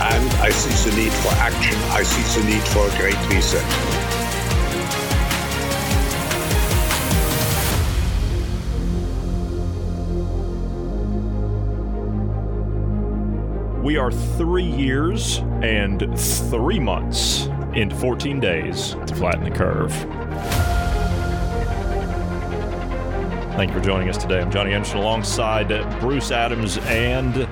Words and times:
and 0.00 0.30
I 0.42 0.50
see 0.50 0.90
the 0.90 0.96
need 0.96 1.12
for 1.12 1.28
action. 1.34 1.74
I 1.90 2.02
see 2.02 2.40
the 2.40 2.46
need 2.46 2.62
for 2.68 2.86
a 2.86 2.98
great 2.98 3.16
reset. 3.28 3.64
We 13.82 13.98
are 13.98 14.10
three 14.10 14.64
years 14.64 15.38
and 15.62 16.18
three 16.50 16.78
months 16.78 17.46
into 17.74 17.94
14 17.96 18.40
days 18.40 18.96
to 19.06 19.14
flatten 19.14 19.44
the 19.44 19.50
curve. 19.50 19.92
Thank 23.56 23.72
you 23.72 23.78
for 23.78 23.84
joining 23.84 24.08
us 24.08 24.16
today. 24.16 24.40
I'm 24.40 24.50
Johnny 24.50 24.72
Anderson 24.72 24.98
alongside 24.98 25.68
Bruce 26.00 26.30
Adams 26.30 26.78
and 26.78 27.46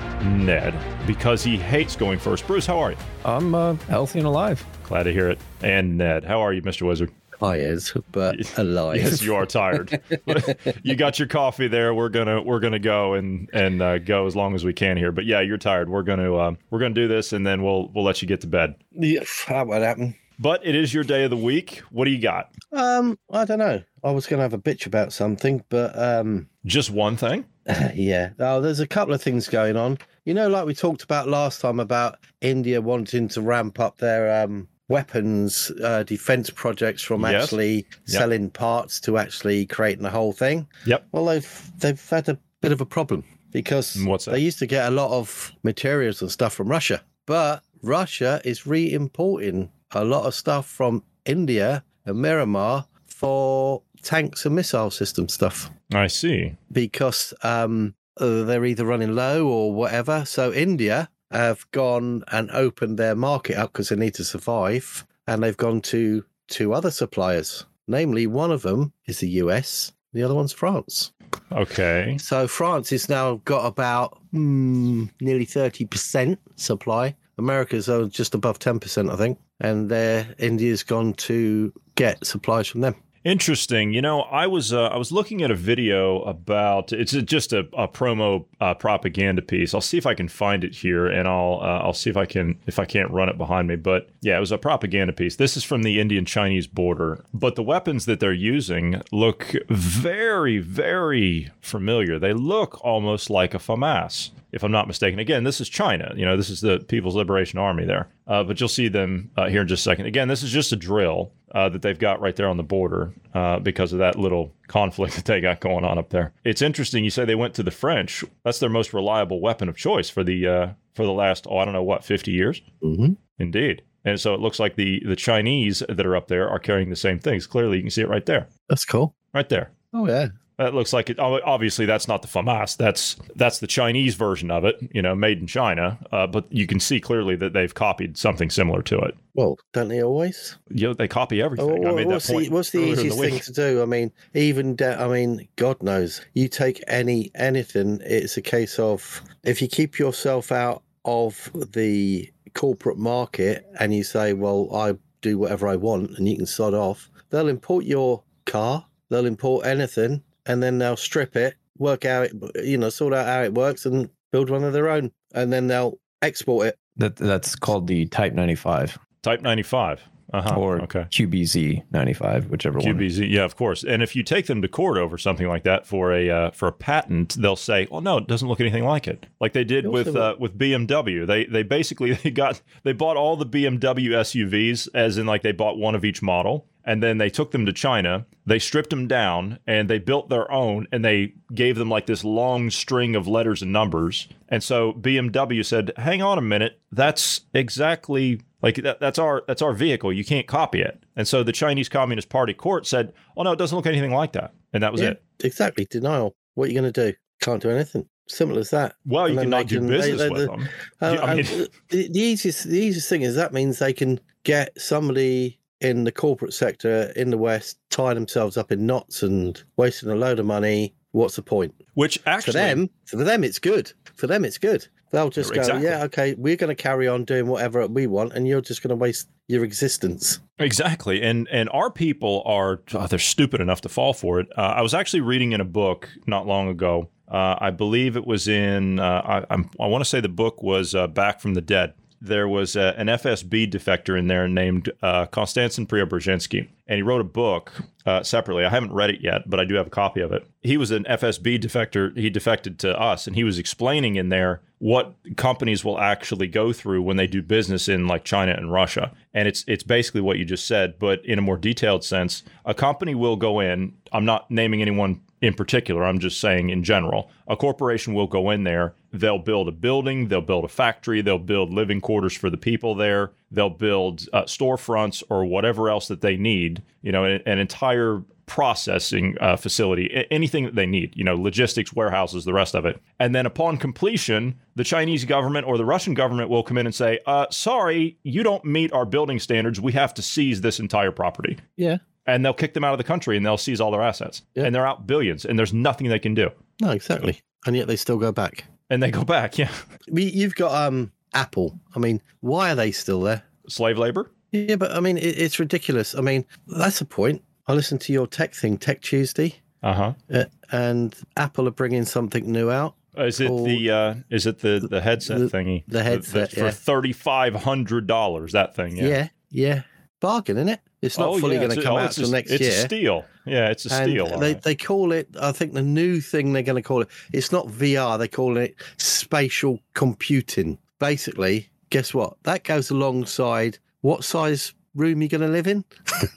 Ned 0.45 0.73
because 1.05 1.43
he 1.43 1.57
hates 1.57 1.95
going 1.95 2.19
first. 2.19 2.45
Bruce, 2.47 2.65
how 2.65 2.79
are 2.79 2.91
you? 2.91 2.97
I'm 3.25 3.53
uh, 3.55 3.73
healthy 3.87 4.19
and 4.19 4.27
alive. 4.27 4.65
Glad 4.83 5.03
to 5.03 5.13
hear 5.13 5.29
it. 5.29 5.39
And 5.61 5.97
Ned, 5.97 6.23
how 6.23 6.41
are 6.41 6.53
you, 6.53 6.61
Mr. 6.61 6.87
Wizard? 6.87 7.11
Tired, 7.39 7.83
but 8.11 8.37
alive. 8.57 8.97
Yes, 8.97 9.21
you 9.21 9.35
are 9.35 9.45
tired. 9.45 10.01
you 10.83 10.95
got 10.95 11.19
your 11.19 11.27
coffee 11.27 11.67
there. 11.67 11.93
We're 11.93 12.07
gonna 12.07 12.41
we're 12.41 12.61
gonna 12.61 12.79
go 12.79 13.15
and 13.15 13.49
and 13.51 13.81
uh, 13.81 13.97
go 13.97 14.27
as 14.27 14.35
long 14.35 14.55
as 14.55 14.63
we 14.63 14.71
can 14.71 14.95
here. 14.95 15.11
But 15.11 15.25
yeah, 15.25 15.41
you're 15.41 15.57
tired. 15.57 15.89
We're 15.89 16.03
gonna 16.03 16.33
uh, 16.33 16.53
we're 16.69 16.79
gonna 16.79 16.93
do 16.93 17.09
this 17.09 17.33
and 17.33 17.45
then 17.45 17.61
we'll 17.61 17.89
we'll 17.89 18.05
let 18.05 18.21
you 18.21 18.29
get 18.29 18.39
to 18.41 18.47
bed. 18.47 18.75
Yeah, 18.91 19.23
that 19.49 19.67
would 19.67 19.81
happen. 19.81 20.15
But 20.39 20.65
it 20.65 20.75
is 20.75 20.93
your 20.93 21.03
day 21.03 21.23
of 21.23 21.29
the 21.29 21.37
week. 21.37 21.79
What 21.91 22.05
do 22.05 22.11
you 22.11 22.19
got? 22.19 22.49
Um, 22.71 23.17
I 23.31 23.45
don't 23.45 23.59
know. 23.59 23.81
I 24.03 24.11
was 24.11 24.25
going 24.25 24.39
to 24.39 24.41
have 24.41 24.53
a 24.53 24.57
bitch 24.57 24.85
about 24.85 25.13
something, 25.13 25.63
but 25.69 25.97
um, 25.97 26.49
just 26.65 26.89
one 26.89 27.17
thing. 27.17 27.45
yeah. 27.93 28.31
Oh, 28.39 28.59
there's 28.59 28.79
a 28.79 28.87
couple 28.87 29.13
of 29.13 29.21
things 29.21 29.47
going 29.47 29.77
on. 29.77 29.99
You 30.25 30.33
know, 30.33 30.47
like 30.47 30.65
we 30.65 30.73
talked 30.73 31.03
about 31.03 31.27
last 31.27 31.59
time 31.61 31.79
about 31.79 32.17
India 32.41 32.81
wanting 32.81 33.27
to 33.29 33.41
ramp 33.41 33.79
up 33.79 33.97
their 33.97 34.43
um 34.43 34.67
weapons 34.89 35.71
uh, 35.83 36.03
defense 36.03 36.49
projects 36.49 37.01
from 37.01 37.21
Yes. 37.21 37.43
actually 37.43 37.75
Yep. 37.75 37.85
selling 38.05 38.49
parts 38.49 38.99
to 39.01 39.17
actually 39.17 39.65
creating 39.65 40.03
the 40.03 40.09
whole 40.09 40.33
thing. 40.33 40.67
Yep. 40.85 41.07
Well, 41.11 41.25
they've 41.25 41.71
they've 41.79 42.09
had 42.09 42.29
a 42.29 42.37
bit 42.61 42.71
of 42.71 42.79
a 42.81 42.85
problem 42.85 43.23
because 43.51 43.97
What's 44.05 44.25
they 44.25 44.39
used 44.39 44.59
to 44.59 44.65
get 44.67 44.87
a 44.87 44.91
lot 44.91 45.11
of 45.11 45.51
materials 45.63 46.21
and 46.21 46.31
stuff 46.31 46.53
from 46.53 46.67
Russia, 46.69 47.01
but 47.25 47.63
Russia 47.81 48.39
is 48.45 48.65
re-importing 48.65 49.71
a 49.91 50.03
lot 50.03 50.25
of 50.25 50.33
stuff 50.33 50.65
from 50.67 51.03
India 51.25 51.83
and 52.05 52.15
Myanmar 52.17 52.85
for 53.07 53.81
tanks 54.01 54.45
and 54.45 54.55
missile 54.55 54.89
system 54.91 55.27
stuff 55.29 55.69
I 55.93 56.07
see. 56.07 56.55
because 56.71 57.33
um, 57.43 57.93
uh, 58.17 58.43
they're 58.43 58.65
either 58.65 58.85
running 58.85 59.15
low 59.15 59.47
or 59.47 59.73
whatever. 59.73 60.25
So 60.25 60.53
India 60.53 61.09
have 61.31 61.69
gone 61.71 62.23
and 62.31 62.51
opened 62.51 62.97
their 62.97 63.15
market 63.15 63.57
up 63.57 63.73
because 63.73 63.89
they 63.89 63.95
need 63.95 64.13
to 64.15 64.23
survive, 64.23 65.05
and 65.27 65.41
they've 65.41 65.57
gone 65.57 65.81
to 65.81 66.23
two 66.47 66.73
other 66.73 66.91
suppliers. 66.91 67.65
Namely, 67.87 68.27
one 68.27 68.51
of 68.51 68.61
them 68.61 68.93
is 69.07 69.19
the 69.19 69.29
US, 69.29 69.91
the 70.13 70.23
other 70.23 70.35
one's 70.35 70.53
France. 70.53 71.11
Okay. 71.51 72.17
So 72.19 72.47
France 72.47 72.91
has 72.91 73.09
now 73.09 73.41
got 73.45 73.65
about 73.65 74.19
hmm, 74.31 75.05
nearly 75.19 75.45
thirty 75.45 75.85
percent 75.85 76.39
supply. 76.55 77.15
America's 77.37 77.89
just 78.11 78.35
above 78.35 78.59
ten 78.59 78.79
percent, 78.79 79.09
I 79.09 79.15
think, 79.15 79.39
and 79.59 79.89
there 79.89 80.27
India's 80.37 80.83
gone 80.83 81.13
to 81.13 81.73
get 81.95 82.25
supplies 82.25 82.67
from 82.67 82.81
them. 82.81 82.95
Interesting. 83.23 83.93
You 83.93 84.01
know, 84.01 84.21
I 84.23 84.47
was 84.47 84.73
uh, 84.73 84.87
I 84.87 84.97
was 84.97 85.13
looking 85.13 85.43
at 85.43 85.51
a 85.51 85.55
video 85.55 86.21
about 86.23 86.91
it's 86.91 87.13
just 87.13 87.53
a, 87.53 87.59
a 87.71 87.87
promo 87.87 88.45
uh, 88.59 88.73
propaganda 88.73 89.41
piece. 89.41 89.73
I'll 89.73 89.79
see 89.79 89.97
if 89.97 90.05
I 90.05 90.13
can 90.13 90.27
find 90.27 90.65
it 90.65 90.75
here, 90.75 91.07
and 91.07 91.25
I'll 91.25 91.59
uh, 91.61 91.79
I'll 91.79 91.93
see 91.93 92.09
if 92.09 92.17
I 92.17 92.25
can 92.25 92.59
if 92.67 92.79
I 92.79 92.85
can't 92.85 93.09
run 93.11 93.29
it 93.29 93.37
behind 93.37 93.69
me. 93.69 93.77
But 93.77 94.09
yeah, 94.21 94.35
it 94.35 94.41
was 94.41 94.51
a 94.51 94.57
propaganda 94.57 95.13
piece. 95.13 95.37
This 95.37 95.55
is 95.55 95.63
from 95.63 95.83
the 95.83 96.01
Indian 96.01 96.25
Chinese 96.25 96.67
border, 96.67 97.23
but 97.33 97.55
the 97.55 97.63
weapons 97.63 98.05
that 98.07 98.19
they're 98.19 98.33
using 98.33 99.01
look 99.13 99.55
very 99.69 100.57
very 100.57 101.49
familiar. 101.61 102.19
They 102.19 102.33
look 102.33 102.83
almost 102.83 103.29
like 103.29 103.53
a 103.53 103.59
FAMAS, 103.59 104.31
if 104.53 104.63
I'm 104.63 104.71
not 104.71 104.87
mistaken. 104.87 105.19
Again, 105.19 105.43
this 105.43 105.59
is 105.59 105.67
China. 105.67 106.13
You 106.15 106.25
know, 106.25 106.37
this 106.37 106.49
is 106.49 106.61
the 106.61 106.79
People's 106.79 107.15
Liberation 107.15 107.59
Army 107.59 107.85
there. 107.85 108.07
Uh, 108.27 108.43
but 108.43 108.59
you'll 108.59 108.69
see 108.69 108.87
them 108.87 109.31
uh, 109.35 109.49
here 109.49 109.61
in 109.61 109.67
just 109.67 109.81
a 109.81 109.89
second. 109.89 110.05
Again, 110.05 110.27
this 110.27 110.43
is 110.43 110.51
just 110.51 110.71
a 110.71 110.75
drill 110.75 111.33
uh, 111.53 111.69
that 111.69 111.81
they've 111.81 111.97
got 111.99 112.21
right 112.21 112.35
there 112.35 112.47
on 112.47 112.57
the 112.57 112.63
border 112.63 113.13
uh, 113.33 113.59
because 113.59 113.91
of 113.93 113.99
that 113.99 114.17
little 114.17 114.53
conflict 114.67 115.15
that 115.17 115.25
they 115.25 115.41
got 115.41 115.59
going 115.59 115.83
on 115.83 115.97
up 115.97 116.09
there. 116.09 116.33
It's 116.45 116.61
interesting. 116.61 117.03
You 117.03 117.09
say 117.09 117.25
they 117.25 117.35
went 117.35 117.55
to 117.55 117.63
the 117.63 117.71
French. 117.71 118.23
That's 118.45 118.59
their 118.59 118.69
most 118.69 118.93
reliable 118.93 119.41
weapon 119.41 119.67
of 119.67 119.75
choice 119.75 120.09
for 120.09 120.23
the 120.23 120.47
uh, 120.47 120.67
for 120.93 121.03
the 121.03 121.11
last 121.11 121.47
oh 121.49 121.57
I 121.57 121.65
don't 121.65 121.73
know 121.73 121.83
what 121.83 122.05
50 122.05 122.31
years. 122.31 122.61
Mm-hmm. 122.83 123.13
Indeed. 123.39 123.81
And 124.05 124.19
so 124.19 124.33
it 124.35 124.39
looks 124.39 124.59
like 124.59 124.75
the 124.75 125.01
the 125.05 125.15
Chinese 125.15 125.81
that 125.89 126.05
are 126.05 126.15
up 126.15 126.27
there 126.27 126.47
are 126.47 126.59
carrying 126.59 126.89
the 126.89 126.95
same 126.95 127.19
things. 127.19 127.47
Clearly, 127.47 127.77
you 127.77 127.83
can 127.83 127.89
see 127.89 128.01
it 128.01 128.09
right 128.09 128.25
there, 128.25 128.47
That's 128.69 128.85
cool. 128.85 129.15
right 129.33 129.49
there. 129.49 129.71
Oh 129.93 130.07
yeah, 130.07 130.27
That 130.57 130.73
looks 130.75 130.93
like 130.93 131.09
it. 131.09 131.19
Obviously, 131.19 131.85
that's 131.85 132.07
not 132.07 132.21
the 132.21 132.27
FAMAS. 132.27 132.77
That's 132.77 133.15
that's 133.35 133.59
the 133.59 133.67
Chinese 133.67 134.15
version 134.15 134.51
of 134.51 134.65
it. 134.65 134.75
You 134.93 135.01
know, 135.01 135.15
made 135.15 135.39
in 135.39 135.47
China. 135.47 135.97
Uh, 136.11 136.27
but 136.27 136.45
you 136.51 136.67
can 136.67 136.79
see 136.79 136.99
clearly 136.99 137.35
that 137.37 137.53
they've 137.53 137.73
copied 137.73 138.17
something 138.17 138.49
similar 138.49 138.83
to 138.83 138.99
it. 138.99 139.17
Well, 139.33 139.57
don't 139.71 139.87
they 139.87 140.03
always? 140.03 140.57
You 140.69 140.89
know, 140.89 140.93
they 140.93 141.07
copy 141.07 141.41
everything. 141.41 141.85
Oh, 141.85 141.89
I 141.89 141.95
made 141.95 142.05
what's, 142.05 142.27
that 142.27 142.33
point. 142.33 142.49
the, 142.49 142.53
what's 142.53 142.69
the 142.69 142.79
easiest 142.83 143.17
week. 143.17 143.31
thing 143.31 143.39
to 143.39 143.51
do? 143.51 143.81
I 143.81 143.85
mean, 143.85 144.11
even 144.35 144.75
da- 144.75 145.03
I 145.03 145.07
mean, 145.07 145.47
God 145.55 145.81
knows. 145.81 146.21
You 146.33 146.47
take 146.47 146.83
any 146.87 147.31
anything. 147.33 147.99
It's 148.03 148.37
a 148.37 148.41
case 148.41 148.77
of 148.77 149.23
if 149.43 149.61
you 149.61 149.67
keep 149.67 149.97
yourself 149.97 150.51
out 150.51 150.83
of 151.03 151.49
the 151.53 152.31
corporate 152.53 152.99
market 152.99 153.65
and 153.79 153.93
you 153.93 154.03
say, 154.03 154.33
"Well, 154.33 154.69
I 154.75 154.93
do 155.21 155.39
whatever 155.39 155.67
I 155.67 155.77
want," 155.77 156.11
and 156.11 156.29
you 156.29 156.37
can 156.37 156.45
sod 156.45 156.75
off. 156.75 157.09
They'll 157.31 157.47
import 157.47 157.85
your 157.85 158.23
car. 158.45 158.85
They'll 159.09 159.25
import 159.25 159.65
anything, 159.65 160.23
and 160.45 160.61
then 160.61 160.77
they'll 160.77 160.97
strip 160.97 161.35
it, 161.35 161.55
work 161.77 162.05
out 162.05 162.25
it, 162.25 162.33
you 162.63 162.77
know, 162.77 162.89
sort 162.89 163.13
out 163.13 163.25
how 163.25 163.43
it 163.43 163.53
works, 163.53 163.85
and 163.85 164.09
build 164.31 164.49
one 164.49 164.63
of 164.63 164.73
their 164.73 164.89
own, 164.89 165.11
and 165.33 165.51
then 165.51 165.67
they'll 165.67 165.99
export 166.21 166.67
it. 166.67 166.79
That 166.97 167.15
that's 167.15 167.55
called 167.55 167.87
the 167.87 168.05
Type 168.07 168.33
95 168.33 168.99
Type 169.21 169.41
95. 169.41 170.09
Uh-huh. 170.33 170.55
or 170.55 170.81
okay. 170.81 171.05
QBZ 171.11 171.83
95, 171.91 172.49
whichever 172.49 172.79
one. 172.79 172.87
QBZ, 172.87 173.29
yeah, 173.29 173.43
of 173.43 173.55
course. 173.55 173.83
And 173.83 174.01
if 174.01 174.15
you 174.15 174.23
take 174.23 174.47
them 174.47 174.63
to 174.63 174.67
court 174.67 174.97
over 174.97 175.15
something 175.15 175.47
like 175.47 175.63
that 175.63 175.85
for 175.85 176.11
a 176.11 176.27
uh, 176.27 176.51
for 176.51 176.67
a 176.67 176.71
patent, 176.71 177.35
they'll 177.39 177.55
say, 177.55 177.87
"Well, 177.91 178.01
no, 178.01 178.17
it 178.17 178.25
doesn't 178.25 178.47
look 178.47 178.59
anything 178.59 178.83
like 178.83 179.07
it." 179.07 179.27
Like 179.39 179.53
they 179.53 179.63
did 179.63 179.87
with 179.87 180.15
uh, 180.15 180.35
with 180.39 180.57
BMW. 180.57 181.27
They 181.27 181.45
they 181.45 181.61
basically 181.61 182.13
they 182.23 182.31
got 182.31 182.63
they 182.83 182.93
bought 182.93 183.15
all 183.15 183.37
the 183.37 183.45
BMW 183.45 184.09
SUVs, 184.09 184.89
as 184.95 185.19
in 185.19 185.27
like 185.27 185.43
they 185.43 185.51
bought 185.51 185.77
one 185.77 185.93
of 185.93 186.03
each 186.03 186.23
model, 186.23 186.65
and 186.85 187.01
then 187.01 187.17
they 187.17 187.29
took 187.29 187.51
them 187.51 187.65
to 187.65 187.73
China. 187.73 188.25
They 188.45 188.59
stripped 188.59 188.89
them 188.89 189.07
down 189.07 189.59
and 189.67 189.89
they 189.89 189.99
built 189.99 190.29
their 190.29 190.51
own, 190.51 190.87
and 190.91 191.03
they 191.03 191.33
gave 191.53 191.77
them 191.77 191.89
like 191.89 192.05
this 192.07 192.23
long 192.23 192.69
string 192.69 193.15
of 193.15 193.27
letters 193.27 193.61
and 193.61 193.71
numbers. 193.71 194.27
And 194.49 194.61
so 194.63 194.93
BMW 194.93 195.63
said, 195.65 195.91
"Hang 195.97 196.21
on 196.21 196.37
a 196.37 196.41
minute, 196.41 196.79
that's 196.91 197.41
exactly." 197.53 198.41
Like 198.61 198.75
that, 198.75 198.99
that's 199.01 199.19
our 199.19 199.43
that's 199.47 199.61
our 199.61 199.73
vehicle. 199.73 200.13
You 200.13 200.23
can't 200.23 200.47
copy 200.47 200.81
it. 200.81 201.03
And 201.17 201.27
so 201.27 201.43
the 201.43 201.51
Chinese 201.51 201.89
Communist 201.89 202.29
Party 202.29 202.53
court 202.53 202.87
said, 202.87 203.11
"Oh 203.35 203.43
no, 203.43 203.51
it 203.51 203.57
doesn't 203.59 203.75
look 203.75 203.85
anything 203.87 204.11
like 204.11 204.31
that." 204.33 204.53
And 204.71 204.81
that 204.83 204.91
was 204.91 205.01
Yeah, 205.01 205.09
it. 205.11 205.23
Exactly. 205.43 205.85
Denial. 205.89 206.33
What 206.55 206.65
are 206.65 206.71
you 206.71 206.79
going 206.79 206.91
to 206.93 207.11
do? 207.11 207.17
Can't 207.41 207.61
do 207.61 207.69
anything. 207.69 208.07
Simple 208.29 208.57
as 208.57 208.69
that. 208.69 208.95
Well, 209.05 209.27
you 209.27 209.37
And 209.37 209.39
then 209.39 209.45
cannot 209.45 209.57
they 209.57 209.63
do 209.65 209.77
can- 209.79 209.87
they- 209.87 209.97
business 209.97 210.21
they- 210.21 210.29
with 210.29 210.39
they- 210.39 210.45
them. 210.45 210.69
Uh, 211.01 211.17
I 211.21 211.35
mean- 211.35 211.45
the, 211.89 212.07
the 212.07 212.19
easiest 212.21 212.63
the 212.69 212.79
easiest 212.79 213.09
thing 213.09 213.21
is 213.23 213.35
that 213.35 213.51
means 213.53 213.79
they 213.79 213.91
can 213.91 214.19
get 214.45 214.79
somebody 214.81 215.59
in 215.83 216.05
the 216.05 216.11
corporate 216.11 216.53
sector 216.53 217.11
in 217.15 217.29
the 217.29 217.37
West 217.37 217.77
tying 217.89 218.15
themselves 218.15 218.57
up 218.57 218.71
in 218.71 218.85
knots 218.85 219.21
and 219.21 219.63
wasting 219.77 220.09
a 220.09 220.15
load 220.15 220.39
of 220.39 220.45
money. 220.45 220.95
What's 221.11 221.35
the 221.35 221.43
point? 221.43 221.75
Which 221.93 222.19
actually 222.25 222.53
for 222.53 222.57
them, 222.57 222.89
for 223.05 223.17
them, 223.17 223.43
it's 223.43 223.59
good. 223.59 223.93
For 224.15 224.25
them, 224.25 224.43
it's 224.45 224.57
good. 224.57 224.87
They'll 225.11 225.29
just 225.29 225.53
go, 225.53 225.77
yeah, 225.77 226.03
okay, 226.05 226.33
we're 226.33 226.55
going 226.55 226.75
to 226.75 226.81
carry 226.81 227.07
on 227.07 227.23
doing 227.23 227.45
whatever 227.45 227.85
we 227.85 228.07
want, 228.07 228.33
and 228.33 228.47
you're 228.47 228.61
just 228.61 228.81
going 228.81 228.89
to 228.89 228.95
waste 228.95 229.29
your 229.47 229.63
existence. 229.63 230.39
Exactly, 230.57 231.21
and 231.21 231.47
and 231.49 231.69
our 231.69 231.91
people 231.91 232.41
are 232.47 232.81
oh, 232.95 233.05
they're 233.05 233.19
stupid 233.19 233.61
enough 233.61 233.81
to 233.81 233.89
fall 233.89 234.15
for 234.15 234.39
it. 234.39 234.47
Uh, 234.57 234.61
I 234.61 234.81
was 234.81 234.95
actually 234.95 235.21
reading 235.21 235.51
in 235.51 235.61
a 235.61 235.65
book 235.65 236.09
not 236.25 236.47
long 236.47 236.67
ago. 236.67 237.09
Uh, 237.27 237.55
I 237.59 237.69
believe 237.69 238.17
it 238.17 238.25
was 238.25 238.47
in. 238.47 238.99
Uh, 238.99 239.43
I, 239.51 239.55
I 239.79 239.87
want 239.87 240.03
to 240.03 240.09
say 240.09 240.19
the 240.19 240.29
book 240.29 240.63
was 240.63 240.95
uh, 240.95 241.05
Back 241.05 241.41
from 241.41 241.53
the 241.53 241.61
Dead. 241.61 241.93
There 242.25 242.47
was 242.47 242.77
uh 242.77 242.93
an 242.95 243.07
FSB 243.07 243.69
defector 243.69 244.17
in 244.17 244.27
there 244.27 244.47
named 244.47 244.89
uh, 245.01 245.25
Konstantin 245.25 245.85
Preobrazhensky, 245.85 246.69
and 246.87 246.95
he 246.95 247.01
wrote 247.01 247.19
a 247.19 247.25
book 247.25 247.73
uh, 248.05 248.23
separately. 248.23 248.63
I 248.63 248.69
haven't 248.69 248.93
read 248.93 249.09
it 249.09 249.19
yet, 249.19 249.49
but 249.49 249.59
I 249.59 249.65
do 249.65 249.75
have 249.75 249.87
a 249.87 249.89
copy 249.89 250.21
of 250.21 250.31
it. 250.31 250.47
He 250.61 250.77
was 250.77 250.91
an 250.91 251.03
FSB 251.03 251.61
defector. 251.61 252.17
He 252.17 252.29
defected 252.29 252.79
to 252.79 252.97
us, 252.97 253.27
and 253.27 253.35
he 253.35 253.43
was 253.43 253.59
explaining 253.59 254.15
in 254.15 254.29
there 254.29 254.61
what 254.79 255.15
companies 255.35 255.83
will 255.83 255.99
actually 255.99 256.47
go 256.47 256.71
through 256.71 257.01
when 257.01 257.17
they 257.17 257.27
do 257.27 257.41
business 257.41 257.89
in 257.89 258.07
like 258.07 258.23
China 258.23 258.53
and 258.53 258.71
Russia. 258.71 259.11
And 259.33 259.47
it's 259.47 259.65
it's 259.67 259.83
basically 259.83 260.21
what 260.21 260.37
you 260.37 260.45
just 260.45 260.65
said, 260.65 260.99
but 260.99 261.25
in 261.25 261.39
a 261.39 261.41
more 261.41 261.57
detailed 261.57 262.05
sense. 262.05 262.43
A 262.65 262.73
company 262.73 263.15
will 263.15 263.35
go 263.35 263.59
in. 263.59 263.93
I'm 264.13 264.25
not 264.25 264.49
naming 264.49 264.81
anyone 264.81 265.21
in 265.41 265.53
particular. 265.53 266.05
I'm 266.05 266.19
just 266.19 266.39
saying 266.39 266.69
in 266.69 266.83
general. 266.83 267.29
A 267.47 267.57
corporation 267.57 268.13
will 268.13 268.27
go 268.27 268.49
in 268.49 268.63
there. 268.63 268.95
They'll 269.13 269.39
build 269.39 269.67
a 269.67 269.71
building. 269.71 270.27
They'll 270.27 270.41
build 270.41 270.65
a 270.65 270.69
factory. 270.69 271.21
They'll 271.21 271.37
build 271.37 271.71
living 271.71 272.01
quarters 272.01 272.35
for 272.35 272.49
the 272.49 272.57
people 272.57 272.95
there. 272.95 273.31
They'll 273.51 273.69
build 273.69 274.27
uh, 274.33 274.43
storefronts 274.43 275.23
or 275.29 275.45
whatever 275.45 275.89
else 275.89 276.07
that 276.07 276.21
they 276.21 276.35
need. 276.35 276.81
You 277.01 277.11
know, 277.11 277.23
an, 277.23 277.41
an 277.45 277.59
entire 277.59 278.23
processing 278.45 279.37
uh, 279.39 279.55
facility, 279.55 280.27
anything 280.29 280.65
that 280.65 280.75
they 280.75 280.85
need, 280.85 281.13
you 281.15 281.23
know, 281.23 281.35
logistics, 281.35 281.93
warehouses, 281.93 282.45
the 282.45 282.53
rest 282.53 282.75
of 282.75 282.85
it. 282.85 283.01
And 283.19 283.33
then 283.33 283.45
upon 283.45 283.77
completion, 283.77 284.59
the 284.75 284.83
Chinese 284.83 285.25
government 285.25 285.65
or 285.65 285.77
the 285.77 285.85
Russian 285.85 286.13
government 286.13 286.49
will 286.49 286.63
come 286.63 286.77
in 286.77 286.85
and 286.85 286.93
say, 286.93 287.19
uh, 287.25 287.47
sorry, 287.51 288.17
you 288.23 288.43
don't 288.43 288.65
meet 288.65 288.91
our 288.91 289.05
building 289.05 289.39
standards. 289.39 289.79
We 289.79 289.93
have 289.93 290.13
to 290.15 290.21
seize 290.21 290.61
this 290.61 290.79
entire 290.79 291.11
property. 291.11 291.57
Yeah. 291.77 291.97
And 292.25 292.43
they'll 292.43 292.53
kick 292.53 292.73
them 292.73 292.83
out 292.83 292.93
of 292.93 292.97
the 292.97 293.03
country 293.03 293.37
and 293.37 293.45
they'll 293.45 293.57
seize 293.57 293.81
all 293.81 293.91
their 293.91 294.01
assets. 294.01 294.41
Yeah. 294.55 294.65
And 294.65 294.75
they're 294.75 294.87
out 294.87 295.07
billions 295.07 295.45
and 295.45 295.57
there's 295.57 295.73
nothing 295.73 296.09
they 296.09 296.19
can 296.19 296.33
do. 296.33 296.49
No, 296.81 296.91
exactly. 296.91 297.41
And 297.65 297.75
yet 297.75 297.87
they 297.87 297.95
still 297.95 298.17
go 298.17 298.31
back. 298.31 298.65
And 298.93 299.01
they 299.01 299.09
go 299.09 299.23
back, 299.23 299.57
yeah. 299.57 299.71
We, 300.11 300.25
you've 300.25 300.53
got 300.55 300.87
um 300.87 301.11
Apple. 301.33 301.79
I 301.95 301.99
mean, 301.99 302.21
why 302.41 302.71
are 302.71 302.75
they 302.75 302.91
still 302.91 303.21
there? 303.21 303.41
Slave 303.67 303.97
labor? 303.97 304.29
Yeah, 304.51 304.75
but 304.75 304.91
I 304.91 304.99
mean, 304.99 305.17
it, 305.17 305.35
it's 305.39 305.57
ridiculous. 305.59 306.13
I 306.15 306.21
mean, 306.21 306.45
that's 306.67 307.01
a 307.01 307.05
point. 307.05 307.41
I 307.67 307.73
listened 307.73 308.01
to 308.01 308.13
your 308.13 308.27
tech 308.27 308.53
thing, 308.53 308.77
Tech 308.77 309.01
Tuesday, 309.01 309.55
Uh-huh. 309.81 310.13
uh, 310.31 310.43
and 310.71 311.15
Apple 311.37 311.67
are 311.67 311.71
bringing 311.71 312.05
something 312.05 312.51
new 312.51 312.69
out. 312.69 312.93
Is 313.17 313.39
it 313.39 313.49
the 313.49 313.89
uh, 313.91 314.15
is 314.29 314.45
it 314.45 314.59
the 314.59 314.85
the 314.89 315.01
headset 315.01 315.39
the- 315.39 315.45
thingy? 315.47 315.83
the 315.87 316.03
headset, 316.03 316.51
for 316.51 316.65
yeah. 316.65 316.71
thirty 316.71 317.13
five 317.13 317.55
hundred 317.55 318.05
dollars. 318.05 318.51
That 318.51 318.75
thing, 318.75 318.97
yeah. 318.97 319.07
Yeah, 319.07 319.27
yeah. 319.49 319.81
Bargain, 320.23 320.55
isn't 320.55 320.69
it? 320.69 320.79
It's 321.01 321.17
not 321.17 321.27
Oh, 321.27 321.37
fully 321.37 321.55
yeah, 321.55 321.65
going 321.65 321.75
to 321.75 321.83
come 321.83 321.95
oh, 321.95 321.97
out 321.97 322.05
it's 322.05 322.15
till 322.15 322.29
a- 322.29 322.31
next 322.31 322.49
it's 322.49 322.61
year. 322.61 322.71
a 322.71 322.75
steal. 322.75 323.25
Yeah, 323.45 323.67
it's 323.69 323.83
a 323.83 323.89
steal. 323.89 324.39
They, 324.39 324.53
right. 324.53 324.61
they 324.61 324.73
call 324.73 325.11
it, 325.11 325.27
I 325.37 325.51
think 325.51 325.73
the 325.73 325.81
new 325.81 326.21
thing 326.21 326.53
they're 326.53 326.63
going 326.63 326.81
to 326.81 326.87
call 326.87 327.01
it, 327.01 327.09
it's 327.33 327.51
not 327.51 327.67
VR, 327.67 328.17
they 328.17 328.29
call 328.29 328.55
it 328.55 328.73
spatial 328.97 329.79
computing. 329.95 330.77
Basically, 330.97 331.67
guess 331.89 332.13
what? 332.13 332.37
That 332.43 332.63
goes 332.63 332.89
alongside 332.89 333.79
what 333.99 334.23
size 334.23 334.73
room 334.95 335.21
you're 335.21 335.27
going 335.27 335.41
to 335.41 335.47
live 335.49 335.67
in. 335.67 335.83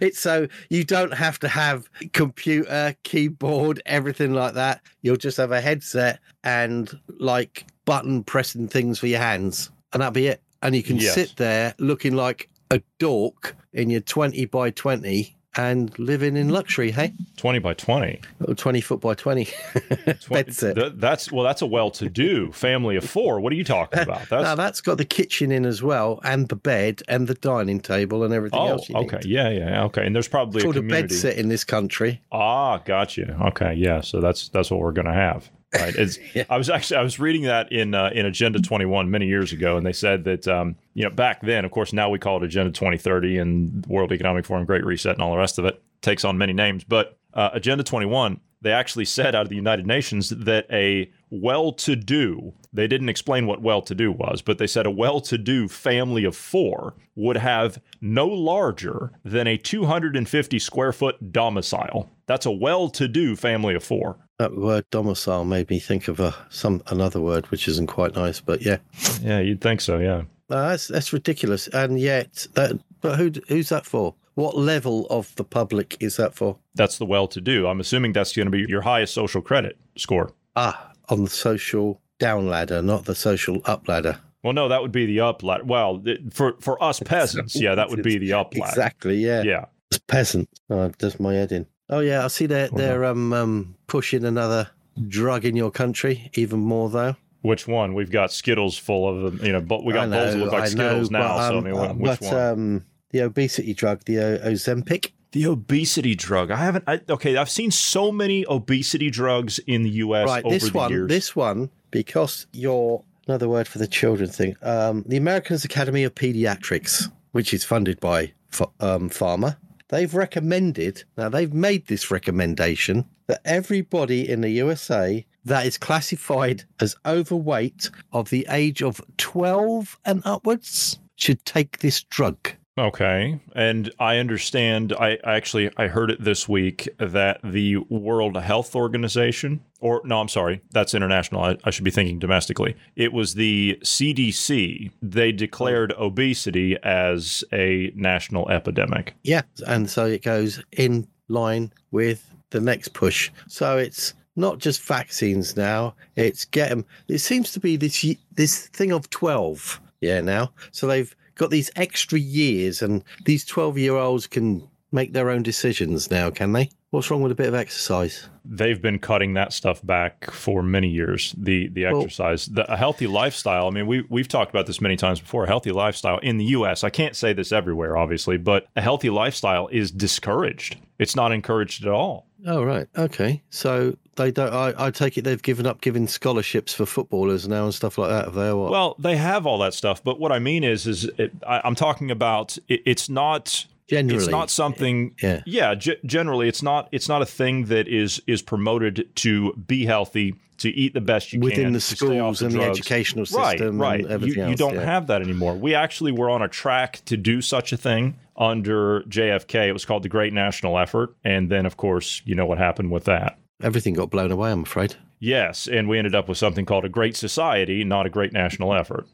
it's 0.00 0.18
so 0.18 0.48
you 0.70 0.82
don't 0.82 1.12
have 1.12 1.38
to 1.40 1.48
have 1.48 1.90
computer, 2.14 2.96
keyboard, 3.02 3.82
everything 3.84 4.32
like 4.32 4.54
that. 4.54 4.80
You'll 5.02 5.16
just 5.16 5.36
have 5.36 5.52
a 5.52 5.60
headset 5.60 6.20
and 6.42 6.98
like 7.18 7.66
button 7.84 8.24
pressing 8.24 8.68
things 8.68 8.98
for 8.98 9.08
your 9.08 9.20
hands, 9.20 9.70
and 9.92 10.00
that'll 10.00 10.12
be 10.12 10.28
it. 10.28 10.40
And 10.66 10.74
you 10.74 10.82
can 10.82 10.96
Yes. 10.96 11.14
sit 11.14 11.36
there 11.36 11.74
looking 11.78 12.16
like 12.16 12.48
a 12.72 12.82
dork 12.98 13.54
in 13.72 13.88
your 13.88 14.00
20 14.00 14.46
by 14.46 14.70
20 14.70 15.36
and 15.56 15.96
living 15.96 16.36
in 16.36 16.48
luxury, 16.48 16.90
hey? 16.90 17.12
twenty 17.36 17.60
by 17.60 17.72
twenty. 17.72 18.20
Or 18.46 18.52
20 18.54 18.80
foot 18.80 19.00
by 19.00 19.14
20 19.14 19.48
bed 20.28 20.52
set. 20.52 20.74
Th- 20.74 20.92
that's 20.96 21.30
well, 21.30 21.44
that's 21.44 21.62
a 21.62 21.66
well-to-do 21.66 22.50
family 22.50 22.96
of 22.96 23.04
four. 23.04 23.38
What 23.40 23.52
are 23.52 23.56
you 23.56 23.62
talking 23.64 24.00
about? 24.00 24.28
That's 24.28 24.42
now 24.42 24.54
that's 24.56 24.80
got 24.82 24.98
the 24.98 25.04
kitchen 25.06 25.52
in 25.52 25.64
as 25.64 25.82
well, 25.84 26.20
and 26.24 26.48
the 26.48 26.56
bed, 26.56 27.02
and 27.08 27.26
the 27.28 27.34
dining 27.34 27.80
table, 27.80 28.22
and 28.24 28.34
everything 28.34 28.58
oh, 28.58 28.66
else. 28.72 28.88
You 28.90 28.96
okay, 28.96 29.16
need. 29.18 29.24
yeah, 29.26 29.48
yeah, 29.50 29.84
okay. 29.84 30.04
And 30.04 30.14
there's 30.14 30.28
probably 30.28 30.58
It's 30.58 30.64
a 30.64 30.66
called 30.66 30.76
a 30.76 30.80
bed 30.82 30.88
community. 30.88 31.14
set 31.14 31.36
in 31.38 31.48
this 31.48 31.64
country. 31.64 32.20
Ah, 32.32 32.78
gotcha. 32.78 33.38
Okay, 33.48 33.74
yeah. 33.74 34.00
So 34.02 34.20
that's 34.20 34.48
that's 34.50 34.70
what 34.70 34.80
we're 34.80 34.92
gonna 34.92 35.14
have. 35.14 35.48
Right. 35.74 35.94
It's, 35.94 36.18
I 36.50 36.56
was 36.56 36.70
actually 36.70 36.98
I 36.98 37.02
was 37.02 37.18
reading 37.18 37.42
that 37.42 37.72
in 37.72 37.94
uh, 37.94 38.10
in 38.12 38.26
Agenda 38.26 38.60
21 38.60 39.10
many 39.10 39.26
years 39.26 39.52
ago, 39.52 39.76
and 39.76 39.86
they 39.86 39.92
said 39.92 40.24
that 40.24 40.46
um, 40.48 40.76
you 40.94 41.04
know 41.04 41.10
back 41.10 41.42
then, 41.42 41.64
of 41.64 41.70
course, 41.70 41.92
now 41.92 42.08
we 42.08 42.18
call 42.18 42.38
it 42.38 42.44
Agenda 42.44 42.70
2030 42.70 43.38
and 43.38 43.86
World 43.86 44.12
Economic 44.12 44.44
Forum, 44.44 44.64
Great 44.64 44.84
Reset, 44.84 45.12
and 45.12 45.22
all 45.22 45.32
the 45.32 45.38
rest 45.38 45.58
of 45.58 45.64
it 45.64 45.82
takes 46.02 46.24
on 46.24 46.38
many 46.38 46.52
names. 46.52 46.84
But 46.84 47.18
uh, 47.34 47.50
Agenda 47.52 47.84
21, 47.84 48.40
they 48.62 48.72
actually 48.72 49.04
said 49.04 49.34
out 49.34 49.42
of 49.42 49.48
the 49.48 49.56
United 49.56 49.86
Nations 49.86 50.30
that 50.30 50.66
a 50.70 51.10
well-to-do 51.30 52.54
they 52.76 52.86
didn't 52.86 53.08
explain 53.08 53.46
what 53.46 53.62
well-to-do 53.62 54.12
was, 54.12 54.42
but 54.42 54.58
they 54.58 54.66
said 54.66 54.86
a 54.86 54.90
well-to-do 54.90 55.66
family 55.66 56.24
of 56.24 56.36
four 56.36 56.94
would 57.14 57.38
have 57.38 57.80
no 58.02 58.26
larger 58.26 59.12
than 59.24 59.46
a 59.46 59.56
250 59.56 60.58
square 60.58 60.92
foot 60.92 61.32
domicile. 61.32 62.10
That's 62.26 62.44
a 62.44 62.50
well-to-do 62.50 63.34
family 63.34 63.74
of 63.74 63.82
four. 63.82 64.18
That 64.38 64.54
word 64.56 64.84
domicile 64.90 65.44
made 65.44 65.70
me 65.70 65.78
think 65.78 66.08
of 66.08 66.20
a, 66.20 66.34
some 66.50 66.82
another 66.88 67.20
word 67.20 67.46
which 67.50 67.68
isn't 67.68 67.86
quite 67.86 68.14
nice, 68.14 68.40
but 68.40 68.60
yeah, 68.62 68.78
Yeah, 69.22 69.40
you'd 69.40 69.60
think 69.62 69.80
so. 69.80 69.98
Yeah. 69.98 70.22
No, 70.50 70.68
that's 70.68 70.88
that's 70.88 71.12
ridiculous. 71.12 71.68
And 71.68 71.98
yet, 71.98 72.46
that 72.54 72.78
but 73.00 73.16
who 73.16 73.32
who's 73.48 73.70
that 73.70 73.86
for? 73.86 74.14
What 74.34 74.56
level 74.56 75.06
of 75.08 75.34
the 75.36 75.44
public 75.44 75.96
is 76.00 76.16
that 76.18 76.34
for? 76.34 76.58
That's 76.74 76.98
the 76.98 77.06
well-to-do. 77.06 77.66
I'm 77.66 77.80
assuming 77.80 78.12
that's 78.12 78.36
going 78.36 78.44
to 78.46 78.50
be 78.52 78.66
your 78.68 78.82
highest 78.82 79.14
social 79.14 79.40
credit 79.40 79.78
score. 79.96 80.30
Ah, 80.54 80.92
on 81.08 81.24
the 81.24 81.30
social 81.30 82.02
down 82.18 82.46
ladder, 82.46 82.82
not 82.82 83.06
the 83.06 83.14
social 83.14 83.62
up 83.64 83.88
ladder. 83.88 84.18
Well, 84.44 84.52
no, 84.52 84.68
that 84.68 84.82
would 84.82 84.92
be 84.92 85.06
the 85.06 85.20
up 85.20 85.42
ladder. 85.42 85.64
Well, 85.64 86.04
for 86.30 86.54
for 86.60 86.80
us 86.82 87.00
peasants, 87.00 87.56
yeah, 87.58 87.74
that 87.74 87.88
would 87.88 88.02
be 88.02 88.18
the 88.18 88.34
up 88.34 88.54
ladder. 88.54 88.66
Exactly. 88.68 89.16
Yeah. 89.16 89.42
Yeah. 89.42 89.64
It's 89.90 89.98
peasant. 90.06 90.48
Oh, 90.68 90.88
does 90.98 91.18
my 91.18 91.34
head 91.34 91.50
in. 91.52 91.66
Oh 91.88 92.00
yeah, 92.00 92.24
I 92.24 92.28
see 92.28 92.46
they're 92.46 92.68
they're 92.68 93.04
um, 93.04 93.32
um 93.32 93.76
pushing 93.86 94.24
another 94.24 94.70
drug 95.08 95.44
in 95.44 95.56
your 95.56 95.70
country 95.70 96.30
even 96.34 96.60
more 96.60 96.88
though. 96.90 97.16
Which 97.42 97.68
one? 97.68 97.94
We've 97.94 98.10
got 98.10 98.32
Skittles 98.32 98.76
full 98.76 99.08
of 99.08 99.22
them. 99.38 99.46
You 99.46 99.52
know, 99.52 99.60
but 99.60 99.84
we 99.84 99.92
got 99.92 100.08
I 100.08 100.10
bowls 100.10 100.34
that 100.34 100.38
look 100.40 100.52
like 100.52 100.62
I 100.64 100.68
Skittles 100.68 101.10
know, 101.10 101.18
now. 101.20 101.28
but, 101.36 101.48
so 101.48 101.54
I 101.54 101.58
um, 101.58 101.64
mean, 101.64 101.76
uh, 101.76 101.92
which 101.94 102.20
but 102.20 102.22
one? 102.22 102.34
um 102.36 102.84
the 103.10 103.20
obesity 103.20 103.72
drug, 103.72 104.04
the 104.04 104.18
o- 104.18 104.38
Ozempic. 104.38 105.12
the 105.32 105.46
obesity 105.46 106.14
drug. 106.16 106.50
I 106.50 106.56
haven't. 106.56 106.84
I, 106.88 107.00
okay, 107.08 107.36
I've 107.36 107.50
seen 107.50 107.70
so 107.70 108.10
many 108.10 108.44
obesity 108.48 109.10
drugs 109.10 109.60
in 109.60 109.84
the 109.84 109.90
U.S. 109.90 110.26
right, 110.26 110.44
over 110.44 110.54
this 110.54 110.70
the 110.70 110.76
one, 110.76 110.90
years. 110.90 111.08
this 111.08 111.36
one, 111.36 111.70
because 111.92 112.46
you're 112.52 113.04
another 113.28 113.48
word 113.48 113.68
for 113.68 113.78
the 113.78 113.86
children 113.86 114.28
thing. 114.28 114.56
Um, 114.62 115.04
the 115.06 115.16
Americans 115.16 115.64
Academy 115.64 116.02
of 116.02 116.14
Pediatrics, 116.16 117.12
which 117.30 117.54
is 117.54 117.62
funded 117.64 118.00
by 118.00 118.32
um, 118.80 119.08
Pharma, 119.08 119.56
they've 119.88 120.14
recommended. 120.14 121.04
Now 121.16 121.28
they've 121.28 121.52
made 121.52 121.86
this 121.86 122.10
recommendation 122.10 123.06
that 123.26 123.40
everybody 123.44 124.28
in 124.28 124.40
the 124.40 124.50
USA 124.50 125.26
that 125.44 125.66
is 125.66 125.78
classified 125.78 126.64
as 126.80 126.96
overweight 127.06 127.90
of 128.12 128.30
the 128.30 128.46
age 128.50 128.82
of 128.82 129.00
12 129.16 129.98
and 130.04 130.22
upwards 130.24 130.98
should 131.16 131.44
take 131.44 131.78
this 131.78 132.02
drug. 132.02 132.50
Okay, 132.78 133.40
and 133.54 133.90
I 133.98 134.18
understand. 134.18 134.92
I 134.92 135.18
I 135.24 135.36
actually 135.36 135.70
I 135.78 135.86
heard 135.86 136.10
it 136.10 136.22
this 136.22 136.46
week 136.46 136.88
that 136.98 137.40
the 137.42 137.76
World 137.88 138.36
Health 138.36 138.76
Organization, 138.76 139.64
or 139.80 140.00
no, 140.04 140.20
I'm 140.20 140.28
sorry, 140.28 140.62
that's 140.70 140.94
international. 140.94 141.42
I, 141.42 141.56
I 141.64 141.70
should 141.70 141.84
be 141.84 141.90
thinking 141.90 142.18
domestically. 142.18 142.74
It 142.96 143.12
was 143.12 143.34
the 143.34 143.78
CDC. 143.82 144.90
They 145.02 145.32
declared 145.32 145.92
obesity 145.98 146.76
as 146.82 147.44
a 147.52 147.92
national 147.94 148.48
epidemic. 148.48 149.14
Yeah, 149.22 149.42
and 149.66 149.88
so 149.90 150.06
it 150.06 150.22
goes 150.22 150.62
in 150.72 151.06
line 151.28 151.72
with 151.90 152.28
the 152.50 152.60
next 152.60 152.92
push. 152.94 153.30
So 153.48 153.76
it's 153.78 154.14
not 154.36 154.58
just 154.58 154.82
vaccines 154.82 155.56
now; 155.56 155.94
it's 156.14 156.44
get 156.44 156.70
'em- 156.70 156.84
It 157.08 157.18
seems 157.18 157.52
to 157.52 157.60
be 157.60 157.76
this 157.76 158.04
this 158.32 158.68
thing 158.68 158.92
of 158.92 159.10
twelve. 159.10 159.80
Yeah, 160.00 160.20
now 160.20 160.52
so 160.72 160.86
they've 160.86 161.14
got 161.36 161.50
these 161.50 161.70
extra 161.76 162.18
years, 162.18 162.82
and 162.82 163.02
these 163.24 163.44
twelve 163.44 163.76
year 163.78 163.96
olds 163.96 164.26
can 164.26 164.66
make 164.92 165.12
their 165.12 165.30
own 165.30 165.42
decisions 165.42 166.10
now, 166.10 166.30
can 166.30 166.52
they? 166.52 166.70
What's 166.96 167.10
wrong 167.10 167.20
with 167.20 167.30
a 167.30 167.34
bit 167.34 167.48
of 167.48 167.54
exercise? 167.54 168.26
They've 168.42 168.80
been 168.80 168.98
cutting 168.98 169.34
that 169.34 169.52
stuff 169.52 169.84
back 169.84 170.30
for 170.30 170.62
many 170.62 170.88
years. 170.88 171.34
The 171.36 171.68
the 171.68 171.84
Well- 171.84 172.00
exercise, 172.00 172.46
the, 172.46 172.72
a 172.72 172.76
healthy 172.78 173.06
lifestyle. 173.06 173.66
I 173.66 173.70
mean, 173.70 173.86
we 173.86 174.06
we've 174.08 174.28
talked 174.28 174.48
about 174.48 174.66
this 174.66 174.80
many 174.80 174.96
times 174.96 175.20
before. 175.20 175.44
A 175.44 175.46
healthy 175.46 175.72
lifestyle 175.72 176.16
in 176.20 176.38
the 176.38 176.46
U.S. 176.46 176.84
I 176.84 176.88
can't 176.88 177.14
say 177.14 177.34
this 177.34 177.52
everywhere, 177.52 177.98
obviously, 177.98 178.38
but 178.38 178.68
a 178.76 178.80
healthy 178.80 179.10
lifestyle 179.10 179.68
is 179.68 179.90
discouraged. 179.90 180.78
It's 180.98 181.14
not 181.14 181.32
encouraged 181.32 181.84
at 181.84 181.92
all. 181.92 182.28
Oh 182.46 182.62
right, 182.62 182.88
okay. 182.96 183.42
So 183.50 183.98
they 184.14 184.30
don't. 184.30 184.54
I, 184.54 184.86
I 184.86 184.90
take 184.90 185.18
it 185.18 185.24
they've 185.24 185.42
given 185.42 185.66
up 185.66 185.82
giving 185.82 186.08
scholarships 186.08 186.72
for 186.72 186.86
footballers 186.86 187.46
now 187.46 187.64
and 187.64 187.74
stuff 187.74 187.98
like 187.98 188.08
that. 188.08 188.24
Have 188.24 188.34
they? 188.34 188.54
What? 188.54 188.70
Well, 188.70 188.96
they 188.98 189.18
have 189.18 189.44
all 189.44 189.58
that 189.58 189.74
stuff, 189.74 190.02
but 190.02 190.18
what 190.18 190.32
I 190.32 190.38
mean 190.38 190.64
is, 190.64 190.86
is 190.86 191.04
it, 191.18 191.32
I, 191.46 191.60
I'm 191.62 191.74
talking 191.74 192.10
about. 192.10 192.56
It, 192.68 192.80
it's 192.86 193.10
not. 193.10 193.66
Generally, 193.88 194.16
it's 194.24 194.28
not 194.28 194.50
something. 194.50 195.14
Yeah. 195.22 195.42
Yeah. 195.46 195.74
G- 195.74 195.96
generally, 196.04 196.48
it's 196.48 196.62
not. 196.62 196.88
It's 196.92 197.08
not 197.08 197.22
a 197.22 197.26
thing 197.26 197.66
that 197.66 197.86
is 197.88 198.20
is 198.26 198.42
promoted 198.42 199.08
to 199.16 199.52
be 199.54 199.84
healthy, 199.86 200.34
to 200.58 200.70
eat 200.70 200.92
the 200.94 201.00
best 201.00 201.32
you 201.32 201.40
Within 201.40 201.54
can, 201.56 201.60
within 201.64 201.72
the 201.74 201.78
to 201.80 201.84
stay 201.96 202.18
off 202.18 202.36
schools 202.36 202.42
and 202.42 202.52
the 202.52 202.64
drugs. 202.64 202.78
educational 202.80 203.26
system 203.26 203.80
Right. 203.80 204.00
and 204.00 204.10
everything 204.10 204.44
you, 204.44 204.50
you 204.50 204.56
don't 204.56 204.74
yeah. 204.74 204.84
have 204.84 205.06
that 205.06 205.22
anymore. 205.22 205.54
We 205.54 205.74
actually 205.74 206.12
were 206.12 206.30
on 206.30 206.42
a 206.42 206.48
track 206.48 207.02
to 207.06 207.16
do 207.16 207.40
such 207.40 207.72
a 207.72 207.76
thing 207.76 208.16
under 208.36 209.02
JFK. 209.02 209.68
It 209.68 209.72
was 209.72 209.84
called 209.84 210.02
the 210.02 210.08
Great 210.08 210.32
National 210.32 210.78
Effort, 210.78 211.14
and 211.24 211.50
then, 211.50 211.64
of 211.66 211.76
course, 211.76 212.22
you 212.24 212.34
know 212.34 212.46
what 212.46 212.58
happened 212.58 212.90
with 212.90 213.04
that. 213.04 213.38
Everything 213.62 213.94
got 213.94 214.10
blown 214.10 214.30
away. 214.32 214.50
I'm 214.50 214.62
afraid. 214.62 214.96
Yes, 215.18 215.66
and 215.66 215.88
we 215.88 215.96
ended 215.96 216.14
up 216.14 216.28
with 216.28 216.36
something 216.36 216.66
called 216.66 216.84
a 216.84 216.90
Great 216.90 217.16
Society, 217.16 217.84
not 217.84 218.04
a 218.04 218.10
Great 218.10 218.32
National 218.34 218.74
Effort. 218.74 219.06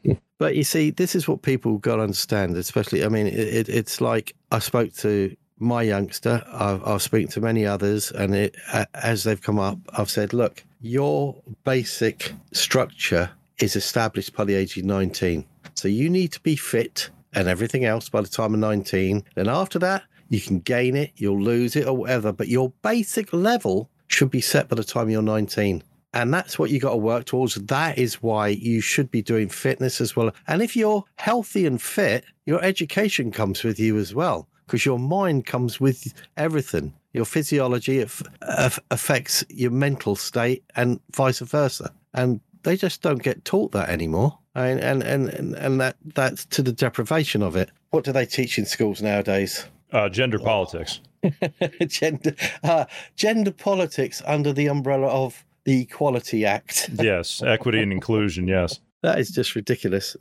But 0.43 0.57
you 0.57 0.65
see, 0.65 0.89
this 0.89 1.15
is 1.15 1.25
what 1.25 1.41
people 1.41 1.77
got 1.77 1.95
to 1.95 2.01
understand. 2.01 2.57
Especially, 2.57 3.05
I 3.05 3.07
mean, 3.07 3.27
it, 3.27 3.33
it, 3.39 3.69
it's 3.69 4.01
like 4.01 4.35
I 4.51 4.59
spoke 4.59 4.91
to 4.95 5.33
my 5.57 5.83
youngster. 5.83 6.43
I've, 6.51 6.85
I've 6.85 7.01
spoken 7.01 7.29
to 7.29 7.39
many 7.39 7.65
others, 7.65 8.11
and 8.11 8.35
it, 8.35 8.57
as 8.93 9.23
they've 9.23 9.41
come 9.41 9.57
up, 9.57 9.77
I've 9.97 10.09
said, 10.09 10.33
look, 10.33 10.65
your 10.81 11.41
basic 11.63 12.33
structure 12.51 13.29
is 13.59 13.77
established 13.77 14.35
by 14.35 14.43
the 14.43 14.55
age 14.55 14.75
of 14.75 14.83
19. 14.83 15.45
So 15.75 15.87
you 15.87 16.09
need 16.09 16.33
to 16.33 16.41
be 16.41 16.57
fit 16.57 17.09
and 17.31 17.47
everything 17.47 17.85
else 17.85 18.09
by 18.09 18.19
the 18.19 18.27
time 18.27 18.53
of 18.53 18.59
19. 18.59 19.23
Then 19.35 19.47
after 19.47 19.79
that, 19.79 20.03
you 20.27 20.41
can 20.41 20.59
gain 20.59 20.97
it, 20.97 21.13
you'll 21.15 21.41
lose 21.41 21.77
it, 21.77 21.87
or 21.87 21.95
whatever. 21.95 22.33
But 22.33 22.49
your 22.49 22.73
basic 22.81 23.31
level 23.31 23.89
should 24.07 24.29
be 24.29 24.41
set 24.41 24.67
by 24.67 24.75
the 24.75 24.83
time 24.83 25.09
you're 25.09 25.21
19. 25.21 25.83
And 26.13 26.33
that's 26.33 26.59
what 26.59 26.69
you 26.69 26.79
got 26.79 26.91
to 26.91 26.97
work 26.97 27.25
towards. 27.25 27.55
That 27.55 27.97
is 27.97 28.21
why 28.21 28.49
you 28.49 28.81
should 28.81 29.09
be 29.09 29.21
doing 29.21 29.49
fitness 29.49 29.99
as 29.99 30.15
well. 30.15 30.31
And 30.47 30.61
if 30.61 30.75
you're 30.75 31.03
healthy 31.15 31.65
and 31.65 31.81
fit, 31.81 32.23
your 32.45 32.63
education 32.63 33.31
comes 33.31 33.63
with 33.63 33.79
you 33.79 33.97
as 33.97 34.13
well, 34.13 34.47
because 34.65 34.85
your 34.85 34.99
mind 34.99 35.45
comes 35.45 35.79
with 35.79 36.13
everything. 36.37 36.93
Your 37.13 37.25
physiology 37.25 38.01
aff- 38.01 38.23
aff- 38.41 38.79
affects 38.91 39.43
your 39.49 39.71
mental 39.71 40.15
state 40.15 40.63
and 40.75 40.99
vice 41.11 41.39
versa. 41.39 41.91
And 42.13 42.41
they 42.61 42.77
just 42.77 43.01
don't 43.01 43.21
get 43.21 43.43
taught 43.43 43.71
that 43.71 43.89
anymore. 43.89 44.37
And, 44.55 44.79
and, 44.79 45.01
and, 45.01 45.29
and, 45.29 45.55
and 45.55 45.81
that, 45.81 45.97
that's 46.13 46.45
to 46.45 46.61
the 46.61 46.71
deprivation 46.71 47.41
of 47.41 47.55
it. 47.55 47.71
What 47.89 48.03
do 48.03 48.11
they 48.11 48.25
teach 48.25 48.59
in 48.59 48.65
schools 48.65 49.01
nowadays? 49.01 49.65
Uh, 49.91 50.09
gender 50.09 50.39
politics. 50.39 50.99
gender, 51.87 52.35
uh, 52.63 52.85
gender 53.15 53.51
politics 53.51 54.21
under 54.25 54.53
the 54.53 54.67
umbrella 54.67 55.07
of 55.07 55.43
the 55.65 55.81
Equality 55.81 56.45
Act. 56.45 56.89
Yes, 57.03 57.41
equity 57.43 57.81
and 57.81 57.91
inclusion. 57.91 58.47
Yes. 58.47 58.79
That 59.01 59.19
is 59.19 59.31
just 59.31 59.55
ridiculous. 59.55 60.15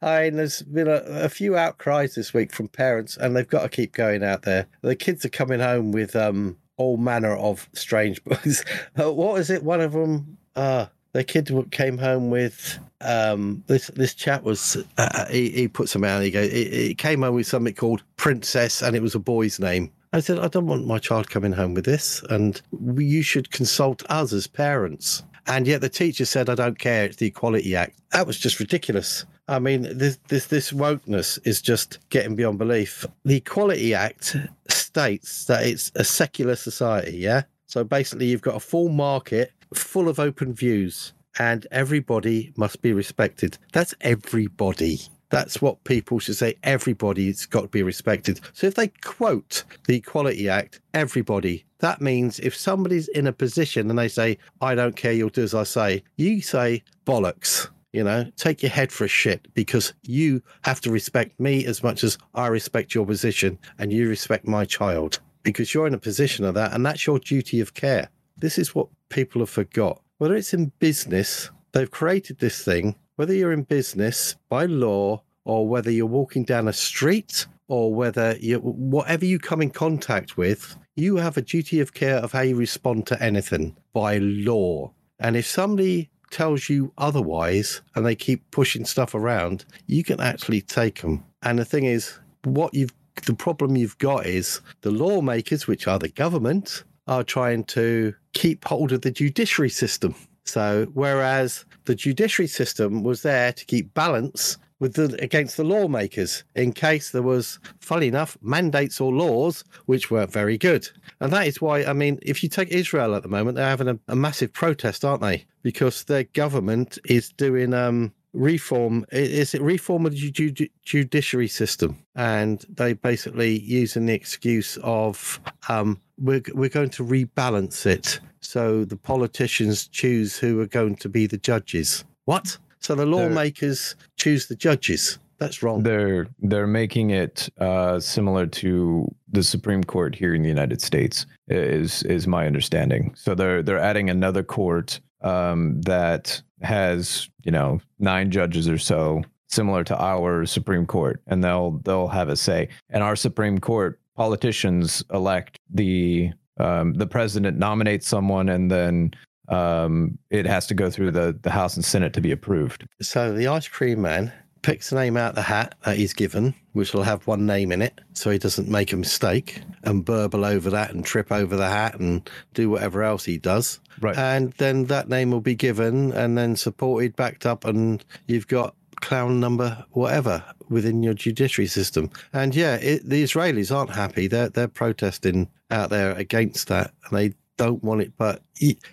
I 0.00 0.24
mean, 0.24 0.36
there's 0.36 0.62
been 0.62 0.86
a, 0.86 1.02
a 1.24 1.28
few 1.28 1.56
outcries 1.56 2.14
this 2.14 2.32
week 2.32 2.52
from 2.52 2.68
parents, 2.68 3.16
and 3.16 3.34
they've 3.34 3.48
got 3.48 3.62
to 3.62 3.68
keep 3.68 3.92
going 3.92 4.22
out 4.22 4.42
there. 4.42 4.66
The 4.82 4.94
kids 4.94 5.24
are 5.24 5.30
coming 5.30 5.58
home 5.58 5.90
with 5.90 6.14
um, 6.14 6.56
all 6.76 6.96
manner 6.96 7.36
of 7.36 7.68
strange 7.72 8.22
books. 8.24 8.64
Uh, 8.98 9.12
what 9.12 9.34
was 9.34 9.50
it? 9.50 9.64
One 9.64 9.80
of 9.80 9.92
them, 9.92 10.38
uh, 10.54 10.86
the 11.12 11.24
kid 11.24 11.50
came 11.72 11.98
home 11.98 12.30
with 12.30 12.78
um, 13.00 13.64
this. 13.66 13.88
This 13.88 14.14
chap 14.14 14.44
was 14.44 14.76
uh, 14.98 15.26
he, 15.26 15.50
he 15.50 15.68
put 15.68 15.88
some 15.88 16.04
out. 16.04 16.22
He 16.22 16.30
go. 16.30 16.48
He, 16.48 16.64
he 16.70 16.94
came 16.94 17.22
home 17.22 17.34
with 17.34 17.46
something 17.48 17.74
called 17.74 18.04
Princess, 18.16 18.82
and 18.82 18.94
it 18.94 19.02
was 19.02 19.16
a 19.16 19.18
boy's 19.18 19.58
name. 19.58 19.90
I 20.12 20.20
said, 20.20 20.38
I 20.38 20.48
don't 20.48 20.66
want 20.66 20.86
my 20.86 20.98
child 20.98 21.28
coming 21.28 21.52
home 21.52 21.74
with 21.74 21.84
this, 21.84 22.22
and 22.30 22.60
you 22.96 23.22
should 23.22 23.50
consult 23.50 24.02
us 24.10 24.32
as 24.32 24.46
parents. 24.46 25.22
And 25.46 25.66
yet 25.66 25.80
the 25.80 25.88
teacher 25.88 26.24
said, 26.24 26.48
I 26.48 26.54
don't 26.54 26.78
care, 26.78 27.04
it's 27.04 27.16
the 27.16 27.26
Equality 27.26 27.74
Act. 27.74 27.98
That 28.12 28.26
was 28.26 28.38
just 28.38 28.60
ridiculous. 28.60 29.24
I 29.48 29.58
mean, 29.58 29.82
this, 29.96 30.18
this, 30.28 30.46
this 30.46 30.72
wokeness 30.72 31.38
is 31.46 31.62
just 31.62 31.98
getting 32.10 32.36
beyond 32.36 32.58
belief. 32.58 33.06
The 33.24 33.36
Equality 33.36 33.94
Act 33.94 34.36
states 34.68 35.44
that 35.46 35.66
it's 35.66 35.90
a 35.94 36.04
secular 36.04 36.56
society, 36.56 37.16
yeah? 37.16 37.42
So 37.66 37.84
basically, 37.84 38.26
you've 38.26 38.42
got 38.42 38.56
a 38.56 38.60
full 38.60 38.88
market 38.88 39.52
full 39.74 40.08
of 40.08 40.18
open 40.18 40.54
views, 40.54 41.12
and 41.38 41.66
everybody 41.70 42.52
must 42.56 42.80
be 42.82 42.92
respected. 42.92 43.58
That's 43.72 43.94
everybody. 44.00 45.00
That's 45.30 45.60
what 45.60 45.84
people 45.84 46.18
should 46.18 46.36
say. 46.36 46.54
Everybody's 46.62 47.46
got 47.46 47.62
to 47.62 47.68
be 47.68 47.82
respected. 47.82 48.40
So 48.52 48.66
if 48.66 48.74
they 48.74 48.88
quote 48.88 49.64
the 49.86 49.96
Equality 49.96 50.48
Act, 50.48 50.80
everybody, 50.94 51.64
that 51.80 52.00
means 52.00 52.40
if 52.40 52.56
somebody's 52.56 53.08
in 53.08 53.26
a 53.26 53.32
position 53.32 53.90
and 53.90 53.98
they 53.98 54.08
say, 54.08 54.38
I 54.60 54.74
don't 54.74 54.96
care, 54.96 55.12
you'll 55.12 55.28
do 55.28 55.42
as 55.42 55.54
I 55.54 55.64
say, 55.64 56.02
you 56.16 56.40
say 56.40 56.82
bollocks. 57.06 57.68
You 57.92 58.04
know, 58.04 58.30
take 58.36 58.62
your 58.62 58.70
head 58.70 58.92
for 58.92 59.04
a 59.04 59.08
shit 59.08 59.48
because 59.54 59.94
you 60.02 60.42
have 60.62 60.80
to 60.82 60.90
respect 60.90 61.40
me 61.40 61.64
as 61.64 61.82
much 61.82 62.04
as 62.04 62.18
I 62.34 62.48
respect 62.48 62.94
your 62.94 63.06
position 63.06 63.58
and 63.78 63.90
you 63.90 64.10
respect 64.10 64.46
my 64.46 64.66
child 64.66 65.20
because 65.42 65.72
you're 65.72 65.86
in 65.86 65.94
a 65.94 65.98
position 65.98 66.44
of 66.44 66.52
that 66.54 66.74
and 66.74 66.84
that's 66.84 67.06
your 67.06 67.18
duty 67.18 67.60
of 67.60 67.72
care. 67.72 68.10
This 68.36 68.58
is 68.58 68.74
what 68.74 68.88
people 69.08 69.40
have 69.40 69.48
forgot. 69.48 70.02
Whether 70.18 70.36
it's 70.36 70.52
in 70.52 70.70
business, 70.80 71.50
they've 71.72 71.90
created 71.90 72.38
this 72.38 72.62
thing, 72.62 72.94
whether 73.18 73.34
you're 73.34 73.52
in 73.52 73.64
business 73.64 74.36
by 74.48 74.64
law 74.64 75.20
or 75.44 75.66
whether 75.66 75.90
you're 75.90 76.06
walking 76.06 76.44
down 76.44 76.68
a 76.68 76.72
street 76.72 77.46
or 77.66 77.92
whether 77.92 78.36
you 78.38 78.58
whatever 78.60 79.24
you 79.24 79.40
come 79.40 79.60
in 79.60 79.70
contact 79.70 80.36
with, 80.36 80.76
you 80.94 81.16
have 81.16 81.36
a 81.36 81.42
duty 81.42 81.80
of 81.80 81.94
care 81.94 82.18
of 82.18 82.30
how 82.30 82.42
you 82.42 82.54
respond 82.54 83.08
to 83.08 83.20
anything 83.20 83.76
by 83.92 84.18
law. 84.18 84.92
And 85.18 85.36
if 85.36 85.46
somebody 85.46 86.10
tells 86.30 86.68
you 86.68 86.92
otherwise 86.96 87.82
and 87.96 88.06
they 88.06 88.14
keep 88.14 88.48
pushing 88.52 88.84
stuff 88.84 89.16
around, 89.16 89.64
you 89.86 90.04
can 90.04 90.20
actually 90.20 90.60
take 90.60 91.02
them. 91.02 91.24
And 91.42 91.58
the 91.58 91.64
thing 91.64 91.86
is, 91.86 92.20
what 92.44 92.72
you've 92.72 92.94
the 93.26 93.34
problem 93.34 93.76
you've 93.76 93.98
got 93.98 94.26
is 94.26 94.60
the 94.82 94.92
lawmakers, 94.92 95.66
which 95.66 95.88
are 95.88 95.98
the 95.98 96.08
government, 96.08 96.84
are 97.08 97.24
trying 97.24 97.64
to 97.64 98.14
keep 98.32 98.64
hold 98.64 98.92
of 98.92 99.02
the 99.02 99.10
judiciary 99.10 99.70
system. 99.70 100.14
So 100.48 100.86
whereas 100.94 101.64
the 101.84 101.94
judiciary 101.94 102.48
system 102.48 103.02
was 103.02 103.22
there 103.22 103.52
to 103.52 103.64
keep 103.64 103.92
balance 103.94 104.56
with 104.80 104.94
the 104.94 105.20
against 105.22 105.56
the 105.56 105.64
lawmakers 105.64 106.44
in 106.54 106.72
case 106.72 107.10
there 107.10 107.22
was, 107.22 107.58
funny 107.80 108.06
enough, 108.06 108.38
mandates 108.42 109.00
or 109.00 109.12
laws 109.12 109.64
which 109.86 110.10
weren't 110.10 110.32
very 110.32 110.56
good. 110.56 110.88
And 111.20 111.32
that 111.32 111.46
is 111.46 111.60
why, 111.60 111.84
I 111.84 111.92
mean, 111.92 112.18
if 112.22 112.42
you 112.42 112.48
take 112.48 112.68
Israel 112.68 113.14
at 113.14 113.22
the 113.22 113.28
moment, 113.28 113.56
they're 113.56 113.68
having 113.68 113.88
a, 113.88 113.98
a 114.08 114.16
massive 114.16 114.52
protest, 114.52 115.04
aren't 115.04 115.22
they? 115.22 115.46
Because 115.62 116.04
their 116.04 116.24
government 116.24 116.98
is 117.04 117.30
doing 117.32 117.74
um, 117.74 118.12
reform 118.32 119.04
is 119.10 119.54
it 119.54 119.62
reform 119.62 120.06
of 120.06 120.12
the 120.12 120.30
ju- 120.30 120.50
ju- 120.50 120.68
judiciary 120.84 121.48
system? 121.48 121.98
And 122.14 122.64
they 122.68 122.92
basically 122.92 123.58
using 123.60 124.06
the 124.06 124.14
excuse 124.14 124.78
of 124.82 125.40
um, 125.68 126.00
we're 126.18 126.42
we're 126.54 126.68
going 126.68 126.90
to 126.90 127.04
rebalance 127.04 127.86
it 127.86 128.20
so 128.40 128.84
the 128.84 128.96
politicians 128.96 129.88
choose 129.88 130.38
who 130.38 130.60
are 130.60 130.66
going 130.66 130.96
to 130.96 131.08
be 131.08 131.26
the 131.26 131.38
judges. 131.38 132.04
What? 132.24 132.58
So 132.80 132.94
the 132.94 133.06
lawmakers 133.06 133.96
choose 134.16 134.46
the 134.46 134.54
judges. 134.54 135.18
That's 135.38 135.62
wrong. 135.62 135.82
They're 135.82 136.28
they're 136.40 136.66
making 136.66 137.10
it 137.10 137.48
uh, 137.58 138.00
similar 138.00 138.46
to 138.46 139.12
the 139.30 139.42
Supreme 139.42 139.84
Court 139.84 140.14
here 140.14 140.34
in 140.34 140.42
the 140.42 140.48
United 140.48 140.82
States. 140.82 141.26
Is 141.48 142.02
is 142.04 142.26
my 142.26 142.46
understanding. 142.46 143.14
So 143.16 143.34
they're 143.34 143.62
they're 143.62 143.78
adding 143.78 144.10
another 144.10 144.42
court 144.42 145.00
um, 145.22 145.80
that 145.82 146.42
has 146.62 147.28
you 147.44 147.52
know 147.52 147.80
nine 147.98 148.30
judges 148.30 148.68
or 148.68 148.78
so, 148.78 149.22
similar 149.46 149.84
to 149.84 149.96
our 149.96 150.44
Supreme 150.44 150.86
Court, 150.86 151.22
and 151.26 151.42
they'll 151.42 151.72
they'll 151.84 152.08
have 152.08 152.28
a 152.28 152.36
say. 152.36 152.68
And 152.90 153.02
our 153.04 153.14
Supreme 153.14 153.58
Court 153.58 154.00
politicians 154.18 155.04
elect 155.14 155.58
the 155.70 156.32
um, 156.58 156.92
the 156.94 157.06
president 157.06 157.56
nominates 157.56 158.08
someone, 158.08 158.48
and 158.48 158.68
then 158.68 159.12
um, 159.48 160.18
it 160.28 160.44
has 160.44 160.66
to 160.66 160.74
go 160.74 160.90
through 160.90 161.12
the 161.12 161.38
the 161.40 161.50
House 161.50 161.76
and 161.76 161.84
Senate 161.84 162.12
to 162.14 162.20
be 162.20 162.32
approved. 162.32 162.86
So 163.00 163.32
the 163.32 163.46
ice 163.46 163.68
cream 163.68 164.02
man 164.02 164.32
picks 164.62 164.90
a 164.90 164.96
name 164.96 165.16
out 165.16 165.30
of 165.30 165.34
the 165.36 165.42
hat 165.42 165.76
that 165.84 165.96
he's 165.96 166.12
given, 166.12 166.52
which 166.72 166.92
will 166.92 167.04
have 167.04 167.28
one 167.28 167.46
name 167.46 167.70
in 167.70 167.80
it, 167.80 168.00
so 168.12 168.28
he 168.30 168.38
doesn't 168.38 168.68
make 168.68 168.92
a 168.92 168.96
mistake 168.96 169.62
and 169.84 170.04
burble 170.04 170.44
over 170.44 170.68
that 170.68 170.90
and 170.90 171.04
trip 171.04 171.30
over 171.30 171.54
the 171.56 171.68
hat 171.68 171.94
and 172.00 172.28
do 172.54 172.68
whatever 172.68 173.04
else 173.04 173.24
he 173.24 173.38
does. 173.38 173.78
Right. 174.00 174.18
And 174.18 174.52
then 174.54 174.86
that 174.86 175.08
name 175.08 175.30
will 175.30 175.40
be 175.40 175.54
given 175.54 176.10
and 176.12 176.36
then 176.36 176.56
supported, 176.56 177.14
backed 177.14 177.46
up, 177.46 177.64
and 177.64 178.04
you've 178.26 178.48
got 178.48 178.74
clown 179.00 179.40
number 179.40 179.84
whatever 179.90 180.44
within 180.68 181.02
your 181.02 181.14
judiciary 181.14 181.66
system. 181.66 182.10
And 182.32 182.54
yeah, 182.54 182.76
it, 182.76 183.08
the 183.08 183.22
Israelis 183.22 183.74
aren't 183.74 183.90
happy. 183.90 184.26
They're 184.26 184.48
they're 184.48 184.68
protesting 184.68 185.48
out 185.70 185.90
there 185.90 186.12
against 186.12 186.68
that, 186.68 186.92
and 187.04 187.18
they 187.18 187.34
don't 187.56 187.82
want 187.82 188.02
it. 188.02 188.12
But 188.16 188.42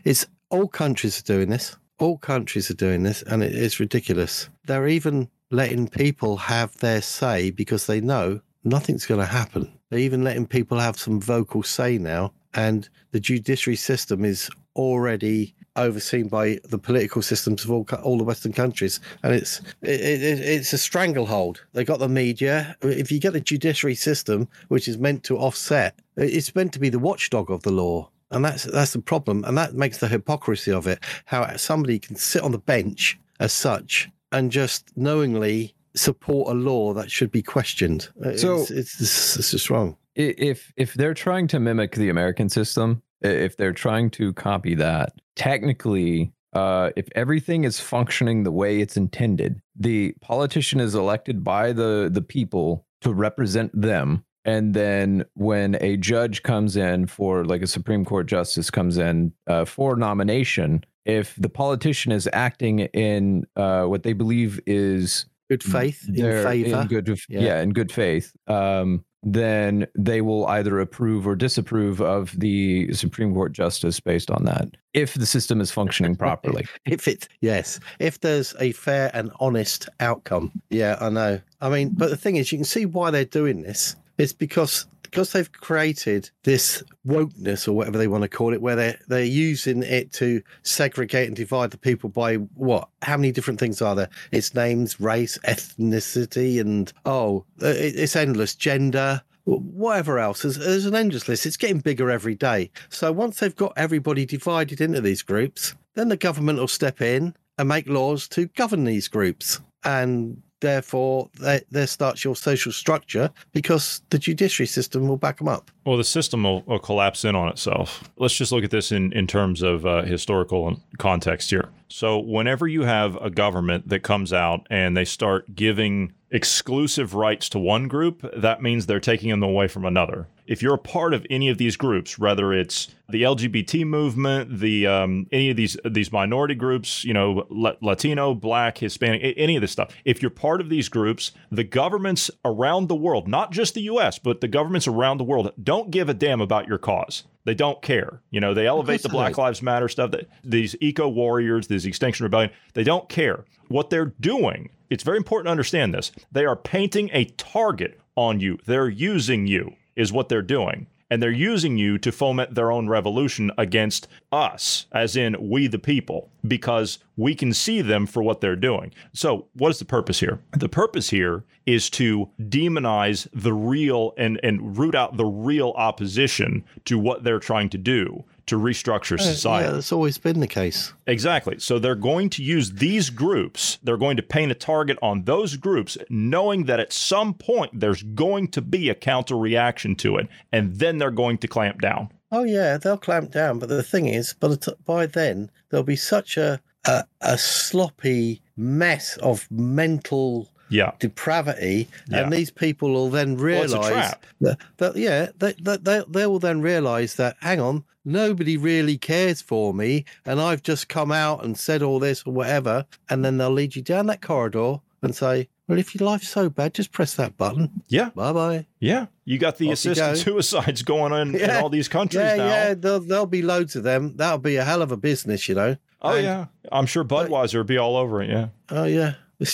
it's 0.04 0.26
all 0.50 0.68
countries 0.68 1.20
are 1.20 1.34
doing 1.34 1.50
this. 1.50 1.76
All 2.00 2.18
countries 2.18 2.70
are 2.70 2.76
doing 2.76 3.04
this, 3.04 3.22
and 3.24 3.44
it, 3.44 3.56
it's 3.56 3.80
ridiculous. 3.80 4.50
They're 4.66 4.88
even 4.88 5.30
letting 5.52 5.88
people 5.88 6.38
have 6.38 6.76
their 6.78 7.02
say 7.02 7.52
because 7.52 7.86
they 7.86 8.02
know 8.02 8.42
nothing's 8.64 9.06
going 9.06 9.22
to 9.22 9.26
happen. 9.26 9.72
They're 9.90 10.00
even 10.00 10.24
letting 10.24 10.48
people 10.48 10.80
have 10.80 11.00
some 11.00 11.22
vocal 11.22 11.64
say 11.64 11.98
now, 11.98 12.34
and 12.54 12.90
the 13.12 13.20
judiciary 13.20 13.78
system 13.78 14.26
is 14.26 14.50
already 14.76 15.56
overseen 15.76 16.28
by 16.28 16.60
the 16.64 16.78
political 16.78 17.22
systems 17.22 17.64
of 17.64 17.72
all 17.72 17.88
all 18.04 18.18
the 18.18 18.24
Western 18.24 18.54
countries, 18.54 19.00
and 19.24 19.34
it's 19.34 19.60
it, 19.82 20.02
it, 20.02 20.40
it's 20.40 20.74
a 20.74 20.78
stranglehold. 20.78 21.64
They 21.74 21.84
got 21.84 22.00
the 22.00 22.10
media. 22.10 22.76
If 22.82 23.12
you 23.12 23.20
get 23.20 23.34
the 23.34 23.42
judiciary 23.42 23.96
system, 23.96 24.48
which 24.68 24.88
is 24.88 24.98
meant 24.98 25.24
to 25.26 25.38
offset, 25.38 26.00
it's 26.18 26.56
meant 26.56 26.74
to 26.74 26.80
be 26.80 26.90
the 26.90 27.00
watchdog 27.00 27.52
of 27.52 27.64
the 27.64 27.72
law, 27.72 28.10
and 28.32 28.44
that's 28.44 28.64
that's 28.64 28.94
the 28.94 29.02
problem, 29.02 29.44
and 29.46 29.58
that 29.58 29.74
makes 29.74 29.98
the 29.98 30.08
hypocrisy 30.08 30.72
of 30.72 30.88
it. 30.88 31.00
How 31.26 31.56
somebody 31.58 32.00
can 32.00 32.16
sit 32.16 32.42
on 32.44 32.52
the 32.52 32.60
bench 32.60 33.20
as 33.40 33.54
such 33.54 34.10
and 34.32 34.52
just 34.52 34.96
knowingly 34.98 35.76
support 35.96 36.50
a 36.50 36.54
law 36.54 36.94
that 36.94 37.10
should 37.10 37.32
be 37.32 37.42
questioned. 37.42 38.10
So 38.36 38.62
it's, 38.62 38.72
it's, 38.72 39.38
it's 39.38 39.52
just 39.52 39.70
wrong. 39.70 39.98
If 40.16 40.72
if 40.78 40.94
they're 40.94 41.14
trying 41.14 41.48
to 41.48 41.60
mimic 41.60 41.96
the 41.96 42.10
American 42.10 42.50
system, 42.50 43.02
if 43.22 43.58
they're 43.58 43.74
trying 43.74 44.10
to 44.12 44.34
copy 44.34 44.76
that, 44.76 45.14
technically, 45.36 46.32
uh, 46.54 46.92
if 46.96 47.08
everything 47.16 47.64
is 47.64 47.80
functioning 47.80 48.44
the 48.44 48.52
way 48.52 48.80
it's 48.80 48.98
intended, 48.98 49.62
the 49.78 50.14
politician 50.22 50.80
is 50.80 50.96
elected 50.96 51.44
by 51.44 51.74
the 51.74 52.10
the 52.12 52.22
people 52.22 52.86
to 53.02 53.14
represent 53.14 53.72
them. 53.80 54.24
And 54.46 54.76
then 54.76 55.26
when 55.34 55.76
a 55.82 55.98
judge 55.98 56.44
comes 56.44 56.78
in 56.78 57.08
for, 57.08 57.46
like 57.46 57.64
a 57.64 57.68
Supreme 57.68 58.06
Court 58.06 58.28
justice 58.28 58.70
comes 58.70 58.98
in 58.98 59.34
uh, 59.48 59.66
for 59.66 59.96
nomination, 59.96 60.84
if 61.04 61.36
the 61.36 61.50
politician 61.50 62.12
is 62.12 62.30
acting 62.32 62.80
in 62.80 63.46
uh, 63.56 63.86
what 63.86 64.04
they 64.04 64.14
believe 64.14 64.60
is 64.68 65.26
good 65.50 65.64
faith 65.64 66.08
in 66.08 66.44
favor, 66.44 66.82
in 66.82 66.88
good, 66.88 67.08
yeah. 67.28 67.40
yeah. 67.40 67.62
in 67.62 67.74
good 67.74 67.92
faith, 67.92 68.36
um, 68.48 69.04
then 69.26 69.88
they 69.96 70.22
will 70.22 70.46
either 70.46 70.80
approve 70.80 71.26
or 71.26 71.36
disapprove 71.36 72.00
of 72.00 72.40
the 72.40 72.94
Supreme 72.94 73.34
Court 73.34 73.52
justice 73.52 74.00
based 74.00 74.30
on 74.30 74.46
that, 74.46 74.70
if 74.94 75.16
the 75.16 75.26
system 75.26 75.60
is 75.60 75.72
functioning 75.72 76.16
properly. 76.16 76.68
if 76.86 77.08
it, 77.08 77.28
yes, 77.42 77.80
if 78.00 78.20
there's 78.20 78.54
a 78.60 78.72
fair 78.74 79.10
and 79.14 79.32
honest 79.40 79.90
outcome. 80.00 80.52
Yeah, 80.70 80.98
I 81.02 81.10
know. 81.10 81.42
I 81.60 81.70
mean, 81.70 81.90
but 81.90 82.12
the 82.12 82.18
thing 82.18 82.36
is, 82.36 82.52
you 82.52 82.60
can 82.60 82.66
see 82.66 82.86
why 82.86 83.10
they're 83.10 83.26
doing 83.26 83.64
this. 83.64 83.96
It's 84.20 84.32
because 84.32 84.86
because 85.16 85.32
they've 85.32 85.54
created 85.54 86.30
this 86.44 86.84
wokeness 87.08 87.70
or 87.70 87.72
whatever 87.72 87.98
they 87.98 88.10
want 88.10 88.24
to 88.24 88.28
call 88.28 88.54
it, 88.54 88.62
where 88.62 88.76
they're 88.76 89.00
they're 89.08 89.24
using 89.24 89.82
it 89.82 90.12
to 90.12 90.42
segregate 90.64 91.28
and 91.28 91.38
divide 91.38 91.72
the 91.72 91.78
people 91.78 92.10
by 92.10 92.36
what? 92.36 92.90
How 93.02 93.16
many 93.16 93.32
different 93.32 93.58
things 93.58 93.82
are 93.82 93.96
there? 93.96 94.10
It's 94.34 94.54
names, 94.54 95.00
race, 95.00 95.38
ethnicity, 95.48 96.60
and 96.60 96.92
oh, 97.06 97.46
uh, 97.62 97.68
it's 97.78 98.18
endless. 98.18 98.56
Gender, 98.56 99.22
whatever 99.46 100.20
else. 100.20 100.42
There's, 100.42 100.58
there's 100.58 100.86
an 100.86 100.96
endless 100.96 101.30
list. 101.30 101.46
It's 101.46 101.56
getting 101.56 101.80
bigger 101.80 102.12
every 102.12 102.36
day. 102.36 102.70
So 102.90 103.14
once 103.14 103.40
they've 103.40 103.56
got 103.56 103.72
everybody 103.78 104.26
divided 104.26 104.82
into 104.82 105.00
these 105.00 105.22
groups, 105.22 105.76
then 105.94 106.10
the 106.10 106.18
government 106.18 106.60
will 106.60 106.68
step 106.68 107.00
in 107.00 107.36
and 107.58 107.70
make 107.70 107.88
laws 107.88 108.28
to 108.30 108.48
govern 108.48 108.84
these 108.84 109.08
groups. 109.08 109.62
And 109.86 110.42
therefore 110.66 111.30
there, 111.36 111.88
starts 111.88 112.24
your 112.24 112.36
social 112.36 112.72
structure 112.72 113.30
because 113.54 114.02
the 114.10 114.18
judiciary 114.18 114.68
system 114.68 115.08
will 115.08 115.18
back 115.18 115.38
them 115.38 115.48
up. 115.48 115.72
Well, 115.86 115.98
the 115.98 116.04
system 116.04 116.44
will, 116.44 116.62
will 116.64 116.80
collapse 116.80 117.24
in 117.24 117.36
on 117.36 117.48
itself. 117.50 118.10
Let's 118.18 118.36
just 118.36 118.52
look 118.52 118.64
at 118.64 118.72
this 118.72 118.92
in, 118.92 119.14
in 119.14 119.28
terms 119.28 119.62
of 119.62 119.86
uh, 119.86 120.02
historical 120.04 120.82
context 120.98 121.50
here. 121.52 121.70
So, 121.88 122.18
whenever 122.18 122.68
you 122.68 122.82
have 122.82 123.16
a 123.18 123.30
government 123.30 123.90
that 123.90 124.00
comes 124.00 124.34
out 124.34 124.66
and 124.70 124.98
they 124.98 125.06
start 125.06 125.56
giving 125.56 126.14
exclusive 126.32 127.14
rights 127.14 127.48
to 127.50 127.60
one 127.60 127.88
group, 127.88 128.30
that 128.36 128.62
means 128.62 128.86
they're 128.86 129.00
taking 129.00 129.30
them 129.30 129.44
away 129.44 129.68
from 129.68 129.86
another. 129.86 130.28
If 130.48 130.62
you're 130.62 130.74
a 130.74 130.80
part 130.80 131.14
of 131.14 131.26
any 131.30 131.48
of 131.50 131.58
these 131.58 131.78
groups, 131.78 132.20
whether 132.20 132.52
it's 132.52 132.94
the 133.10 133.24
LGBT 133.24 133.86
movement, 133.86 134.60
the 134.60 134.88
um, 134.88 135.28
any 135.32 135.52
of 135.52 135.58
these 135.58 135.78
these 135.86 136.12
minority 136.12 136.56
groups, 136.56 137.04
you 137.04 137.14
know, 137.14 137.46
Latino, 137.50 138.34
Black, 138.34 138.80
Hispanic, 138.80 139.36
any 139.38 139.56
of 139.56 139.62
this 139.62 139.72
stuff, 139.72 139.96
if 140.04 140.22
you're 140.22 140.32
part 140.32 140.62
of 140.62 140.70
these 140.70 140.90
groups, 140.90 141.32
the 141.52 141.64
governments 141.64 142.32
around 142.44 142.90
the 142.90 142.96
world, 142.96 143.28
not 143.28 143.52
just 143.52 143.76
the 143.76 143.82
U.S., 143.84 144.20
but 144.20 144.42
the 144.42 144.48
governments 144.48 144.88
around 144.88 145.18
the 145.18 145.24
world, 145.24 145.52
don't 145.62 145.92
give 145.92 146.10
a 146.10 146.14
damn 146.14 146.42
about 146.42 146.68
your 146.68 146.80
cause. 146.80 147.24
They 147.46 147.54
don't 147.54 147.82
care. 147.82 148.22
You 148.32 148.42
know, 148.42 148.54
they 148.54 148.68
elevate 148.68 149.04
the 149.04 149.10
Black 149.10 149.38
Lives 149.38 149.62
Matter 149.62 149.88
stuff. 149.88 150.12
That 150.12 150.28
these 150.44 150.76
eco 150.82 151.08
warriors, 151.08 151.68
these 151.68 151.86
Extinction 151.86 152.24
Rebellion, 152.24 152.52
they 152.74 152.84
don't 152.84 153.08
care. 153.08 153.46
What 153.68 153.90
they're 153.90 154.14
doing, 154.20 154.70
it's 154.90 155.04
very 155.04 155.18
important 155.18 155.48
to 155.48 155.52
understand 155.52 155.94
this. 155.94 156.12
They 156.32 156.46
are 156.46 156.56
painting 156.56 157.10
a 157.14 157.26
target 157.26 158.00
on 158.16 158.40
you. 158.40 158.60
They're 158.66 158.90
using 158.90 159.48
you, 159.48 159.76
is 159.96 160.12
what 160.12 160.30
they're 160.30 160.42
doing 160.42 160.88
and 161.10 161.22
they're 161.22 161.32
using 161.32 161.78
you 161.78 161.98
to 162.00 162.12
foment 162.12 162.56
their 162.56 162.72
own 162.72 162.88
revolution 162.88 163.52
against 163.58 164.08
us, 164.32 164.88
as 164.92 165.16
in 165.16 165.36
we 165.50 165.68
the 165.68 165.80
people, 165.80 166.30
because 166.48 167.00
we 167.16 167.36
can 167.36 167.54
see 167.54 167.82
them 167.82 168.06
for 168.06 168.24
what 168.24 168.42
they're 168.42 168.56
doing. 168.56 168.94
So, 169.14 169.48
what 169.54 169.70
is 169.70 169.80
the 169.80 169.86
purpose 169.86 170.20
here? 170.20 170.40
The 170.52 170.70
purpose 170.70 171.10
here 171.10 171.44
is 171.66 171.90
to 171.92 172.30
demonize 172.40 173.28
the 173.34 173.54
real 173.54 174.14
and, 174.18 174.40
and 174.44 174.78
root 174.78 174.96
out 174.96 175.18
the 175.18 175.26
real 175.26 175.74
opposition 175.76 176.64
to 176.86 177.00
what 177.00 177.24
they're 177.24 177.40
trying 177.40 177.70
to 177.70 177.78
do 177.78 178.24
to 178.48 178.60
restructure 178.60 179.20
society. 179.20 179.66
Yeah, 179.66 179.72
that's 179.74 179.92
always 179.92 180.18
been 180.18 180.40
the 180.40 180.48
case. 180.48 180.94
Exactly. 181.08 181.60
So 181.60 181.80
they're 181.80 181.96
going 181.96 182.30
to 182.32 182.44
use 182.44 182.74
these 182.74 183.10
groups, 183.10 183.80
they're 183.84 183.98
going 183.98 184.18
to 184.18 184.24
paint 184.24 184.52
a 184.52 184.56
target 184.56 184.98
on 185.02 185.24
those 185.24 185.58
groups, 185.58 185.98
knowing 186.10 186.66
that 186.66 186.80
at 186.80 186.94
some 186.94 187.34
point 187.34 187.80
there's 187.80 188.04
going 188.04 188.50
to 188.50 188.62
be 188.62 188.90
a 188.90 188.96
counter 188.96 189.36
reaction 189.38 189.96
to 189.98 190.18
it, 190.18 190.28
and 190.52 190.76
then 190.76 190.98
they're 190.98 191.12
going 191.12 191.38
to 191.40 191.48
clamp 191.48 191.82
down. 191.82 192.10
Oh, 192.32 192.44
yeah, 192.44 192.78
they'll 192.78 192.98
clamp 192.98 193.32
down. 193.32 193.60
But 193.60 193.70
the 193.70 193.84
thing 193.84 194.08
is, 194.08 194.34
by, 194.34 194.56
by 194.86 195.06
then, 195.06 195.50
there'll 195.70 195.84
be 195.84 195.96
such 195.96 196.38
a, 196.38 196.60
a, 196.86 197.06
a 197.22 197.38
sloppy 197.38 198.42
mess 198.58 199.18
of 199.18 199.48
mental 199.50 200.50
yeah. 200.70 200.92
depravity, 201.00 201.88
yeah. 202.08 202.24
and 202.24 202.34
these 202.34 202.52
people 202.52 202.92
will 202.92 203.10
then 203.10 203.38
realise 203.38 203.72
well, 203.74 204.14
that, 204.42 204.60
that, 204.78 204.96
yeah, 204.96 205.30
that, 205.40 205.64
that 205.64 205.84
they, 205.84 206.04
they 206.08 206.28
will 206.28 206.40
then 206.40 206.62
realise 206.62 207.16
that 207.16 207.38
hang 207.42 207.60
on, 207.60 207.84
nobody 208.04 208.58
really 208.58 208.98
cares 208.98 209.42
for 209.42 209.74
me, 209.74 210.06
and 210.26 210.40
I've 210.42 210.64
just 210.64 210.90
come 210.90 211.12
out 211.12 211.44
and 211.44 211.58
said 211.58 211.82
all 211.82 212.00
this 212.00 212.24
or 212.26 212.34
whatever, 212.34 212.86
and 213.10 213.24
then 213.24 213.38
they'll 213.38 213.52
lead 213.52 213.76
you 213.76 213.82
down 213.82 214.08
that 214.08 214.22
corridor 214.22 214.78
and 215.02 215.16
say, 215.16 215.48
well, 215.68 215.80
if 215.80 215.96
your 215.96 216.08
life's 216.08 216.30
so 216.30 216.50
bad, 216.50 216.74
just 216.74 216.92
press 216.92 217.16
that 217.16 217.38
button. 217.38 217.82
Yeah. 217.88 218.10
Bye 218.10 218.34
bye. 218.34 218.66
Yeah. 218.80 219.08
You 219.24 219.40
got 219.40 219.58
the 219.58 219.68
Off 219.68 219.74
assisted 219.74 220.18
suicides 220.24 220.84
going 220.84 221.12
on 221.12 221.34
yeah. 221.34 221.58
in 221.58 221.64
all 221.64 221.70
these 221.70 221.88
countries 221.88 222.24
yeah, 222.24 222.36
now. 222.36 222.48
Yeah, 222.48 222.74
there'll, 222.76 223.00
there'll 223.00 223.26
be 223.26 223.42
loads 223.42 223.76
of 223.76 223.84
them. 223.84 224.16
That'll 224.18 224.38
be 224.38 224.58
a 224.58 224.64
hell 224.64 224.84
of 224.84 224.92
a 224.92 224.98
business, 224.98 225.50
you 225.50 225.56
know. 225.56 225.78
Oh, 226.02 226.14
and, 226.14 226.24
yeah. 226.24 226.46
I'm 226.72 226.86
sure 226.86 227.04
Budweiser 227.04 227.58
would 227.58 227.68
be 227.68 227.78
all 227.78 227.98
over 227.98 228.22
it. 228.22 228.30
Yeah. 228.30 228.48
Oh, 228.70 228.84
yeah. 228.84 229.16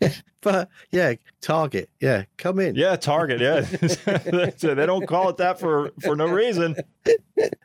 but 0.40 0.68
yeah, 0.90 1.14
Target. 1.40 1.90
Yeah, 2.00 2.24
come 2.36 2.58
in. 2.58 2.74
Yeah, 2.74 2.96
Target. 2.96 3.40
Yeah, 3.40 3.60
they 4.74 4.86
don't 4.86 5.06
call 5.06 5.30
it 5.30 5.36
that 5.38 5.60
for 5.60 5.92
for 6.00 6.16
no 6.16 6.26
reason. 6.26 6.76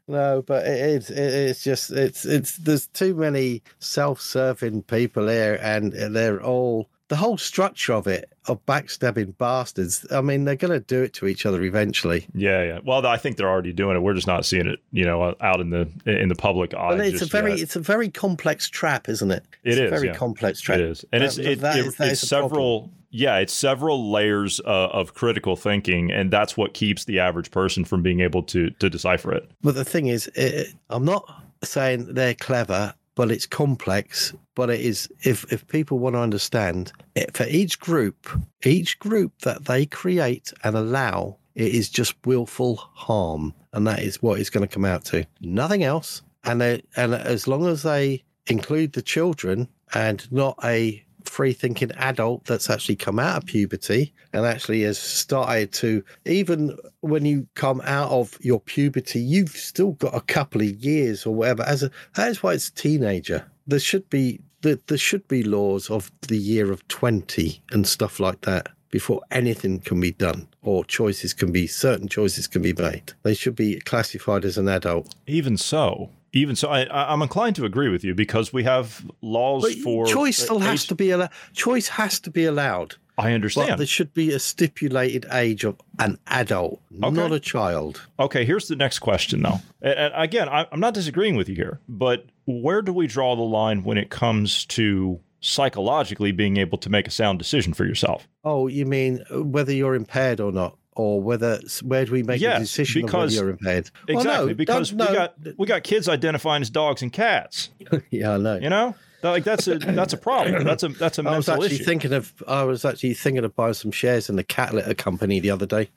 No, 0.07 0.41
but 0.41 0.65
it 0.65 0.79
is. 0.79 1.09
it's 1.09 1.63
just. 1.63 1.91
It's. 1.91 2.25
It's. 2.25 2.57
There's 2.57 2.87
too 2.87 3.15
many 3.15 3.63
self-serving 3.79 4.83
people 4.83 5.27
here, 5.27 5.59
and 5.61 5.91
they're 5.93 6.41
all 6.43 6.89
the 7.07 7.15
whole 7.15 7.37
structure 7.37 7.93
of 7.93 8.07
it 8.07 8.31
of 8.47 8.65
backstabbing 8.65 9.37
bastards. 9.37 10.05
I 10.11 10.21
mean, 10.21 10.45
they're 10.45 10.55
going 10.55 10.73
to 10.73 10.79
do 10.79 11.03
it 11.03 11.13
to 11.13 11.27
each 11.27 11.45
other 11.45 11.61
eventually. 11.63 12.27
Yeah, 12.33 12.63
yeah. 12.63 12.79
Well, 12.83 13.05
I 13.05 13.17
think 13.17 13.37
they're 13.37 13.49
already 13.49 13.73
doing 13.73 13.95
it. 13.95 13.99
We're 13.99 14.13
just 14.13 14.27
not 14.27 14.45
seeing 14.45 14.67
it, 14.67 14.79
you 14.91 15.05
know, 15.05 15.35
out 15.39 15.59
in 15.59 15.69
the 15.69 15.89
in 16.05 16.29
the 16.29 16.35
public 16.35 16.73
eye. 16.73 16.97
But 16.97 17.05
it's 17.05 17.21
a 17.21 17.25
very 17.25 17.51
yet. 17.51 17.61
it's 17.61 17.75
a 17.75 17.79
very 17.79 18.09
complex 18.09 18.69
trap, 18.69 19.07
isn't 19.09 19.31
it? 19.31 19.43
It's 19.63 19.77
it 19.77 19.83
is 19.83 19.91
a 19.91 19.95
very 19.95 20.07
yeah. 20.07 20.15
complex 20.15 20.61
trap. 20.61 20.79
It 20.79 20.85
is, 20.85 21.05
and 21.11 21.21
that, 21.21 21.27
it's 21.27 21.37
it, 21.37 21.61
that 21.61 21.77
it, 21.77 21.85
is, 21.85 21.99
it's 21.99 22.27
several. 22.27 22.91
Yeah, 23.11 23.37
it's 23.37 23.53
several 23.53 24.11
layers 24.11 24.59
uh, 24.59 24.87
of 24.87 25.13
critical 25.13 25.55
thinking, 25.55 26.11
and 26.11 26.31
that's 26.31 26.57
what 26.57 26.73
keeps 26.73 27.05
the 27.05 27.19
average 27.19 27.49
person 27.49 27.85
from 27.85 28.01
being 28.01 28.19
able 28.19 28.43
to 28.43 28.71
to 28.71 28.89
decipher 28.89 29.31
it. 29.31 29.49
But 29.61 29.75
the 29.75 29.85
thing 29.85 30.07
is, 30.07 30.27
it, 30.35 30.73
I'm 30.89 31.05
not 31.05 31.43
saying 31.63 32.13
they're 32.13 32.33
clever 32.33 32.93
but 33.15 33.31
it's 33.31 33.45
complex. 33.45 34.33
But 34.55 34.69
it 34.69 34.81
is 34.81 35.09
if 35.23 35.51
if 35.51 35.67
people 35.67 35.99
want 35.99 36.15
to 36.15 36.19
understand 36.19 36.91
it, 37.15 37.35
for 37.35 37.45
each 37.47 37.79
group, 37.79 38.29
each 38.63 38.99
group 38.99 39.33
that 39.41 39.65
they 39.65 39.85
create 39.85 40.53
and 40.63 40.75
allow, 40.75 41.37
it 41.55 41.73
is 41.73 41.89
just 41.89 42.15
willful 42.25 42.75
harm, 42.75 43.53
and 43.73 43.87
that 43.87 43.99
is 43.99 44.21
what 44.21 44.39
it's 44.39 44.49
going 44.49 44.67
to 44.67 44.73
come 44.73 44.85
out 44.85 45.05
to. 45.05 45.25
Nothing 45.41 45.83
else. 45.83 46.21
And 46.43 46.61
they, 46.61 46.83
and 46.95 47.15
as 47.15 47.47
long 47.47 47.65
as 47.65 47.81
they 47.81 48.23
include 48.45 48.93
the 48.93 49.01
children 49.01 49.67
and 49.93 50.31
not 50.31 50.59
a 50.63 51.04
free 51.25 51.53
thinking 51.53 51.91
adult 51.93 52.45
that's 52.45 52.69
actually 52.69 52.95
come 52.95 53.19
out 53.19 53.37
of 53.37 53.45
puberty 53.45 54.13
and 54.33 54.45
actually 54.45 54.81
has 54.83 54.97
started 54.97 55.71
to, 55.73 56.03
even 56.25 56.77
when 57.01 57.25
you 57.25 57.47
come 57.55 57.81
out 57.85 58.11
of 58.11 58.37
your 58.41 58.59
puberty, 58.59 59.19
you've 59.19 59.49
still 59.49 59.91
got 59.93 60.15
a 60.15 60.21
couple 60.21 60.61
of 60.61 60.67
years 60.67 61.25
or 61.25 61.33
whatever. 61.35 61.63
As 61.63 61.83
a, 61.83 61.91
that 62.15 62.29
is 62.29 62.41
why 62.41 62.53
it's 62.53 62.69
a 62.69 62.73
teenager. 62.73 63.45
There 63.67 63.79
should 63.79 64.09
be 64.09 64.41
there, 64.61 64.79
there 64.87 64.97
should 64.97 65.27
be 65.27 65.43
laws 65.43 65.89
of 65.89 66.11
the 66.27 66.37
year 66.37 66.71
of 66.71 66.87
20 66.87 67.61
and 67.71 67.87
stuff 67.87 68.19
like 68.19 68.41
that 68.41 68.69
before 68.89 69.21
anything 69.29 69.79
can 69.79 69.99
be 69.99 70.11
done 70.11 70.47
or 70.63 70.83
choices 70.85 71.33
can 71.33 71.51
be 71.51 71.67
certain 71.67 72.07
choices 72.07 72.47
can 72.47 72.61
be 72.61 72.73
made 72.73 73.13
they 73.23 73.33
should 73.33 73.55
be 73.55 73.79
classified 73.81 74.45
as 74.45 74.57
an 74.57 74.67
adult 74.67 75.13
Even 75.27 75.57
so, 75.57 76.09
even 76.35 76.55
so, 76.55 76.69
I, 76.69 77.11
I'm 77.11 77.21
inclined 77.21 77.55
to 77.55 77.65
agree 77.65 77.89
with 77.89 78.03
you 78.03 78.13
because 78.13 78.53
we 78.53 78.63
have 78.63 79.03
laws 79.21 79.63
but 79.63 79.73
for 79.79 80.05
choice 80.05 80.37
still 80.37 80.59
has 80.59 80.85
to 80.87 80.95
be 80.95 81.09
allowed 81.09 81.31
choice 81.53 81.87
has 81.87 82.19
to 82.19 82.29
be 82.29 82.45
allowed 82.45 82.95
I 83.17 83.23
but 83.23 83.33
understand. 83.33 83.79
there 83.79 83.87
should 83.87 84.13
be 84.13 84.33
a 84.33 84.39
stipulated 84.39 85.25
age 85.31 85.63
of 85.63 85.77
an 85.99 86.19
adult 86.27 86.81
not 86.91 87.31
a 87.31 87.39
child 87.39 88.01
Okay, 88.19 88.45
here's 88.45 88.67
the 88.67 88.75
next 88.75 88.99
question, 88.99 89.41
though. 89.41 89.61
And, 89.81 89.93
and 89.97 90.13
again, 90.15 90.49
I'm 90.49 90.79
not 90.79 90.93
disagreeing 90.93 91.35
with 91.35 91.47
you 91.49 91.55
here, 91.55 91.79
but 91.87 92.25
where 92.45 92.81
do 92.81 92.91
we 92.93 93.07
draw 93.07 93.35
the 93.35 93.41
line 93.41 93.83
when 93.83 93.97
it 93.97 94.09
comes 94.09 94.65
to 94.65 95.19
psychologically 95.41 96.31
being 96.31 96.57
able 96.57 96.77
to 96.79 96.89
make 96.89 97.07
a 97.07 97.11
sound 97.11 97.39
decision 97.39 97.73
for 97.73 97.85
yourself? 97.85 98.27
oh 98.43 98.67
you 98.67 98.85
mean 98.85 99.23
uh, 99.33 99.43
whether 99.43 99.73
you're 99.73 99.95
impaired 99.95 100.39
or 100.39 100.51
not 100.51 100.77
or 100.95 101.21
whether 101.21 101.59
where 101.83 102.05
do 102.05 102.11
we 102.13 102.23
make 102.23 102.39
Yes, 102.41 102.57
a 102.57 102.59
decision 102.61 103.01
of 103.03 103.05
because- 103.07 103.33
whether 103.35 103.45
you're 103.45 103.51
impaired 103.51 103.89
Well, 104.07 104.17
Exactly, 104.17 104.47
no, 104.47 104.53
because 104.55 104.91
don't- 104.91 105.09
we 105.09 105.15
got 105.15 105.35
we 105.57 105.67
got 105.67 105.83
kids 105.83 106.07
identifying 106.09 106.61
as 106.61 106.69
dogs 106.69 107.01
and 107.01 107.11
cats. 107.11 107.69
yeah 108.11 108.31
i 108.33 108.37
know 108.37 108.55
You 108.57 108.69
know, 108.69 108.95
like 109.23 109.43
that's 109.43 109.67
a 109.67 109.77
that's 109.79 110.13
a 110.13 110.17
problem. 110.17 110.63
That's 110.63 110.83
a 110.83 110.89
that's 110.89 111.17
a 111.19 111.23
I 111.23 111.35
was 111.37 111.47
mental 111.47 111.63
actually 111.63 111.75
issue. 111.77 111.83
thinking 111.85 112.13
of 112.13 112.33
I 112.47 112.63
was 112.63 112.85
actually 112.85 113.13
thinking 113.15 113.43
of 113.43 113.55
buying 113.55 113.73
some 113.73 113.91
shares 113.91 114.29
in 114.29 114.35
the 114.35 114.43
cat 114.43 114.73
litter 114.73 114.93
company 114.93 115.39
the 115.39 115.49
other 115.51 115.65
day. 115.65 115.89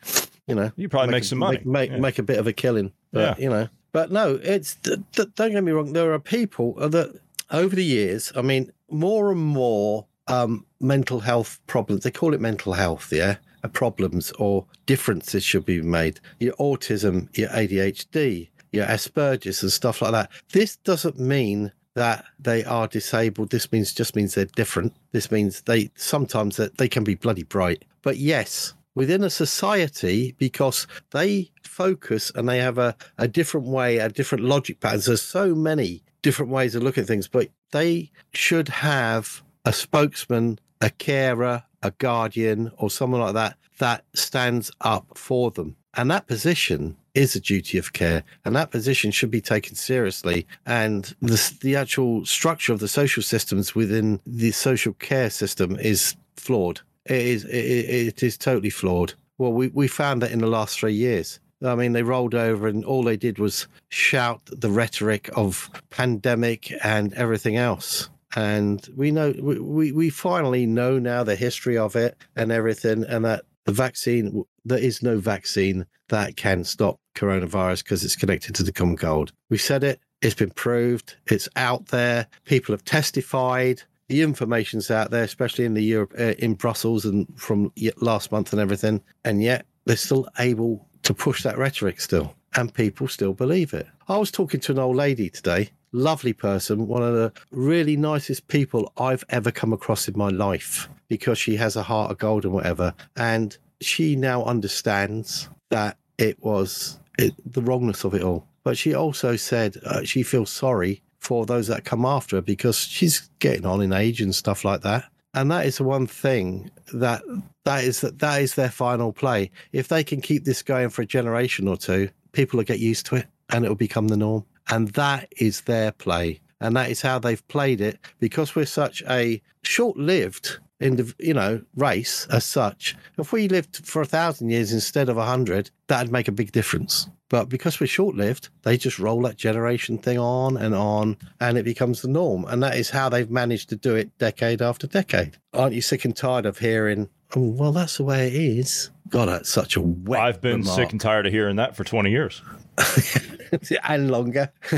You 0.47 0.55
know, 0.55 0.73
You 0.77 0.89
probably 0.89 1.11
make 1.13 1.25
a- 1.25 1.27
some 1.27 1.39
money. 1.39 1.59
make 1.59 1.67
make, 1.67 1.91
Yeah. 1.91 1.99
make 1.99 2.19
a 2.19 2.23
bit 2.23 2.39
of 2.39 2.47
a 2.47 2.53
killing. 2.55 2.93
But 3.13 3.21
Yeah. 3.39 3.45
you 3.45 3.51
know, 3.51 3.69
but 3.93 4.11
no, 4.11 4.41
it's 4.43 4.77
th- 4.77 5.01
th- 5.13 5.29
don't 5.35 5.53
get 5.53 5.63
me 5.63 5.73
wrong. 5.73 5.93
There 5.93 6.13
are 6.15 6.19
people 6.19 6.73
that 6.89 7.21
over 7.51 7.77
the 7.77 7.85
years, 7.85 8.33
I 8.35 8.41
mean, 8.43 8.73
more 8.91 9.31
and 9.31 9.41
more 9.41 10.07
um, 10.27 10.65
mental 10.81 11.21
health 11.21 11.59
problems. 11.67 12.05
They 12.05 12.11
call 12.11 12.33
it 12.35 12.41
mental 12.41 12.75
health, 12.75 13.09
yeah. 13.13 13.37
Problems 13.73 14.33
or 14.39 14.67
differences 14.87 15.45
should 15.45 15.65
be 15.65 15.83
made. 15.83 16.21
Your 16.41 16.55
autism, 16.55 17.29
your 17.37 17.49
ADHD, 17.51 18.49
your 18.73 18.87
Asperger's, 18.87 19.63
and 19.63 19.73
stuff 19.73 20.03
like 20.03 20.13
that. 20.13 20.31
This 20.53 20.77
doesn't 20.77 21.19
mean 21.19 21.73
that 21.95 22.25
they 22.39 22.65
are 22.65 22.87
disabled. 22.87 23.51
This 23.51 23.71
means 23.73 23.93
just 23.93 24.15
means 24.15 24.35
they're 24.35 24.45
different. 24.45 24.95
This 25.13 25.31
means 25.31 25.63
they 25.63 25.91
sometimes 25.97 26.57
that 26.57 26.79
they 26.79 26.89
can 26.89 27.05
be 27.05 27.15
bloody 27.15 27.43
bright. 27.43 27.85
But 28.03 28.19
yes, 28.19 28.75
within 28.95 29.23
a 29.25 29.31
society, 29.31 30.35
because 30.39 30.87
they 31.11 31.51
focus 31.63 32.33
and 32.35 32.49
they 32.49 32.59
have 32.59 32.79
a, 32.79 32.97
a 33.19 33.29
different 33.29 33.67
way, 33.67 33.99
a 33.99 34.09
different 34.09 34.45
logic 34.45 34.81
patterns. 34.81 35.07
There's 35.07 35.23
so 35.23 35.55
many 35.55 36.03
different 36.23 36.51
ways 36.51 36.75
of 36.75 36.83
looking 36.83 37.03
at 37.03 37.09
things, 37.09 37.29
but 37.29 37.49
they 37.73 38.11
should 38.33 38.69
have 38.69 39.43
a 39.65 39.73
spokesman, 39.73 40.59
a 40.81 40.91
carer, 40.91 41.65
a 41.83 41.91
guardian, 41.93 42.71
or 42.79 42.91
someone 42.91 43.21
like 43.21 43.35
that 43.35 43.57
that 43.79 44.05
stands 44.15 44.71
up 44.81 45.07
for 45.17 45.51
them. 45.51 45.77
And 45.95 46.11
that 46.11 46.27
position 46.27 46.97
is 47.15 47.35
a 47.35 47.41
duty 47.41 47.79
of 47.79 47.93
care, 47.93 48.23
and 48.45 48.55
that 48.55 48.71
position 48.71 49.11
should 49.11 49.31
be 49.31 49.41
taken 49.41 49.75
seriously. 49.75 50.47
And 50.67 51.15
the, 51.21 51.55
the 51.63 51.77
actual 51.77 52.25
structure 52.25 52.73
of 52.73 52.79
the 52.79 52.89
social 52.89 53.23
systems 53.23 53.75
within 53.75 54.21
the 54.27 54.53
social 54.53 54.93
care 54.95 55.31
system 55.31 55.77
is 55.77 56.15
flawed. 56.37 56.81
It 57.07 57.27
is 57.27 57.45
it, 57.47 57.57
it 57.57 58.23
is 58.23 58.37
totally 58.37 58.71
flawed. 58.71 59.15
Well, 59.39 59.53
we, 59.53 59.69
we 59.69 59.89
found 59.89 60.23
that 60.23 60.31
in 60.31 60.41
the 60.41 60.47
last 60.47 60.79
three 60.79 60.93
years. 60.93 61.41
I 61.65 61.75
mean, 61.75 61.93
they 61.93 62.05
rolled 62.05 62.37
over 62.37 62.69
and 62.69 62.85
all 62.85 63.03
they 63.03 63.17
did 63.17 63.41
was 63.41 63.67
shout 63.89 64.41
the 64.47 64.71
rhetoric 64.71 65.29
of 65.37 65.71
pandemic 65.91 66.73
and 66.85 67.13
everything 67.15 67.57
else. 67.57 68.11
And 68.39 68.89
we 68.95 69.11
know 69.11 69.35
we, 69.43 69.59
we, 69.59 69.91
we 69.91 70.11
finally 70.11 70.65
know 70.65 71.01
now 71.01 71.25
the 71.25 71.35
history 71.35 71.77
of 71.77 71.97
it 71.97 72.17
and 72.37 72.53
everything, 72.53 73.03
and 73.03 73.25
that 73.25 73.43
the 73.65 73.73
vaccine 73.73 74.45
there 74.65 74.79
is 74.79 75.03
no 75.03 75.19
vaccine 75.19 75.87
that 76.11 76.37
can 76.37 76.63
stop 76.63 77.01
coronavirus 77.17 77.83
because 77.83 78.05
it's 78.05 78.15
connected 78.15 78.55
to 78.55 78.63
the 78.63 78.71
common 78.71 78.97
cold. 78.97 79.33
We 79.51 79.59
said 79.59 79.83
it. 79.83 79.99
It's 80.23 80.37
been 80.37 80.51
proved. 80.53 81.17
It's 81.27 81.49
out 81.57 81.87
there. 81.87 82.29
People 82.45 82.75
have 82.75 82.85
testified. 82.85 83.83
The 84.07 84.23
information's 84.23 84.89
out 84.89 85.11
there, 85.11 85.25
especially 85.25 85.65
in 85.65 85.75
the 85.75 85.83
Europe, 85.83 86.15
uh, 86.17 86.35
in 86.39 86.55
Brussels, 86.55 87.05
and 87.05 87.27
from 87.37 87.73
last 87.97 88.31
month 88.31 88.53
and 88.53 88.61
everything. 88.61 89.03
And 89.25 89.43
yet 89.43 89.67
they're 89.85 89.97
still 89.97 90.29
able 90.39 90.87
to 91.03 91.13
push 91.13 91.43
that 91.43 91.59
rhetoric 91.59 92.01
still, 92.01 92.37
and 92.55 92.73
people 92.73 93.09
still 93.09 93.33
believe 93.33 93.75
it. 93.75 93.89
I 94.07 94.17
was 94.17 94.31
talking 94.31 94.61
to 94.61 94.73
an 94.73 94.79
old 94.79 94.95
lady 94.95 95.29
today, 95.29 95.71
lovely 95.93 96.33
person, 96.33 96.87
one 96.87 97.03
of 97.03 97.15
the 97.15 97.33
really 97.51 97.97
nicest 97.97 98.49
people 98.49 98.93
I've 98.97 99.25
ever 99.29 99.51
come 99.51 99.73
across 99.73 100.09
in 100.09 100.17
my 100.17 100.29
life, 100.29 100.89
because 101.09 101.39
she 101.39 101.57
has 101.57 101.77
a 101.77 101.83
heart 101.83 102.11
of 102.11 102.19
gold 102.19 102.45
and 102.45 102.53
whatever. 102.53 102.95
And 103.17 103.57
she 103.81 104.17
now 104.17 104.45
understands 104.45 105.49
that 105.71 105.97
it 106.19 106.43
was 106.43 106.99
it, 107.19 107.35
the 107.45 107.63
wrongness 107.63 108.05
of 108.05 108.15
it 108.15 108.23
all. 108.23 108.47
But 108.65 108.77
she 108.77 108.95
also 108.95 109.37
said 109.37 109.77
uh, 109.85 110.05
she 110.05 110.23
feels 110.23 110.51
sorry 110.51 111.03
for 111.21 111.47
those 111.47 111.67
that 111.69 111.85
come 111.85 112.05
after 112.05 112.37
her 112.37 112.43
because 112.43 112.79
she's 112.79 113.29
getting 113.39 113.67
on 113.67 113.81
in 113.81 113.93
age 113.93 114.21
and 114.21 114.35
stuff 114.35 114.65
like 114.65 114.83
that. 114.83 115.05
And 115.35 115.51
that 115.51 115.67
is 115.67 115.79
the 115.79 115.85
one 115.85 116.07
thing 116.07 116.71
that 116.93 117.23
that 117.65 117.85
is 117.85 118.01
that 118.01 118.19
that 118.21 118.43
is 118.43 118.55
their 118.55 118.71
final 118.71 119.13
play. 119.13 119.51
If 119.73 119.89
they 119.89 120.03
can 120.03 120.21
keep 120.21 120.45
this 120.45 120.63
going 120.63 120.89
for 120.89 121.03
a 121.03 121.07
generation 121.07 121.69
or 121.69 121.77
two, 121.77 122.09
people 122.33 122.57
will 122.57 122.65
get 122.65 122.79
used 122.79 123.07
to 123.07 123.17
it 123.17 123.27
and 123.51 123.65
it 123.65 123.69
will 123.69 123.77
become 123.77 124.09
the 124.09 124.17
norm. 124.17 124.45
And 124.71 124.89
that 124.91 125.33
is 125.39 125.63
their 125.63 125.93
play. 125.93 126.41
And 126.61 126.77
that 126.77 126.91
is 126.91 127.03
how 127.03 127.19
they've 127.19 127.47
played 127.49 127.81
it 127.81 127.99
because 128.19 128.55
we're 128.55 128.67
such 128.67 129.03
a 129.09 129.41
short-lived 129.63 130.59
indiv- 130.81 131.15
you 131.19 131.35
know 131.35 131.61
race 131.77 132.27
as 132.31 132.45
such 132.45 132.97
if 133.19 133.33
we 133.33 133.49
lived 133.49 133.85
for 133.85 134.03
a 134.03 134.07
thousand 134.07 134.51
years 134.51 134.73
instead 134.73 135.09
of 135.09 135.17
a 135.17 135.25
hundred 135.25 135.71
that'd 135.89 136.13
make 136.13 136.29
a 136.29 136.33
big 136.33 136.53
difference 136.53 137.09
but 137.29 137.49
because 137.49 137.81
we're 137.81 137.87
short-lived 137.87 138.49
they 138.63 138.77
just 138.77 138.99
roll 138.99 139.23
that 139.23 139.37
generation 139.37 139.99
thing 139.99 140.19
on 140.19 140.57
and 140.57 140.75
on 140.75 141.17
and 141.41 141.59
it 141.59 141.65
becomes 141.65 142.03
the 142.03 142.09
norm 142.09 142.45
and 142.47 142.63
that 142.63 142.77
is 142.77 142.91
how 142.91 143.09
they've 143.09 143.31
managed 143.31 143.69
to 143.69 143.77
do 143.77 143.95
it 143.95 144.17
decade 144.19 144.63
after 144.63 144.87
decade 144.87 145.37
aren't 145.53 145.75
you 145.75 145.81
sick 145.83 146.05
and 146.05 146.17
tired 146.17 146.47
of 146.47 146.59
hearing 146.59 147.09
oh 147.37 147.49
well 147.51 147.73
that's 147.73 147.97
the 147.99 148.05
way 148.05 148.29
it 148.29 148.35
is 148.35 148.91
god 149.09 149.27
that's 149.27 149.51
such 149.51 149.77
a 149.77 149.81
wet 149.81 150.21
I've 150.21 150.41
been 150.41 150.61
remark. 150.61 150.77
sick 150.77 150.93
and 150.93 151.01
tired 151.01 151.27
of 151.27 151.33
hearing 151.33 151.57
that 151.57 151.77
for 151.77 151.85
20 151.85 152.11
years. 152.11 152.43
and 153.85 154.11
longer. 154.11 154.51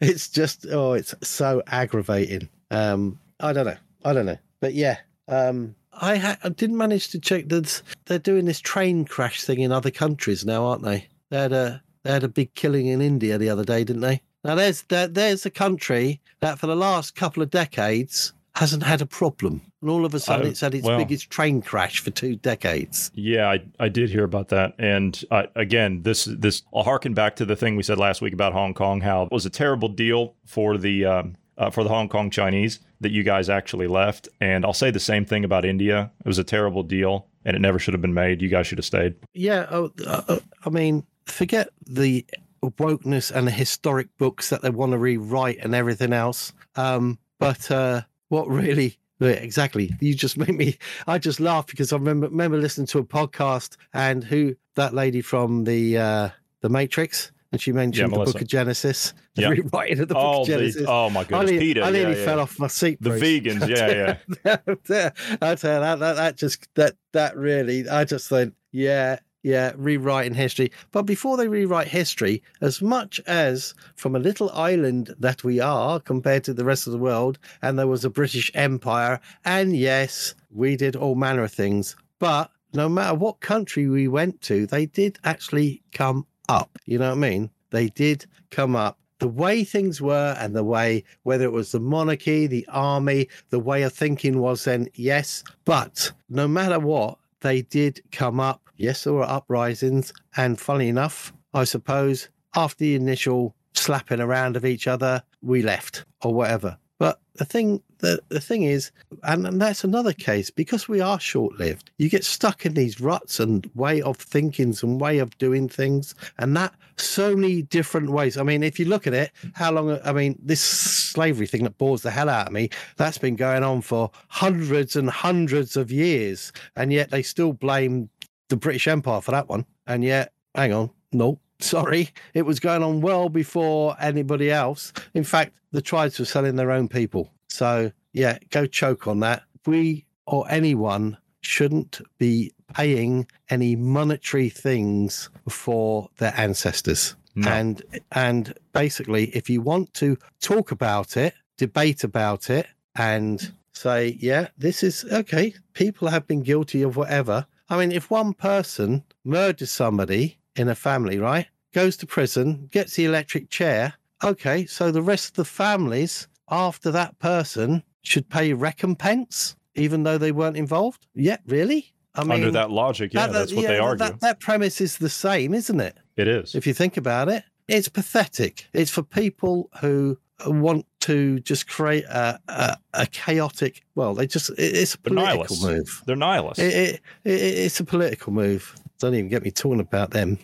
it's 0.00 0.28
just 0.28 0.66
oh, 0.70 0.92
it's 0.92 1.14
so 1.22 1.62
aggravating. 1.66 2.48
Um, 2.70 3.18
I 3.40 3.52
don't 3.52 3.66
know. 3.66 3.76
I 4.04 4.12
don't 4.12 4.26
know. 4.26 4.38
But 4.60 4.74
yeah, 4.74 4.98
um, 5.28 5.74
I, 5.92 6.16
ha- 6.16 6.38
I 6.42 6.48
didn't 6.48 6.76
manage 6.76 7.10
to 7.10 7.20
check 7.20 7.48
that 7.48 7.82
they're 8.06 8.18
doing 8.18 8.44
this 8.44 8.60
train 8.60 9.04
crash 9.04 9.42
thing 9.42 9.60
in 9.60 9.72
other 9.72 9.90
countries 9.90 10.44
now, 10.44 10.64
aren't 10.66 10.82
they? 10.82 11.08
They 11.32 11.38
had 11.38 11.52
a 11.54 11.82
they 12.02 12.12
had 12.12 12.24
a 12.24 12.28
big 12.28 12.52
killing 12.54 12.88
in 12.88 13.00
India 13.00 13.38
the 13.38 13.48
other 13.48 13.64
day, 13.64 13.84
didn't 13.84 14.02
they? 14.02 14.20
Now 14.44 14.54
there's 14.54 14.82
there, 14.82 15.08
there's 15.08 15.46
a 15.46 15.50
country 15.50 16.20
that 16.40 16.58
for 16.58 16.66
the 16.66 16.76
last 16.76 17.14
couple 17.14 17.42
of 17.42 17.48
decades 17.50 18.34
hasn't 18.54 18.82
had 18.82 19.00
a 19.00 19.06
problem, 19.06 19.62
and 19.80 19.88
all 19.88 20.04
of 20.04 20.12
a 20.12 20.20
sudden 20.20 20.46
Oh, 20.46 20.50
it's 20.50 20.60
had 20.60 20.74
its 20.74 20.84
well. 20.84 20.98
biggest 20.98 21.30
train 21.30 21.62
crash 21.62 22.00
for 22.00 22.10
two 22.10 22.36
decades. 22.36 23.10
Yeah, 23.14 23.48
I, 23.48 23.60
I 23.80 23.88
did 23.88 24.10
hear 24.10 24.24
about 24.24 24.48
that, 24.50 24.74
and 24.78 25.24
uh, 25.30 25.44
again, 25.56 26.02
this 26.02 26.26
this 26.26 26.64
I'll 26.74 26.82
harken 26.82 27.14
back 27.14 27.34
to 27.36 27.46
the 27.46 27.56
thing 27.56 27.76
we 27.76 27.82
said 27.82 27.96
last 27.96 28.20
week 28.20 28.34
about 28.34 28.52
Hong 28.52 28.74
Kong. 28.74 29.00
How 29.00 29.22
it 29.22 29.32
was 29.32 29.46
a 29.46 29.50
terrible 29.50 29.88
deal 29.88 30.34
for 30.44 30.76
the 30.76 31.06
um, 31.06 31.36
uh, 31.56 31.70
for 31.70 31.82
the 31.82 31.88
Hong 31.88 32.10
Kong 32.10 32.28
Chinese 32.28 32.80
that 33.00 33.10
you 33.10 33.22
guys 33.22 33.48
actually 33.48 33.86
left, 33.86 34.28
and 34.38 34.66
I'll 34.66 34.74
say 34.74 34.90
the 34.90 35.00
same 35.00 35.24
thing 35.24 35.44
about 35.46 35.64
India. 35.64 36.10
It 36.20 36.26
was 36.26 36.38
a 36.38 36.44
terrible 36.44 36.82
deal, 36.82 37.26
and 37.46 37.56
it 37.56 37.60
never 37.60 37.78
should 37.78 37.94
have 37.94 38.02
been 38.02 38.12
made. 38.12 38.42
You 38.42 38.50
guys 38.50 38.66
should 38.66 38.78
have 38.78 38.84
stayed. 38.84 39.14
Yeah, 39.32 39.66
oh, 39.70 39.92
uh, 40.06 40.22
uh, 40.28 40.38
I 40.66 40.68
mean, 40.68 41.06
forget 41.26 41.68
the 41.86 42.24
wokeness 42.62 43.30
and 43.30 43.46
the 43.46 43.50
historic 43.50 44.08
books 44.18 44.50
that 44.50 44.62
they 44.62 44.70
want 44.70 44.92
to 44.92 44.98
rewrite 44.98 45.58
and 45.58 45.74
everything 45.74 46.12
else. 46.12 46.52
Um, 46.76 47.18
but 47.38 47.70
uh, 47.70 48.02
what 48.28 48.48
really, 48.48 48.98
exactly, 49.20 49.90
you 50.00 50.14
just 50.14 50.36
made 50.38 50.54
me. 50.56 50.78
I 51.06 51.18
just 51.18 51.40
laughed 51.40 51.70
because 51.70 51.92
I 51.92 51.96
remember 51.96 52.28
remember 52.28 52.58
listening 52.58 52.86
to 52.88 52.98
a 52.98 53.04
podcast 53.04 53.76
and 53.92 54.22
who 54.24 54.54
that 54.76 54.94
lady 54.94 55.20
from 55.22 55.64
the 55.64 55.98
uh, 55.98 56.28
the 56.60 56.68
Matrix. 56.68 57.32
And 57.50 57.60
she 57.60 57.70
mentioned 57.70 58.14
the 58.14 58.16
Book 58.16 58.40
of 58.40 58.46
Genesis, 58.48 59.12
the 59.34 59.42
Yeah. 59.42 59.48
rewriting 59.48 60.00
of 60.00 60.08
the 60.08 60.14
Book 60.14 60.22
Oh, 60.24 60.40
of 60.40 60.46
the- 60.46 60.52
Genesis. 60.54 60.84
oh 60.88 61.10
my 61.10 61.20
I 61.20 61.24
goodness, 61.24 61.50
nearly, 61.50 61.58
Peter, 61.66 61.82
I 61.82 61.90
nearly 61.90 62.12
yeah, 62.12 62.18
yeah. 62.20 62.24
fell 62.24 62.40
off 62.40 62.58
my 62.58 62.66
seat. 62.66 62.96
The 63.02 63.10
Bruce. 63.10 63.22
vegans, 63.22 63.68
yeah, 63.68 64.16
yeah. 64.88 65.10
I 65.42 65.54
tell 65.54 65.74
you, 65.74 65.80
that, 65.80 65.98
that 65.98 66.16
that 66.16 66.36
just 66.38 66.66
that 66.76 66.96
that 67.12 67.36
really 67.36 67.86
I 67.90 68.04
just 68.04 68.30
think 68.30 68.54
yeah 68.70 69.18
yeah, 69.42 69.72
rewriting 69.76 70.34
history. 70.34 70.70
But 70.92 71.02
before 71.02 71.36
they 71.36 71.48
rewrite 71.48 71.88
history, 71.88 72.42
as 72.60 72.80
much 72.80 73.20
as 73.26 73.74
from 73.96 74.14
a 74.14 74.20
little 74.20 74.50
island 74.50 75.14
that 75.18 75.44
we 75.44 75.60
are 75.60 76.00
compared 76.00 76.44
to 76.44 76.54
the 76.54 76.64
rest 76.64 76.86
of 76.86 76.92
the 76.92 76.98
world, 76.98 77.38
and 77.60 77.78
there 77.78 77.86
was 77.86 78.04
a 78.04 78.10
British 78.10 78.50
Empire, 78.54 79.20
and 79.44 79.76
yes, 79.76 80.34
we 80.50 80.76
did 80.76 80.96
all 80.96 81.14
manner 81.14 81.44
of 81.44 81.52
things, 81.52 81.96
but 82.18 82.50
no 82.74 82.88
matter 82.88 83.14
what 83.14 83.40
country 83.40 83.88
we 83.88 84.08
went 84.08 84.40
to, 84.42 84.66
they 84.66 84.86
did 84.86 85.18
actually 85.24 85.82
come 85.92 86.26
up. 86.48 86.78
You 86.86 86.98
know 86.98 87.08
what 87.08 87.18
I 87.18 87.30
mean? 87.30 87.50
They 87.70 87.88
did 87.88 88.26
come 88.50 88.76
up. 88.76 88.98
The 89.18 89.28
way 89.28 89.62
things 89.62 90.00
were 90.00 90.34
and 90.38 90.54
the 90.56 90.64
way, 90.64 91.04
whether 91.22 91.44
it 91.44 91.52
was 91.52 91.72
the 91.72 91.80
monarchy, 91.80 92.46
the 92.46 92.66
army, 92.68 93.28
the 93.50 93.60
way 93.60 93.82
of 93.82 93.92
thinking 93.92 94.40
was 94.40 94.64
then, 94.64 94.88
yes. 94.94 95.44
But 95.64 96.12
no 96.28 96.48
matter 96.48 96.80
what, 96.80 97.18
they 97.40 97.62
did 97.62 98.00
come 98.10 98.40
up. 98.40 98.61
Yes, 98.76 99.04
there 99.04 99.12
were 99.12 99.28
uprisings. 99.28 100.12
And 100.36 100.58
funny 100.58 100.88
enough, 100.88 101.32
I 101.54 101.64
suppose 101.64 102.28
after 102.54 102.84
the 102.84 102.94
initial 102.94 103.54
slapping 103.74 104.20
around 104.20 104.56
of 104.56 104.64
each 104.64 104.86
other, 104.86 105.22
we 105.40 105.62
left 105.62 106.04
or 106.22 106.34
whatever. 106.34 106.78
But 106.98 107.20
the 107.34 107.44
thing 107.44 107.82
the, 108.02 108.20
the 108.28 108.40
thing 108.40 108.64
is, 108.64 108.90
and, 109.22 109.46
and 109.46 109.62
that's 109.62 109.84
another 109.84 110.12
case, 110.12 110.50
because 110.50 110.88
we 110.88 111.00
are 111.00 111.18
short 111.18 111.58
lived, 111.58 111.90
you 111.98 112.10
get 112.10 112.24
stuck 112.24 112.66
in 112.66 112.74
these 112.74 113.00
ruts 113.00 113.40
and 113.40 113.70
way 113.74 114.02
of 114.02 114.16
thinking 114.16 114.74
and 114.82 115.00
way 115.00 115.18
of 115.18 115.36
doing 115.38 115.68
things, 115.68 116.14
and 116.38 116.56
that 116.56 116.74
so 116.96 117.34
many 117.34 117.62
different 117.62 118.10
ways. 118.10 118.36
I 118.36 118.42
mean, 118.42 118.62
if 118.62 118.78
you 118.78 118.84
look 118.84 119.06
at 119.06 119.14
it, 119.14 119.30
how 119.54 119.72
long, 119.72 119.98
I 120.04 120.12
mean, 120.12 120.38
this 120.42 120.60
slavery 120.60 121.46
thing 121.46 121.62
that 121.62 121.78
bores 121.78 122.02
the 122.02 122.10
hell 122.10 122.28
out 122.28 122.48
of 122.48 122.52
me, 122.52 122.70
that's 122.96 123.18
been 123.18 123.36
going 123.36 123.62
on 123.62 123.80
for 123.80 124.10
hundreds 124.28 124.96
and 124.96 125.08
hundreds 125.08 125.76
of 125.76 125.90
years, 125.90 126.52
and 126.76 126.92
yet 126.92 127.10
they 127.10 127.22
still 127.22 127.52
blame 127.52 128.10
the 128.52 128.56
British 128.56 128.86
Empire 128.86 129.22
for 129.22 129.30
that 129.30 129.48
one. 129.48 129.64
And 129.86 130.04
yet, 130.04 130.32
hang 130.54 130.72
on, 130.74 130.90
no, 131.10 131.40
sorry, 131.58 132.10
it 132.34 132.42
was 132.42 132.60
going 132.60 132.82
on 132.82 133.00
well 133.00 133.28
before 133.28 133.96
anybody 133.98 134.50
else. 134.50 134.92
In 135.14 135.24
fact, 135.24 135.54
the 135.72 135.82
tribes 135.82 136.18
were 136.18 136.26
selling 136.26 136.56
their 136.56 136.70
own 136.70 136.86
people. 136.86 137.32
So, 137.48 137.90
yeah, 138.12 138.38
go 138.50 138.66
choke 138.66 139.06
on 139.08 139.20
that. 139.20 139.42
We 139.66 140.04
or 140.26 140.44
anyone 140.50 141.16
shouldn't 141.40 142.00
be 142.18 142.52
paying 142.74 143.26
any 143.48 143.74
monetary 143.74 144.48
things 144.48 145.30
for 145.48 146.08
their 146.18 146.34
ancestors. 146.36 147.16
No. 147.34 147.50
And 147.50 147.82
and 148.12 148.54
basically, 148.72 149.30
if 149.34 149.48
you 149.48 149.62
want 149.62 149.94
to 149.94 150.18
talk 150.40 150.72
about 150.72 151.16
it, 151.16 151.32
debate 151.56 152.04
about 152.04 152.50
it, 152.50 152.66
and 152.96 153.52
say, 153.72 154.18
yeah, 154.20 154.48
this 154.58 154.82
is 154.82 155.06
okay. 155.10 155.54
People 155.72 156.08
have 156.08 156.26
been 156.26 156.42
guilty 156.42 156.82
of 156.82 156.96
whatever. 156.96 157.46
I 157.72 157.78
mean, 157.78 157.90
if 157.90 158.10
one 158.10 158.34
person 158.34 159.02
murders 159.24 159.70
somebody 159.70 160.38
in 160.56 160.68
a 160.68 160.74
family, 160.74 161.18
right, 161.18 161.46
goes 161.72 161.96
to 161.96 162.06
prison, 162.06 162.68
gets 162.70 162.96
the 162.96 163.06
electric 163.06 163.48
chair, 163.48 163.94
okay, 164.22 164.66
so 164.66 164.90
the 164.90 165.00
rest 165.00 165.30
of 165.30 165.34
the 165.36 165.44
families 165.46 166.28
after 166.50 166.90
that 166.90 167.18
person 167.18 167.82
should 168.02 168.28
pay 168.28 168.52
recompense, 168.52 169.56
even 169.74 170.02
though 170.02 170.18
they 170.18 170.32
weren't 170.32 170.58
involved? 170.58 171.06
Yeah, 171.14 171.38
really? 171.46 171.94
I 172.14 172.24
mean, 172.24 172.32
Under 172.32 172.50
that 172.50 172.70
logic, 172.70 173.14
yeah, 173.14 173.28
that's 173.28 173.54
what 173.54 173.62
yeah, 173.62 173.68
they 173.68 173.78
argue. 173.78 174.04
That, 174.04 174.20
that 174.20 174.40
premise 174.40 174.82
is 174.82 174.98
the 174.98 175.08
same, 175.08 175.54
isn't 175.54 175.80
it? 175.80 175.96
it 176.18 176.28
is. 176.28 176.54
If 176.54 176.66
you 176.66 176.74
think 176.74 176.98
about 176.98 177.30
it, 177.30 177.42
it's 177.68 177.88
pathetic. 177.88 178.68
It's 178.74 178.90
for 178.90 179.02
people 179.02 179.70
who 179.80 180.18
want 180.46 180.84
to 181.02 181.40
just 181.40 181.68
create 181.68 182.04
a, 182.04 182.38
a, 182.48 182.76
a 182.94 183.06
chaotic. 183.06 183.82
Well, 183.94 184.14
they 184.14 184.26
just 184.26 184.50
it- 184.50 184.58
it's 184.76 184.94
a 184.94 184.98
political 184.98 185.56
move. 185.60 186.02
They're 186.06 186.16
nihilists. 186.16 186.62
It, 186.62 186.72
it, 186.74 187.00
it, 187.24 187.30
it's 187.40 187.80
a 187.80 187.84
political 187.84 188.32
move. 188.32 188.74
Don't 188.98 189.14
even 189.14 189.28
get 189.28 189.42
me 189.42 189.50
talking 189.50 189.80
about 189.80 190.10
them, 190.12 190.38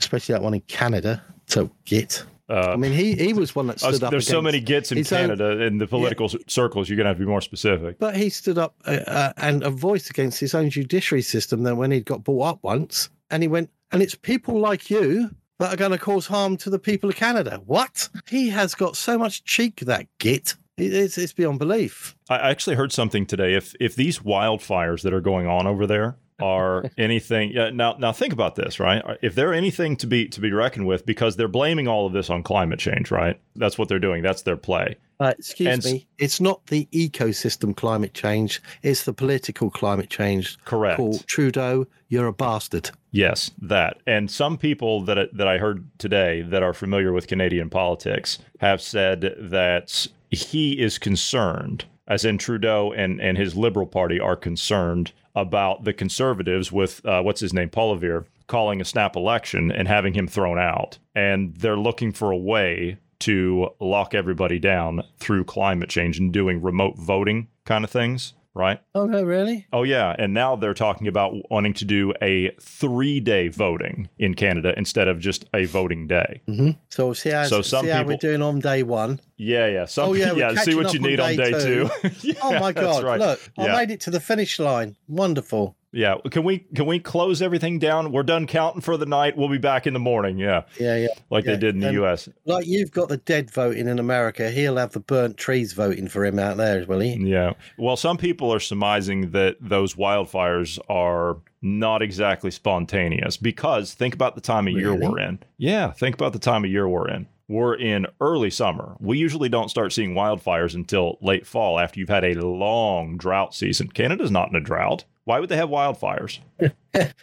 especially 0.00 0.32
that 0.34 0.42
one 0.42 0.54
in 0.54 0.60
Canada. 0.62 1.22
So 1.46 1.70
git. 1.84 2.24
Uh, 2.48 2.72
I 2.72 2.76
mean, 2.76 2.92
he 2.92 3.14
he 3.14 3.32
was 3.32 3.54
one 3.54 3.68
that 3.68 3.78
stood 3.80 4.02
up. 4.02 4.10
there's 4.10 4.26
so 4.26 4.42
many 4.42 4.60
gets 4.60 4.90
in 4.92 4.98
his 4.98 5.12
own- 5.12 5.20
Canada 5.28 5.62
in 5.62 5.78
the 5.78 5.86
political 5.86 6.28
c- 6.28 6.38
circles. 6.48 6.88
You're 6.88 6.96
gonna 6.96 7.08
have 7.10 7.16
to 7.16 7.24
be 7.24 7.28
more 7.28 7.40
specific. 7.40 7.98
But 7.98 8.16
he 8.16 8.28
stood 8.28 8.58
up 8.58 8.74
uh, 8.86 8.98
uh, 9.06 9.32
and 9.36 9.62
a 9.62 9.70
voice 9.70 10.10
against 10.10 10.40
his 10.40 10.54
own 10.54 10.68
judiciary 10.68 11.22
system. 11.22 11.62
Then 11.62 11.76
when 11.76 11.90
he 11.92 12.00
got 12.00 12.24
brought 12.24 12.42
up 12.48 12.58
once, 12.62 13.08
and 13.30 13.42
he 13.42 13.48
went, 13.48 13.70
and 13.92 14.02
it's 14.02 14.14
people 14.16 14.58
like 14.58 14.90
you 14.90 15.30
that 15.62 15.72
are 15.72 15.76
going 15.76 15.92
to 15.92 15.98
cause 15.98 16.26
harm 16.26 16.56
to 16.56 16.70
the 16.70 16.78
people 16.78 17.08
of 17.08 17.14
Canada. 17.14 17.60
What? 17.64 18.08
He 18.28 18.48
has 18.50 18.74
got 18.74 18.96
so 18.96 19.16
much 19.16 19.44
cheek. 19.44 19.80
That 19.80 20.06
git. 20.18 20.56
It's 20.76 21.16
it's 21.16 21.32
beyond 21.32 21.60
belief. 21.60 22.16
I 22.28 22.38
actually 22.50 22.74
heard 22.76 22.92
something 22.92 23.26
today. 23.26 23.54
If 23.54 23.74
if 23.78 23.94
these 23.94 24.20
wildfires 24.20 25.02
that 25.02 25.12
are 25.12 25.20
going 25.20 25.46
on 25.46 25.68
over 25.68 25.86
there 25.86 26.16
are 26.42 26.90
anything, 26.98 27.52
yeah. 27.52 27.70
Now 27.70 27.96
now 27.98 28.12
think 28.12 28.32
about 28.32 28.56
this, 28.56 28.80
right? 28.80 29.02
If 29.22 29.34
they're 29.34 29.54
anything 29.54 29.96
to 29.98 30.06
be 30.06 30.28
to 30.28 30.40
be 30.40 30.52
reckoned 30.52 30.86
with, 30.86 31.06
because 31.06 31.36
they're 31.36 31.48
blaming 31.48 31.88
all 31.88 32.06
of 32.06 32.12
this 32.12 32.30
on 32.30 32.42
climate 32.42 32.78
change, 32.78 33.10
right? 33.10 33.40
That's 33.56 33.78
what 33.78 33.88
they're 33.88 33.98
doing. 33.98 34.22
That's 34.22 34.42
their 34.42 34.56
play. 34.56 34.96
Uh, 35.22 35.34
excuse 35.38 35.68
And 35.68 35.84
me. 35.84 36.06
It's 36.18 36.40
not 36.40 36.66
the 36.66 36.88
ecosystem 36.92 37.76
climate 37.76 38.12
change. 38.12 38.60
It's 38.82 39.04
the 39.04 39.12
political 39.12 39.70
climate 39.70 40.10
change. 40.10 40.58
Correct. 40.64 40.96
Paul 40.96 41.18
Trudeau, 41.26 41.86
you're 42.08 42.26
a 42.26 42.32
bastard. 42.32 42.90
Yes, 43.12 43.52
that. 43.60 43.98
And 44.06 44.28
some 44.28 44.58
people 44.58 45.04
that 45.04 45.36
that 45.36 45.46
I 45.46 45.58
heard 45.58 45.86
today 45.98 46.42
that 46.42 46.64
are 46.64 46.72
familiar 46.72 47.12
with 47.12 47.28
Canadian 47.28 47.70
politics 47.70 48.38
have 48.58 48.82
said 48.82 49.36
that 49.38 50.08
he 50.30 50.80
is 50.80 50.98
concerned, 50.98 51.84
as 52.08 52.24
in 52.24 52.36
Trudeau 52.36 52.92
and 52.92 53.20
and 53.20 53.38
his 53.38 53.54
Liberal 53.54 53.86
Party 53.86 54.18
are 54.18 54.36
concerned 54.36 55.12
about 55.34 55.84
the 55.84 55.92
Conservatives 55.92 56.70
with 56.70 57.04
uh, 57.06 57.22
what's 57.22 57.40
his 57.40 57.52
name, 57.52 57.68
Paul 57.68 57.96
Poilievre, 57.96 58.26
calling 58.46 58.80
a 58.80 58.84
snap 58.84 59.16
election 59.16 59.70
and 59.72 59.88
having 59.88 60.14
him 60.14 60.26
thrown 60.26 60.58
out, 60.58 60.98
and 61.14 61.54
they're 61.56 61.76
looking 61.76 62.12
for 62.12 62.30
a 62.30 62.36
way 62.36 62.98
to 63.20 63.68
lock 63.80 64.14
everybody 64.14 64.58
down 64.58 65.02
through 65.18 65.44
climate 65.44 65.88
change 65.88 66.18
and 66.18 66.32
doing 66.32 66.60
remote 66.60 66.98
voting 66.98 67.48
kind 67.64 67.84
of 67.84 67.90
things, 67.90 68.34
right? 68.54 68.80
Oh 68.94 69.06
no, 69.06 69.22
really? 69.22 69.66
Oh 69.72 69.82
yeah, 69.82 70.14
and 70.18 70.34
now 70.34 70.56
they're 70.56 70.74
talking 70.74 71.08
about 71.08 71.34
wanting 71.50 71.74
to 71.74 71.84
do 71.84 72.12
a 72.20 72.50
three-day 72.60 73.48
voting 73.48 74.08
in 74.18 74.34
Canada 74.34 74.74
instead 74.76 75.08
of 75.08 75.18
just 75.18 75.44
a 75.54 75.64
voting 75.64 76.06
day. 76.06 76.40
Mm-hmm. 76.48 76.70
So 76.90 77.12
see 77.12 77.30
how, 77.30 77.44
So 77.44 77.62
some 77.62 77.86
see 77.86 77.90
how 77.90 78.04
we're 78.04 78.16
doing 78.16 78.42
on 78.42 78.60
day 78.60 78.82
one. 78.82 79.20
Yeah, 79.36 79.66
yeah. 79.66 79.84
Some, 79.86 80.10
Oh, 80.10 80.12
yeah, 80.14 80.32
yeah. 80.36 80.54
See 80.54 80.74
what 80.74 80.92
you 80.92 81.00
on 81.00 81.06
need 81.06 81.20
on 81.20 81.36
day 81.36 81.50
day 81.50 81.64
two. 81.64 81.90
two. 82.02 82.10
Yeah, 82.28 82.34
oh 82.42 82.58
my 82.60 82.72
god! 82.72 83.02
right. 83.04 83.18
Look, 83.20 83.40
I 83.58 83.66
yeah. 83.66 83.76
made 83.76 83.90
it 83.90 84.00
to 84.02 84.10
the 84.10 84.20
finish 84.20 84.58
line. 84.58 84.96
Wonderful. 85.08 85.76
Yeah. 85.92 86.16
Can 86.30 86.42
we 86.44 86.60
can 86.74 86.86
we 86.86 86.98
close 86.98 87.42
everything 87.42 87.78
down? 87.78 88.12
We're 88.12 88.22
done 88.22 88.46
counting 88.46 88.80
for 88.80 88.96
the 88.96 89.06
night. 89.06 89.36
We'll 89.36 89.48
be 89.48 89.58
back 89.58 89.86
in 89.86 89.92
the 89.92 89.98
morning. 90.00 90.38
Yeah, 90.38 90.62
Yeah, 90.80 90.96
yeah. 90.96 91.08
like 91.30 91.44
Yeah, 91.44 91.52
they 91.52 91.58
did 91.58 91.74
in 91.76 91.80
the 91.80 91.88
and- 91.88 91.94
U.S. 91.96 92.28
Like 92.46 92.66
you've 92.66 92.90
got 92.90 93.08
the 93.08 93.18
dead 93.18 93.50
voting 93.50 93.88
in 93.88 93.98
America. 93.98 94.50
He'll 94.50 94.76
have 94.76 94.92
the 94.92 95.00
burnt 95.00 95.36
trees 95.36 95.72
voting 95.72 96.08
for 96.08 96.24
him 96.24 96.38
out 96.38 96.56
there, 96.56 96.84
will 96.86 97.00
he? 97.00 97.14
Yeah. 97.14 97.52
Well, 97.78 97.96
some 97.96 98.16
people 98.16 98.52
are 98.52 98.60
surmising 98.60 99.30
that 99.32 99.56
those 99.60 99.94
wildfires 99.94 100.78
are 100.88 101.36
not 101.60 102.02
exactly 102.02 102.50
spontaneous 102.50 103.36
because 103.36 103.94
think 103.94 104.14
about 104.14 104.34
the 104.34 104.40
time 104.40 104.66
of 104.66 104.74
year 104.74 104.94
we're 104.94 105.18
in. 105.20 105.38
Yeah. 105.58 105.92
Think 105.92 106.14
about 106.14 106.32
the 106.32 106.38
time 106.40 106.64
of 106.64 106.70
year 106.70 106.88
we're 106.88 107.08
in. 107.08 107.26
We're 107.48 107.74
in 107.74 108.06
early 108.20 108.50
summer. 108.50 108.96
We 108.98 109.18
usually 109.18 109.48
don't 109.50 109.68
start 109.68 109.92
seeing 109.92 110.14
wildfires 110.14 110.74
until 110.74 111.18
late 111.20 111.46
fall 111.46 111.78
after 111.78 112.00
you've 112.00 112.08
had 112.08 112.24
a 112.24 112.34
long 112.46 113.18
drought 113.18 113.54
season. 113.54 113.88
Canada's 113.88 114.30
not 114.30 114.48
in 114.48 114.56
a 114.56 114.60
drought. 114.60 115.04
Why 115.24 115.38
would 115.40 115.48
they 115.48 115.56
have 115.56 115.68
wildfires? 115.68 116.38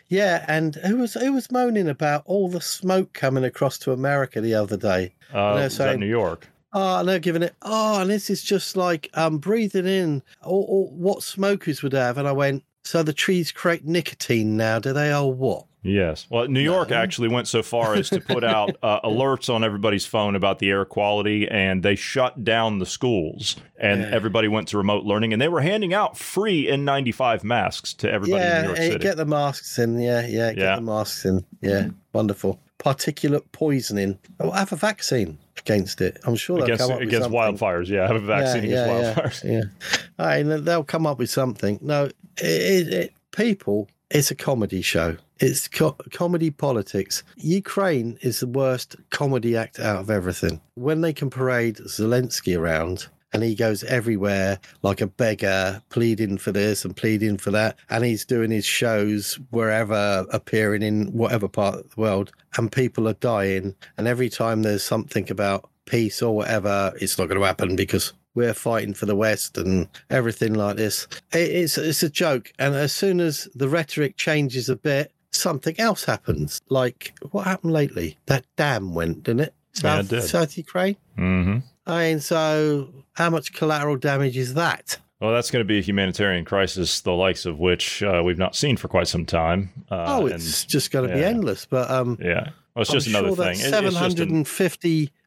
Yeah, 0.07 0.43
and 0.47 0.75
who 0.75 0.97
was 0.97 1.13
who 1.13 1.31
was 1.33 1.51
moaning 1.51 1.87
about 1.87 2.23
all 2.25 2.49
the 2.49 2.59
smoke 2.61 3.13
coming 3.13 3.43
across 3.43 3.77
to 3.79 3.91
America 3.91 4.41
the 4.41 4.55
other 4.55 4.77
day? 4.77 5.13
Uh, 5.31 5.53
they're 5.55 5.67
is 5.67 5.77
that 5.77 5.89
saying- 5.89 5.99
New 5.99 6.07
York? 6.07 6.47
Oh, 6.73 6.99
and 6.99 7.07
they're 7.09 7.19
giving 7.19 7.43
it. 7.43 7.55
Oh, 7.61 8.01
and 8.01 8.09
this 8.09 8.29
is 8.31 8.41
just 8.43 8.75
like 8.75 9.09
um 9.13 9.37
breathing 9.37 9.85
in 9.87 10.23
or, 10.43 10.65
or 10.67 10.87
what 10.89 11.21
smokers 11.23 11.83
would 11.83 11.93
have. 11.93 12.17
And 12.17 12.27
I 12.27 12.31
went, 12.31 12.63
so 12.83 13.03
the 13.03 13.13
trees 13.13 13.51
create 13.51 13.85
nicotine 13.85 14.57
now, 14.57 14.79
do 14.79 14.91
they? 14.93 15.11
Oh, 15.13 15.27
what? 15.27 15.65
Yes. 15.81 16.27
Well, 16.29 16.47
New 16.47 16.59
York 16.59 16.91
actually 16.91 17.29
went 17.29 17.47
so 17.47 17.63
far 17.63 17.93
as 17.95 18.09
to 18.09 18.19
put 18.19 18.43
out 18.43 18.75
uh, 18.83 18.99
alerts 19.01 19.53
on 19.53 19.63
everybody's 19.63 20.05
phone 20.05 20.35
about 20.35 20.59
the 20.59 20.69
air 20.69 20.83
quality, 20.83 21.47
and 21.47 21.83
they 21.83 21.95
shut 21.95 22.43
down 22.43 22.79
the 22.79 22.85
schools, 22.85 23.55
and 23.79 24.01
Yeah. 24.01 24.09
everybody 24.11 24.49
went 24.49 24.67
to 24.69 24.77
remote 24.77 25.05
learning, 25.05 25.31
and 25.31 25.41
they 25.41 25.47
were 25.47 25.61
handing 25.61 25.93
out 25.93 26.17
free 26.17 26.67
N95 26.67 27.43
masks 27.45 27.93
to 27.95 28.11
everybody 28.11 28.43
in 28.43 28.49
New 28.49 28.55
yeah, 28.57 28.63
York 28.65 28.77
City. 28.77 28.99
get 28.99 29.15
the 29.17 29.25
masks 29.25 29.79
in. 29.79 29.99
Yeah, 29.99 30.27
yeah, 30.27 30.49
get 30.53 30.57
Yeah. 30.57 30.75
the 30.75 30.81
masks 30.81 31.23
in. 31.25 31.45
Yeah, 31.61 31.87
wonderful. 32.11 32.59
Particulate 32.77 33.43
poisoning. 33.53 34.19
Oh, 34.39 34.51
have 34.51 34.71
a 34.73 34.75
vaccine 34.77 35.37
against 35.57 36.01
it. 36.01 36.17
I'm 36.25 36.35
sure 36.35 36.57
they'll 36.57 36.65
against 36.65 36.81
come 36.83 36.91
up 36.91 36.99
with 36.99 37.07
against 37.09 37.23
something. 37.31 37.39
wildfires. 37.57 37.87
Yeah, 37.87 38.07
have 38.07 38.15
a 38.15 38.19
vaccine 38.25 38.63
yeah, 38.69 38.85
against 38.85 39.17
yeah, 39.17 39.23
wildfires. 39.23 39.43
Yeah, 39.43 39.51
yeah. 39.51 39.99
All 40.19 40.25
right, 40.25 40.45
and 40.45 40.65
they'll 40.65 40.83
come 40.83 41.05
up 41.05 41.19
with 41.19 41.29
something. 41.29 41.79
No, 41.81 42.05
it, 42.05 42.13
it, 42.37 42.93
it, 42.93 43.13
people, 43.31 43.87
it's 44.09 44.29
a 44.31 44.35
comedy 44.35 44.81
show. 44.81 45.17
It's 45.39 45.67
co- 45.67 45.95
comedy 46.11 46.49
politics. 46.51 47.23
Ukraine 47.37 48.17
is 48.21 48.41
the 48.41 48.47
worst 48.47 48.97
comedy 49.09 49.55
act 49.55 49.79
out 49.79 49.99
of 49.99 50.09
everything. 50.09 50.61
When 50.75 51.01
they 51.01 51.13
can 51.13 51.29
parade 51.29 51.77
Zelensky 51.77 52.57
around 52.57 53.07
and 53.31 53.43
he 53.43 53.55
goes 53.55 53.83
everywhere 53.83 54.59
like 54.81 55.01
a 55.01 55.07
beggar, 55.07 55.81
pleading 55.89 56.37
for 56.39 56.51
this 56.51 56.83
and 56.83 56.95
pleading 56.95 57.37
for 57.37 57.51
that. 57.51 57.77
And 57.89 58.03
he's 58.03 58.25
doing 58.25 58.51
his 58.51 58.65
shows 58.65 59.39
wherever, 59.51 60.25
appearing 60.31 60.81
in 60.81 61.13
whatever 61.13 61.47
part 61.47 61.75
of 61.75 61.89
the 61.95 62.01
world, 62.01 62.31
and 62.57 62.71
people 62.71 63.07
are 63.07 63.13
dying. 63.13 63.75
And 63.97 64.07
every 64.07 64.29
time 64.29 64.63
there's 64.63 64.83
something 64.83 65.29
about 65.31 65.69
peace 65.85 66.21
or 66.21 66.35
whatever, 66.35 66.93
it's 66.99 67.17
not 67.17 67.27
going 67.27 67.39
to 67.39 67.47
happen 67.47 67.75
because 67.75 68.13
we're 68.35 68.53
fighting 68.53 68.93
for 68.93 69.05
the 69.05 69.15
West 69.15 69.57
and 69.57 69.87
everything 70.09 70.53
like 70.53 70.77
this. 70.77 71.07
It's 71.31 71.77
it's 71.77 72.03
a 72.03 72.09
joke. 72.09 72.51
And 72.59 72.75
as 72.75 72.93
soon 72.93 73.19
as 73.19 73.47
the 73.55 73.69
rhetoric 73.69 74.17
changes 74.17 74.69
a 74.69 74.75
bit, 74.75 75.11
something 75.31 75.75
else 75.79 76.03
happens. 76.03 76.61
Like 76.69 77.13
what 77.31 77.45
happened 77.45 77.73
lately? 77.73 78.17
That 78.25 78.45
dam 78.55 78.93
went, 78.93 79.23
didn't 79.23 79.41
it? 79.41 79.53
Yeah, 79.83 79.99
it 79.99 80.03
South, 80.03 80.09
did. 80.09 80.21
South 80.23 80.57
Ukraine. 80.57 80.95
Mm-hmm. 81.17 81.57
I 81.85 82.09
mean, 82.09 82.19
so 82.19 82.93
how 83.13 83.29
much 83.29 83.53
collateral 83.53 83.97
damage 83.97 84.37
is 84.37 84.53
that? 84.55 84.97
Well, 85.19 85.33
that's 85.33 85.51
going 85.51 85.61
to 85.61 85.67
be 85.67 85.79
a 85.79 85.81
humanitarian 85.81 86.45
crisis, 86.45 87.01
the 87.01 87.11
likes 87.11 87.45
of 87.45 87.59
which 87.59 88.01
uh, 88.03 88.21
we've 88.23 88.37
not 88.37 88.55
seen 88.55 88.77
for 88.77 88.87
quite 88.87 89.07
some 89.07 89.25
time. 89.25 89.69
Uh, 89.91 90.05
oh, 90.07 90.25
it's 90.27 90.63
and, 90.63 90.69
just 90.69 90.91
going 90.91 91.09
to 91.09 91.13
be 91.13 91.23
endless. 91.23 91.65
But 91.65 91.91
um, 91.91 92.17
yeah. 92.21 92.49
Well, 92.73 92.83
it's 92.83 92.89
I'm 92.91 92.95
just 92.95 93.07
another 93.07 93.27
sure 93.29 93.35
thing. 93.35 93.47
It- 93.47 93.59
it's 93.59 93.69
seven 93.69 93.93
hundred 93.93 94.29
an- 94.29 94.37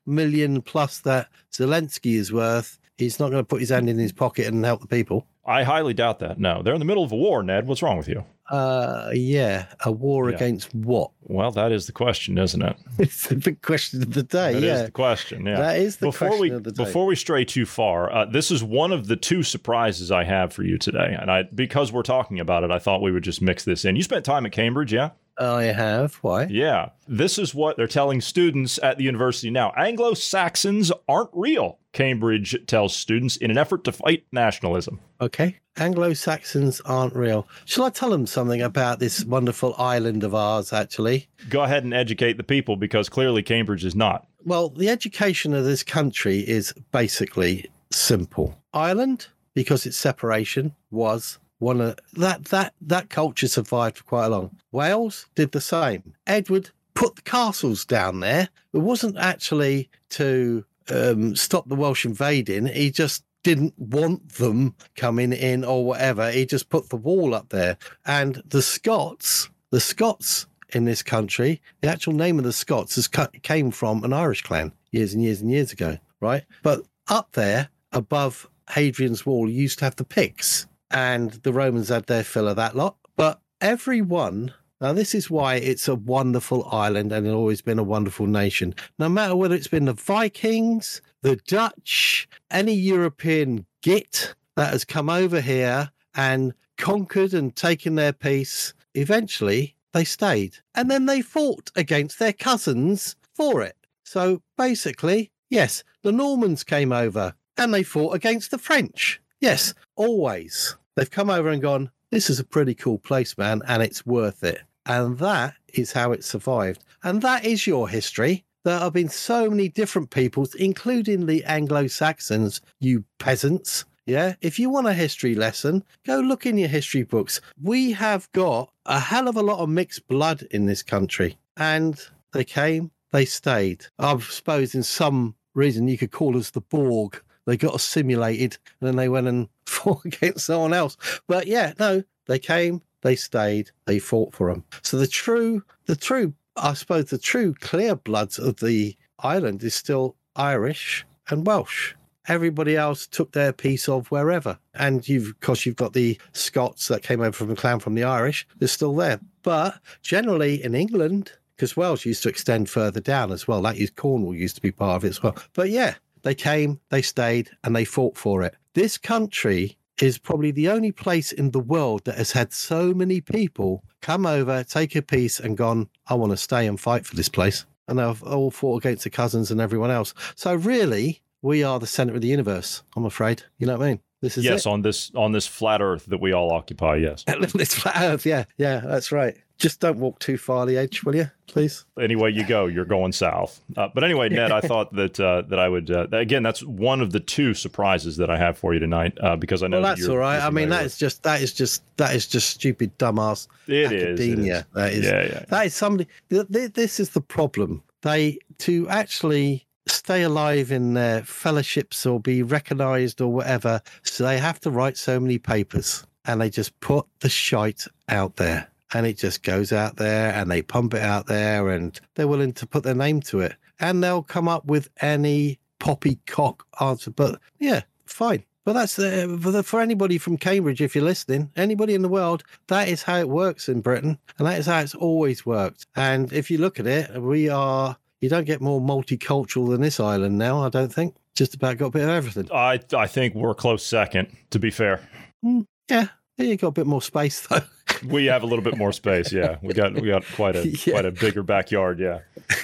and 0.06 0.64
plus 0.64 1.00
that 1.00 1.28
Zelensky 1.52 2.14
is 2.14 2.32
worth. 2.32 2.78
He's 2.96 3.20
not 3.20 3.30
going 3.30 3.42
to 3.42 3.46
put 3.46 3.60
his 3.60 3.68
hand 3.70 3.90
in 3.90 3.98
his 3.98 4.12
pocket 4.12 4.46
and 4.46 4.64
help 4.64 4.80
the 4.80 4.86
people. 4.86 5.26
I 5.44 5.64
highly 5.64 5.92
doubt 5.92 6.20
that. 6.20 6.38
No, 6.38 6.62
they're 6.62 6.74
in 6.74 6.78
the 6.78 6.84
middle 6.84 7.04
of 7.04 7.12
a 7.12 7.16
war, 7.16 7.42
Ned. 7.42 7.66
What's 7.66 7.82
wrong 7.82 7.98
with 7.98 8.08
you? 8.08 8.24
Uh, 8.52 9.10
yeah, 9.14 9.64
a 9.82 9.90
war 9.90 10.28
Yeah. 10.28 10.36
against 10.36 10.74
what? 10.74 11.10
Well, 11.22 11.50
that 11.52 11.72
is 11.72 11.86
the 11.86 11.92
question, 11.92 12.36
isn't 12.36 12.60
it? 12.62 12.76
It's 12.98 13.26
the 13.28 13.36
big 13.36 13.62
question 13.62 14.02
of 14.02 14.12
the 14.12 14.22
day. 14.22 14.52
That 14.52 14.58
is 14.58 14.64
yeah, 14.64 14.82
the 14.82 14.90
question. 14.90 15.46
Yeah. 15.46 15.56
that 15.56 15.78
is 15.78 15.96
the 15.96 16.08
before 16.08 16.28
question 16.28 16.42
we 16.42 16.50
of 16.50 16.64
the 16.64 16.72
day. 16.72 16.84
before 16.84 17.06
we 17.06 17.16
stray 17.16 17.46
too 17.46 17.64
far, 17.64 18.12
uh, 18.12 18.24
this 18.26 18.50
is 18.50 18.62
one 18.62 18.92
of 18.92 19.06
the 19.08 19.16
two 19.16 19.42
surprises 19.42 20.10
I 20.12 20.24
have 20.24 20.52
for 20.52 20.64
you 20.64 20.76
today, 20.76 21.16
and 21.18 21.30
I 21.30 21.44
because 21.44 21.92
we're 21.92 22.02
talking 22.02 22.38
about 22.40 22.62
it, 22.62 22.70
I 22.70 22.78
thought 22.78 23.00
we 23.00 23.10
would 23.10 23.24
just 23.24 23.40
mix 23.40 23.64
this 23.64 23.86
in. 23.86 23.96
You 23.96 24.02
spent 24.02 24.24
time 24.24 24.44
at 24.44 24.52
Cambridge, 24.52 24.92
yeah? 24.92 25.10
I 25.38 25.62
have. 25.64 26.16
Why? 26.16 26.44
Yeah. 26.44 26.90
This 27.08 27.38
is 27.38 27.54
what 27.54 27.78
they're 27.78 27.86
telling 27.88 28.20
students 28.20 28.78
at 28.82 28.98
the 28.98 29.04
university 29.04 29.48
now. 29.50 29.72
Anglo 29.78 30.12
Saxons 30.12 30.92
aren't 31.08 31.30
real. 31.32 31.78
Cambridge 31.92 32.56
tells 32.66 32.94
students 32.94 33.36
in 33.36 33.50
an 33.50 33.58
effort 33.58 33.84
to 33.84 33.92
fight 33.92 34.24
nationalism. 34.32 35.00
Okay. 35.20 35.58
Anglo 35.76 36.12
Saxons 36.12 36.80
aren't 36.82 37.14
real. 37.14 37.46
Shall 37.64 37.84
I 37.84 37.90
tell 37.90 38.10
them 38.10 38.26
something 38.26 38.60
about 38.60 38.98
this 38.98 39.24
wonderful 39.24 39.74
island 39.78 40.24
of 40.24 40.34
ours, 40.34 40.72
actually? 40.72 41.28
Go 41.48 41.62
ahead 41.62 41.84
and 41.84 41.94
educate 41.94 42.36
the 42.36 42.42
people 42.42 42.76
because 42.76 43.08
clearly 43.08 43.42
Cambridge 43.42 43.84
is 43.84 43.94
not. 43.94 44.26
Well, 44.44 44.70
the 44.70 44.88
education 44.88 45.54
of 45.54 45.64
this 45.64 45.82
country 45.82 46.40
is 46.40 46.74
basically 46.90 47.70
simple. 47.90 48.58
Ireland, 48.74 49.28
because 49.54 49.86
its 49.86 49.96
separation 49.96 50.74
was 50.90 51.38
one 51.58 51.80
of 51.80 51.96
that 52.14 52.46
that 52.46 52.74
that 52.80 53.08
culture 53.08 53.46
survived 53.46 53.98
for 53.98 54.04
quite 54.04 54.26
a 54.26 54.30
long. 54.30 54.56
Wales 54.72 55.26
did 55.34 55.52
the 55.52 55.60
same. 55.60 56.14
Edward 56.26 56.70
put 56.94 57.16
the 57.16 57.22
castles 57.22 57.84
down 57.84 58.20
there. 58.20 58.48
It 58.72 58.78
wasn't 58.78 59.16
actually 59.16 59.88
to 60.10 60.64
um, 60.90 61.36
stop 61.36 61.68
the 61.68 61.74
Welsh 61.74 62.04
invading. 62.04 62.66
He 62.66 62.90
just 62.90 63.24
didn't 63.42 63.74
want 63.76 64.28
them 64.34 64.74
coming 64.96 65.32
in 65.32 65.64
or 65.64 65.84
whatever. 65.84 66.30
He 66.30 66.46
just 66.46 66.68
put 66.68 66.88
the 66.88 66.96
wall 66.96 67.34
up 67.34 67.48
there. 67.48 67.76
And 68.06 68.42
the 68.46 68.62
Scots, 68.62 69.50
the 69.70 69.80
Scots 69.80 70.46
in 70.70 70.84
this 70.84 71.02
country, 71.02 71.60
the 71.80 71.88
actual 71.88 72.12
name 72.12 72.38
of 72.38 72.44
the 72.44 72.52
Scots 72.52 72.94
has 72.96 73.08
came 73.08 73.70
from 73.70 74.04
an 74.04 74.12
Irish 74.12 74.42
clan 74.42 74.72
years 74.90 75.14
and 75.14 75.22
years 75.22 75.40
and 75.40 75.50
years 75.50 75.72
ago, 75.72 75.98
right? 76.20 76.44
But 76.62 76.82
up 77.08 77.32
there 77.32 77.68
above 77.92 78.48
Hadrian's 78.70 79.26
Wall, 79.26 79.50
used 79.50 79.80
to 79.80 79.84
have 79.84 79.96
the 79.96 80.04
Picts, 80.04 80.66
and 80.90 81.32
the 81.32 81.52
Romans 81.52 81.88
had 81.88 82.06
their 82.06 82.24
fill 82.24 82.48
of 82.48 82.56
that 82.56 82.76
lot. 82.76 82.96
But 83.16 83.40
everyone. 83.60 84.54
Now, 84.82 84.92
this 84.92 85.14
is 85.14 85.30
why 85.30 85.54
it's 85.54 85.86
a 85.86 85.94
wonderful 85.94 86.68
island 86.72 87.12
and 87.12 87.24
it's 87.24 87.32
always 87.32 87.62
been 87.62 87.78
a 87.78 87.84
wonderful 87.84 88.26
nation. 88.26 88.74
No 88.98 89.08
matter 89.08 89.36
whether 89.36 89.54
it's 89.54 89.68
been 89.68 89.84
the 89.84 89.92
Vikings, 89.92 91.00
the 91.20 91.36
Dutch, 91.36 92.28
any 92.50 92.74
European 92.74 93.64
git 93.82 94.34
that 94.56 94.72
has 94.72 94.84
come 94.84 95.08
over 95.08 95.40
here 95.40 95.92
and 96.16 96.52
conquered 96.78 97.32
and 97.32 97.54
taken 97.54 97.94
their 97.94 98.12
peace, 98.12 98.74
eventually 98.96 99.76
they 99.92 100.02
stayed. 100.02 100.56
And 100.74 100.90
then 100.90 101.06
they 101.06 101.22
fought 101.22 101.70
against 101.76 102.18
their 102.18 102.32
cousins 102.32 103.14
for 103.36 103.62
it. 103.62 103.76
So 104.02 104.42
basically, 104.58 105.30
yes, 105.48 105.84
the 106.02 106.10
Normans 106.10 106.64
came 106.64 106.90
over 106.90 107.34
and 107.56 107.72
they 107.72 107.84
fought 107.84 108.16
against 108.16 108.50
the 108.50 108.58
French. 108.58 109.20
Yes, 109.40 109.74
always. 109.94 110.76
They've 110.96 111.08
come 111.08 111.30
over 111.30 111.50
and 111.50 111.62
gone, 111.62 111.92
this 112.10 112.28
is 112.28 112.40
a 112.40 112.44
pretty 112.44 112.74
cool 112.74 112.98
place, 112.98 113.38
man, 113.38 113.62
and 113.68 113.80
it's 113.80 114.04
worth 114.04 114.42
it. 114.42 114.60
And 114.86 115.18
that 115.18 115.54
is 115.72 115.92
how 115.92 116.12
it 116.12 116.24
survived. 116.24 116.84
And 117.02 117.22
that 117.22 117.44
is 117.44 117.66
your 117.66 117.88
history. 117.88 118.44
There 118.64 118.78
have 118.78 118.92
been 118.92 119.08
so 119.08 119.50
many 119.50 119.68
different 119.68 120.10
peoples, 120.10 120.54
including 120.54 121.26
the 121.26 121.44
Anglo 121.44 121.86
Saxons, 121.88 122.60
you 122.80 123.04
peasants. 123.18 123.84
Yeah, 124.06 124.34
if 124.40 124.58
you 124.58 124.68
want 124.68 124.88
a 124.88 124.94
history 124.94 125.36
lesson, 125.36 125.84
go 126.04 126.18
look 126.18 126.44
in 126.44 126.58
your 126.58 126.68
history 126.68 127.04
books. 127.04 127.40
We 127.60 127.92
have 127.92 128.30
got 128.32 128.72
a 128.84 128.98
hell 128.98 129.28
of 129.28 129.36
a 129.36 129.42
lot 129.42 129.60
of 129.60 129.68
mixed 129.68 130.08
blood 130.08 130.42
in 130.50 130.66
this 130.66 130.82
country. 130.82 131.38
And 131.56 132.00
they 132.32 132.44
came, 132.44 132.90
they 133.12 133.24
stayed. 133.24 133.86
I 133.98 134.18
suppose 134.18 134.74
in 134.74 134.82
some 134.82 135.36
reason 135.54 135.86
you 135.86 135.98
could 135.98 136.10
call 136.10 136.36
us 136.36 136.50
the 136.50 136.60
Borg. 136.60 137.22
They 137.46 137.56
got 137.56 137.74
assimilated 137.74 138.58
and 138.80 138.88
then 138.88 138.96
they 138.96 139.08
went 139.08 139.28
and 139.28 139.48
fought 139.66 140.04
against 140.04 140.46
someone 140.46 140.72
else. 140.72 140.96
But 141.26 141.46
yeah, 141.46 141.72
no, 141.78 142.02
they 142.26 142.38
came, 142.38 142.82
they 143.02 143.16
stayed, 143.16 143.70
they 143.84 143.98
fought 143.98 144.34
for 144.34 144.52
them. 144.52 144.64
So 144.82 144.96
the 144.96 145.06
true, 145.06 145.62
the 145.86 145.96
true, 145.96 146.34
I 146.56 146.74
suppose 146.74 147.06
the 147.06 147.18
true 147.18 147.54
clear 147.60 147.94
bloods 147.94 148.38
of 148.38 148.56
the 148.56 148.96
island 149.18 149.62
is 149.62 149.74
still 149.74 150.16
Irish 150.34 151.04
and 151.28 151.46
Welsh. 151.46 151.94
Everybody 152.28 152.76
else 152.76 153.06
took 153.06 153.32
their 153.32 153.52
piece 153.52 153.88
of 153.88 154.10
wherever. 154.10 154.58
And 154.74 155.06
you've, 155.08 155.30
of 155.30 155.40
course, 155.40 155.66
you've 155.66 155.76
got 155.76 155.92
the 155.92 156.18
Scots 156.32 156.88
that 156.88 157.02
came 157.02 157.20
over 157.20 157.32
from 157.32 157.48
the 157.48 157.56
clan 157.56 157.80
from 157.80 157.94
the 157.94 158.04
Irish. 158.04 158.46
They're 158.58 158.68
still 158.68 158.94
there. 158.94 159.18
But 159.42 159.80
generally 160.02 160.62
in 160.62 160.76
England, 160.76 161.32
because 161.56 161.76
Wales 161.76 162.04
used 162.04 162.22
to 162.22 162.28
extend 162.28 162.70
further 162.70 163.00
down 163.00 163.30
as 163.32 163.46
well. 163.46 163.62
That 163.62 163.76
used 163.76 163.96
Cornwall 163.96 164.34
used 164.34 164.56
to 164.56 164.62
be 164.62 164.72
part 164.72 164.96
of 164.96 165.04
it 165.04 165.10
as 165.10 165.22
well. 165.22 165.36
But 165.52 165.70
yeah, 165.70 165.94
they 166.22 166.34
came, 166.34 166.80
they 166.88 167.02
stayed, 167.02 167.50
and 167.64 167.74
they 167.74 167.84
fought 167.84 168.16
for 168.16 168.42
it. 168.42 168.54
This 168.74 168.98
country 168.98 169.76
is 170.00 170.18
probably 170.18 170.50
the 170.50 170.68
only 170.68 170.92
place 170.92 171.32
in 171.32 171.50
the 171.50 171.60
world 171.60 172.04
that 172.04 172.16
has 172.16 172.32
had 172.32 172.52
so 172.52 172.94
many 172.94 173.20
people 173.20 173.84
come 174.00 174.26
over, 174.26 174.64
take 174.64 174.96
a 174.96 175.02
piece, 175.02 175.38
and 175.38 175.56
gone, 175.56 175.88
I 176.06 176.14
want 176.14 176.32
to 176.32 176.36
stay 176.36 176.66
and 176.66 176.80
fight 176.80 177.06
for 177.06 177.14
this 177.16 177.28
place. 177.28 177.66
And 177.88 177.98
they've 177.98 178.22
all 178.22 178.50
fought 178.50 178.82
against 178.84 179.04
the 179.04 179.10
cousins 179.10 179.50
and 179.50 179.60
everyone 179.60 179.90
else. 179.90 180.14
So 180.34 180.54
really, 180.54 181.20
we 181.42 181.62
are 181.62 181.78
the 181.78 181.86
center 181.86 182.14
of 182.14 182.20
the 182.20 182.28
universe, 182.28 182.82
I'm 182.96 183.04
afraid. 183.04 183.44
You 183.58 183.66
know 183.66 183.76
what 183.76 183.84
I 183.84 183.90
mean? 183.90 184.00
This 184.22 184.38
is 184.38 184.44
yes, 184.44 184.64
it. 184.66 184.70
on 184.70 184.80
this 184.82 185.10
on 185.14 185.32
this 185.32 185.46
flat 185.46 185.82
Earth 185.82 186.06
that 186.06 186.20
we 186.20 186.32
all 186.32 186.52
occupy. 186.52 186.96
Yes. 186.96 187.24
this 187.54 187.74
flat 187.74 188.00
earth, 188.00 188.24
yeah, 188.24 188.44
yeah, 188.56 188.80
that's 188.80 189.12
right. 189.12 189.36
Just 189.58 189.80
don't 189.80 189.98
walk 189.98 190.18
too 190.18 190.36
far 190.38 190.64
the 190.66 190.76
edge, 190.78 191.04
will 191.04 191.14
you, 191.14 191.30
please? 191.46 191.84
Anyway, 192.00 192.32
you 192.32 192.44
go, 192.44 192.66
you're 192.66 192.84
going 192.84 193.12
south. 193.12 193.60
Uh, 193.76 193.88
but 193.94 194.02
anyway, 194.02 194.28
Ned, 194.28 194.50
I 194.50 194.60
thought 194.70 194.92
that 194.94 195.20
uh, 195.20 195.42
that 195.48 195.58
I 195.58 195.68
would 195.68 195.90
uh, 195.90 196.06
again. 196.12 196.42
That's 196.42 196.64
one 196.64 197.00
of 197.00 197.12
the 197.12 197.20
two 197.20 197.52
surprises 197.54 198.16
that 198.16 198.30
I 198.30 198.36
have 198.38 198.56
for 198.56 198.72
you 198.74 198.80
tonight 198.80 199.16
uh, 199.20 199.36
because 199.36 199.62
I 199.62 199.66
know 199.68 199.76
Well, 199.76 199.82
that 199.82 199.88
that's 199.96 200.00
you're- 200.02 200.14
all 200.14 200.18
right. 200.20 200.40
I 200.40 200.50
mean, 200.50 200.68
that 200.70 200.84
is 200.84 200.96
just 200.96 201.22
that 201.24 201.42
is 201.42 201.52
just 201.52 201.82
that 201.96 202.14
is 202.14 202.26
just 202.26 202.50
stupid, 202.50 202.96
dumbass 202.98 203.46
It 203.66 203.86
academia. 203.86 204.58
is. 204.58 204.64
That 204.74 204.92
is, 204.92 205.04
Yeah, 205.04 205.22
yeah. 205.26 205.44
that 205.48 205.66
is 205.66 205.74
somebody. 205.74 206.08
th- 206.30 206.46
th- 206.52 206.72
This 206.74 206.98
is 207.00 207.10
the 207.10 207.20
problem. 207.20 207.82
They 208.02 208.38
to 208.58 208.88
actually 208.88 209.66
stay 209.86 210.22
alive 210.22 210.70
in 210.70 210.94
their 210.94 211.22
fellowships 211.22 212.06
or 212.06 212.20
be 212.20 212.42
recognised 212.42 213.20
or 213.20 213.32
whatever. 213.32 213.80
So 214.02 214.24
they 214.24 214.38
have 214.38 214.60
to 214.60 214.70
write 214.70 214.96
so 214.96 215.18
many 215.18 215.38
papers, 215.38 216.06
and 216.24 216.40
they 216.40 216.50
just 216.50 216.78
put 216.80 217.06
the 217.20 217.28
shite 217.28 217.86
out 218.08 218.36
there, 218.36 218.68
and 218.94 219.06
it 219.06 219.18
just 219.18 219.42
goes 219.42 219.72
out 219.72 219.96
there, 219.96 220.32
and 220.32 220.50
they 220.50 220.62
pump 220.62 220.94
it 220.94 221.02
out 221.02 221.26
there, 221.26 221.70
and 221.70 222.00
they're 222.14 222.28
willing 222.28 222.52
to 222.54 222.66
put 222.66 222.84
their 222.84 222.94
name 222.94 223.20
to 223.22 223.40
it, 223.40 223.56
and 223.80 224.02
they'll 224.02 224.22
come 224.22 224.48
up 224.48 224.64
with 224.66 224.88
any 225.00 225.58
poppycock 225.78 226.66
answer. 226.80 227.10
But 227.10 227.40
yeah, 227.58 227.82
fine. 228.06 228.44
But 228.64 228.74
that's 228.74 228.96
uh, 228.96 229.36
for, 229.40 229.50
the, 229.50 229.64
for 229.64 229.80
anybody 229.80 230.18
from 230.18 230.36
Cambridge, 230.36 230.80
if 230.80 230.94
you're 230.94 231.02
listening, 231.02 231.50
anybody 231.56 231.94
in 231.94 232.02
the 232.02 232.08
world, 232.08 232.44
that 232.68 232.86
is 232.86 233.02
how 233.02 233.18
it 233.18 233.28
works 233.28 233.68
in 233.68 233.80
Britain, 233.80 234.18
and 234.38 234.46
that 234.46 234.60
is 234.60 234.66
how 234.66 234.78
it's 234.78 234.94
always 234.94 235.44
worked. 235.44 235.86
And 235.96 236.32
if 236.32 236.48
you 236.48 236.58
look 236.58 236.78
at 236.78 236.86
it, 236.86 237.20
we 237.20 237.48
are. 237.48 237.96
You 238.22 238.28
don't 238.30 238.44
get 238.44 238.60
more 238.62 238.80
multicultural 238.80 239.68
than 239.70 239.82
this 239.82 240.00
island 240.00 240.38
now. 240.38 240.62
I 240.64 240.70
don't 240.70 240.92
think. 240.94 241.16
Just 241.34 241.54
about 241.54 241.76
got 241.76 241.86
a 241.86 241.90
bit 241.90 242.02
of 242.04 242.08
everything. 242.10 242.48
I 242.52 242.80
I 242.96 243.06
think 243.06 243.34
we're 243.34 243.52
close 243.54 243.84
second. 243.84 244.34
To 244.50 244.58
be 244.58 244.70
fair, 244.70 245.00
Mm, 245.44 245.66
yeah, 245.90 246.06
yeah, 246.38 246.46
you 246.46 246.56
got 246.56 246.68
a 246.68 246.72
bit 246.72 246.86
more 246.86 247.02
space 247.02 247.46
though. 247.48 247.60
we 248.06 248.26
have 248.26 248.42
a 248.42 248.46
little 248.46 248.64
bit 248.64 248.76
more 248.78 248.92
space. 248.92 249.32
Yeah, 249.32 249.56
we 249.60 249.74
got 249.74 249.92
we 249.94 250.08
got 250.08 250.24
quite 250.36 250.56
a 250.56 250.66
Yeah. 250.86 250.92
quite 250.92 251.04
a 251.04 251.10
bigger 251.12 251.42
backyard. 251.42 251.98
Yeah. 251.98 252.20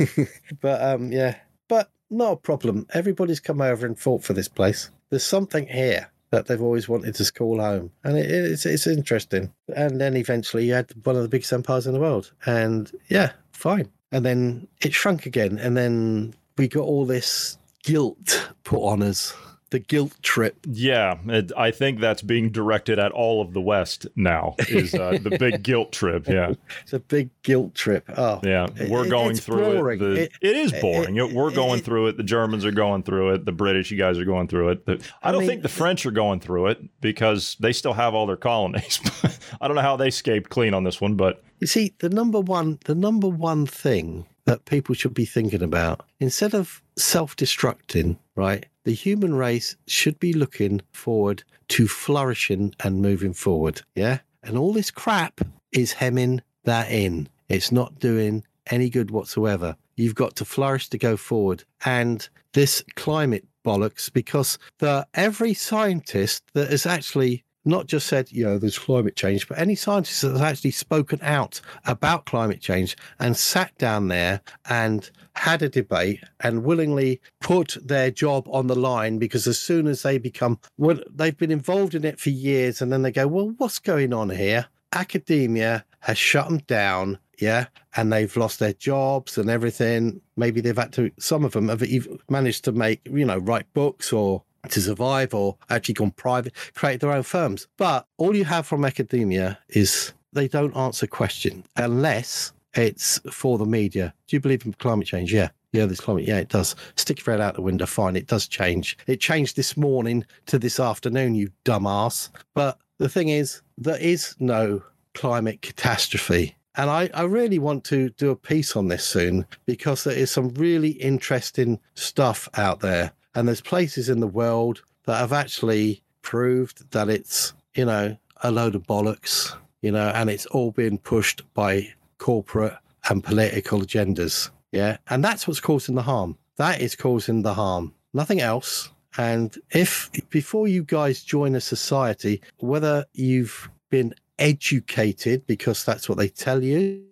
but 0.61 0.81
um, 0.83 1.11
yeah, 1.13 1.37
but 1.69 1.91
not 2.11 2.33
a 2.33 2.37
problem. 2.37 2.87
Everybody's 2.95 3.41
come 3.41 3.61
over 3.61 3.85
and 3.87 3.99
fought 3.99 4.23
for 4.25 4.33
this 4.33 4.49
place, 4.49 4.91
there's 5.11 5.25
something 5.25 5.67
here 5.67 6.11
that 6.31 6.47
they've 6.47 6.61
always 6.63 6.89
wanted 6.91 7.15
to 7.15 7.33
call 7.33 7.59
home, 7.59 7.91
and 8.05 8.17
it, 8.19 8.31
it's 8.31 8.67
it's 8.67 8.87
interesting. 8.87 9.53
And 9.75 10.01
then 10.01 10.15
eventually, 10.15 10.67
you 10.67 10.75
had 10.75 10.93
one 11.05 11.17
of 11.17 11.23
the 11.23 11.29
biggest 11.29 11.53
empires 11.53 11.87
in 11.87 11.95
the 11.95 12.01
world, 12.01 12.33
and 12.47 12.93
yeah, 13.09 13.33
fine. 13.53 13.91
And 14.11 14.25
then 14.25 14.69
it 14.81 14.95
shrunk 14.95 15.27
again, 15.27 15.59
and 15.59 15.77
then 15.77 16.35
we 16.57 16.69
got 16.69 16.83
all 16.83 17.05
this 17.05 17.59
guilt 17.83 18.49
put 18.65 18.81
on 18.81 19.03
us 19.03 19.35
the 19.71 19.79
guilt 19.79 20.15
trip. 20.23 20.57
Yeah, 20.67 21.19
it, 21.27 21.53
I 21.57 21.71
think 21.71 22.01
that's 22.01 22.23
being 22.23 22.51
directed 22.51 22.99
at 22.99 23.13
all 23.13 23.43
of 23.43 23.53
the 23.53 23.61
West 23.61 24.07
now. 24.17 24.55
Is 24.69 24.95
uh, 24.95 25.19
the 25.23 25.37
big 25.39 25.63
guilt 25.63 25.93
trip? 25.93 26.27
Yeah, 26.27 26.53
it's 26.83 26.93
a 26.93 27.01
big 27.01 27.31
guilt 27.43 27.75
trip. 27.75 28.05
Oh, 28.17 28.41
yeah, 28.43 28.69
we're 28.89 29.07
it, 29.07 29.11
going 29.11 29.37
through 29.37 29.75
boring. 29.75 30.01
it. 30.01 30.05
The, 30.05 30.23
it. 30.23 30.33
it 30.41 30.57
is 30.57 30.73
boring. 30.73 31.35
we're 31.35 31.51
going 31.51 31.81
through 31.81 32.09
it. 32.09 32.17
The 32.17 32.23
Germans 32.23 32.65
are 32.65 32.71
going 32.71 33.03
through 33.03 33.35
it. 33.35 33.45
The 33.45 33.53
British, 33.53 33.91
you 33.91 33.99
guys 33.99 34.19
are 34.19 34.25
going 34.25 34.49
through 34.49 34.71
it. 34.71 34.87
The, 34.87 35.05
I, 35.23 35.29
I 35.29 35.33
don't 35.33 35.41
mean, 35.41 35.49
think 35.49 35.63
the 35.63 35.69
French 35.69 36.07
are 36.07 36.11
going 36.11 36.41
through 36.41 36.69
it 36.69 37.01
because 37.01 37.57
they 37.61 37.73
still 37.73 37.95
have 37.95 38.15
all 38.15 38.27
their 38.27 38.37
colonies. 38.37 39.01
I 39.61 39.69
don't 39.69 39.77
know 39.77 39.83
how 39.83 39.97
they 39.97 40.09
escaped 40.09 40.51
clean 40.51 40.75
on 40.75 40.85
this 40.85 41.01
one, 41.01 41.15
but 41.15 41.43
you 41.61 41.67
see, 41.67 41.95
the 41.99 42.09
number 42.09 42.41
one, 42.41 42.79
the 42.85 42.95
number 42.95 43.29
one 43.29 43.67
thing 43.67 44.27
that 44.45 44.65
people 44.65 44.95
should 44.95 45.15
be 45.15 45.25
thinking 45.25 45.63
about 45.63 46.05
instead 46.21 46.55
of 46.55 46.83
self-destructing, 46.97 48.17
right? 48.35 48.67
the 48.89 48.95
human 48.95 49.35
race 49.35 49.77
should 49.87 50.19
be 50.19 50.33
looking 50.33 50.81
forward 50.93 51.45
to 51.69 51.87
flourishing 51.87 52.75
and 52.83 53.03
moving 53.03 53.35
forward. 53.35 53.83
Yeah. 53.95 54.21
And 54.43 54.57
all 54.57 54.73
this 54.73 54.91
crap 54.91 55.43
is 55.73 55.93
hemming 55.93 56.41
that 56.65 56.91
in. 56.91 57.29
It's 57.51 57.71
not 57.71 57.99
doing 57.99 58.45
any 58.69 58.89
good 58.89 59.11
whatsoever. 59.11 59.77
You've 59.97 60.15
got 60.15 60.37
to 60.37 60.47
flourish 60.47 60.89
to 60.89 60.97
go 60.97 61.19
forward. 61.19 61.65
And 61.85 62.27
this 62.55 62.83
climate 62.97 63.47
bollocks, 63.63 64.11
because 64.11 64.59
the 64.79 65.07
every 65.13 65.53
scientist 65.53 66.45
that 66.55 66.71
has 66.71 66.87
actually 66.87 67.45
not 67.69 67.87
just 67.87 68.07
said, 68.07 68.33
you 68.33 68.45
know, 68.45 68.59
there's 68.59 68.79
climate 68.79 69.15
change, 69.15 69.47
but 69.47 69.59
any 69.59 69.75
scientist 69.75 70.23
that's 70.23 70.41
actually 70.41 70.71
spoken 70.71 71.21
out 71.23 71.61
about 71.85 72.25
climate 72.25 72.61
change 72.61 72.97
and 73.21 73.37
sat 73.37 73.77
down 73.77 74.09
there 74.09 74.41
and 74.69 75.11
had 75.37 75.63
a 75.63 75.69
debate 75.69 76.25
and 76.41 76.65
willingly 76.65 77.21
put 77.41 77.77
their 77.85 78.11
job 78.11 78.49
on 78.51 78.67
the 78.67 78.75
line 78.75 79.19
because 79.19 79.47
as 79.47 79.59
soon 79.59 79.87
as 79.87 80.03
they 80.03 80.19
become 80.19 80.59
well 80.79 80.99
they've 81.15 81.37
been 81.37 81.53
involved 81.53 81.95
in 81.95 82.05
it 82.05 82.19
for 82.19 82.31
years 82.31 82.83
and 82.83 82.93
then 82.93 83.03
they 83.03 83.13
go 83.13 83.29
well 83.29 83.55
what's 83.59 83.79
going 83.79 84.13
on 84.13 84.31
here? 84.31 84.67
Academia 84.93 85.85
has 86.01 86.19
shut 86.19 86.49
them 86.49 86.59
down 86.67 87.19
yeah 87.39 87.67
and 87.97 88.13
they've 88.13 88.37
lost 88.37 88.59
their 88.59 88.73
jobs 88.73 89.39
and 89.39 89.49
everything. 89.49 90.21
Maybe 90.37 90.61
they've 90.61 90.77
had 90.77 90.93
to 90.95 91.11
some 91.19 91.45
of 91.45 91.53
them 91.53 91.69
have 91.69 91.83
even 91.83 92.19
managed 92.29 92.65
to 92.65 92.73
make 92.73 93.07
you 93.07 93.25
know 93.25 93.39
write 93.39 93.73
books 93.75 94.13
or 94.13 94.43
to 94.69 94.81
survive 94.81 95.35
or 95.35 95.57
actually 95.71 95.95
gone 95.95 96.11
private 96.13 96.53
create 96.75 97.01
their 97.01 97.13
own 97.13 97.23
firms 97.23 97.69
but 97.77 98.07
all 98.17 98.35
you 98.35 98.45
have 98.45 98.67
from 98.67 98.85
academia 98.85 99.59
is 99.69 100.13
they 100.33 100.49
don't 100.49 100.77
answer 100.77 101.07
questions 101.07 101.67
unless 101.77 102.53
it's 102.75 103.19
for 103.31 103.59
the 103.59 103.67
media. 103.67 104.15
Do 104.27 104.37
you 104.37 104.41
believe 104.41 104.65
in 104.65 104.73
climate 104.75 105.07
change? 105.07 105.33
Yeah. 105.33 105.51
Yeah, 105.73 105.85
there's 105.85 106.01
climate. 106.01 106.27
Yeah, 106.27 106.39
it 106.39 106.49
does. 106.49 106.75
Stick 106.97 107.25
your 107.27 107.35
head 107.35 107.43
out 107.43 107.55
the 107.55 107.63
window. 107.63 107.85
Fine. 107.85 108.17
It 108.17 108.27
does 108.27 108.49
change. 108.49 108.97
It 109.07 109.21
changed 109.21 109.57
this 109.57 109.77
morning 109.77 110.25
to 110.47 110.59
this 110.59 110.81
afternoon, 110.81 111.35
you 111.35 111.51
dumbass. 111.65 112.31
But 112.55 112.79
the 112.99 113.09
thing 113.09 113.29
is, 113.29 113.61
there 113.77 114.01
is 114.01 114.35
no 114.39 114.83
climate 115.15 115.61
catastrophe. 115.61 116.57
And 116.75 116.89
I, 116.89 117.11
I 117.13 117.23
really 117.23 117.59
want 117.59 117.85
to 117.85 118.09
do 118.11 118.31
a 118.31 118.37
piece 118.37 118.77
on 118.77 118.89
this 118.89 119.05
soon 119.05 119.45
because 119.67 120.05
there 120.05 120.17
is 120.17 120.31
some 120.31 120.51
really 120.51 120.91
interesting 120.91 121.81
stuff 121.95 122.49
out 122.55 122.81
there. 122.81 123.13
And 123.35 123.47
there's 123.47 123.61
places 123.61 124.09
in 124.09 124.21
the 124.21 124.27
world 124.27 124.83
that 125.05 125.19
have 125.19 125.33
actually 125.33 126.03
proved 126.23 126.91
that 126.93 127.09
it's, 127.09 127.53
you 127.75 127.85
know, 127.85 128.17
a 128.43 128.51
load 128.51 128.75
of 128.75 128.83
bollocks, 128.87 129.55
you 129.83 129.93
know, 129.93 130.09
and 130.09 130.31
it's 130.31 130.47
all 130.47 130.71
being 130.71 130.99
pushed 130.99 131.43
by 131.55 131.89
corporate 132.19 132.75
and 133.09 133.23
political 133.25 133.81
agendas. 133.81 134.51
Yeah. 134.73 134.99
And 135.09 135.25
that's 135.25 135.47
what's 135.47 135.61
causing 135.61 135.95
the 135.95 136.03
harm. 136.03 136.37
That 136.57 136.81
is 136.81 136.97
causing 136.97 137.43
the 137.43 137.55
harm, 137.55 137.95
nothing 138.13 138.41
else. 138.41 138.91
And 139.17 139.57
if 139.71 140.11
before 140.31 140.69
you 140.69 140.85
guys 140.85 141.23
join 141.23 141.55
a 141.55 141.61
society, 141.61 142.43
whether 142.59 143.07
you've 143.15 143.71
been 143.91 144.15
educated 144.39 145.47
because 145.47 145.85
that's 145.85 146.09
what 146.09 146.19
they 146.19 146.29
tell 146.29 146.63
you, 146.63 147.03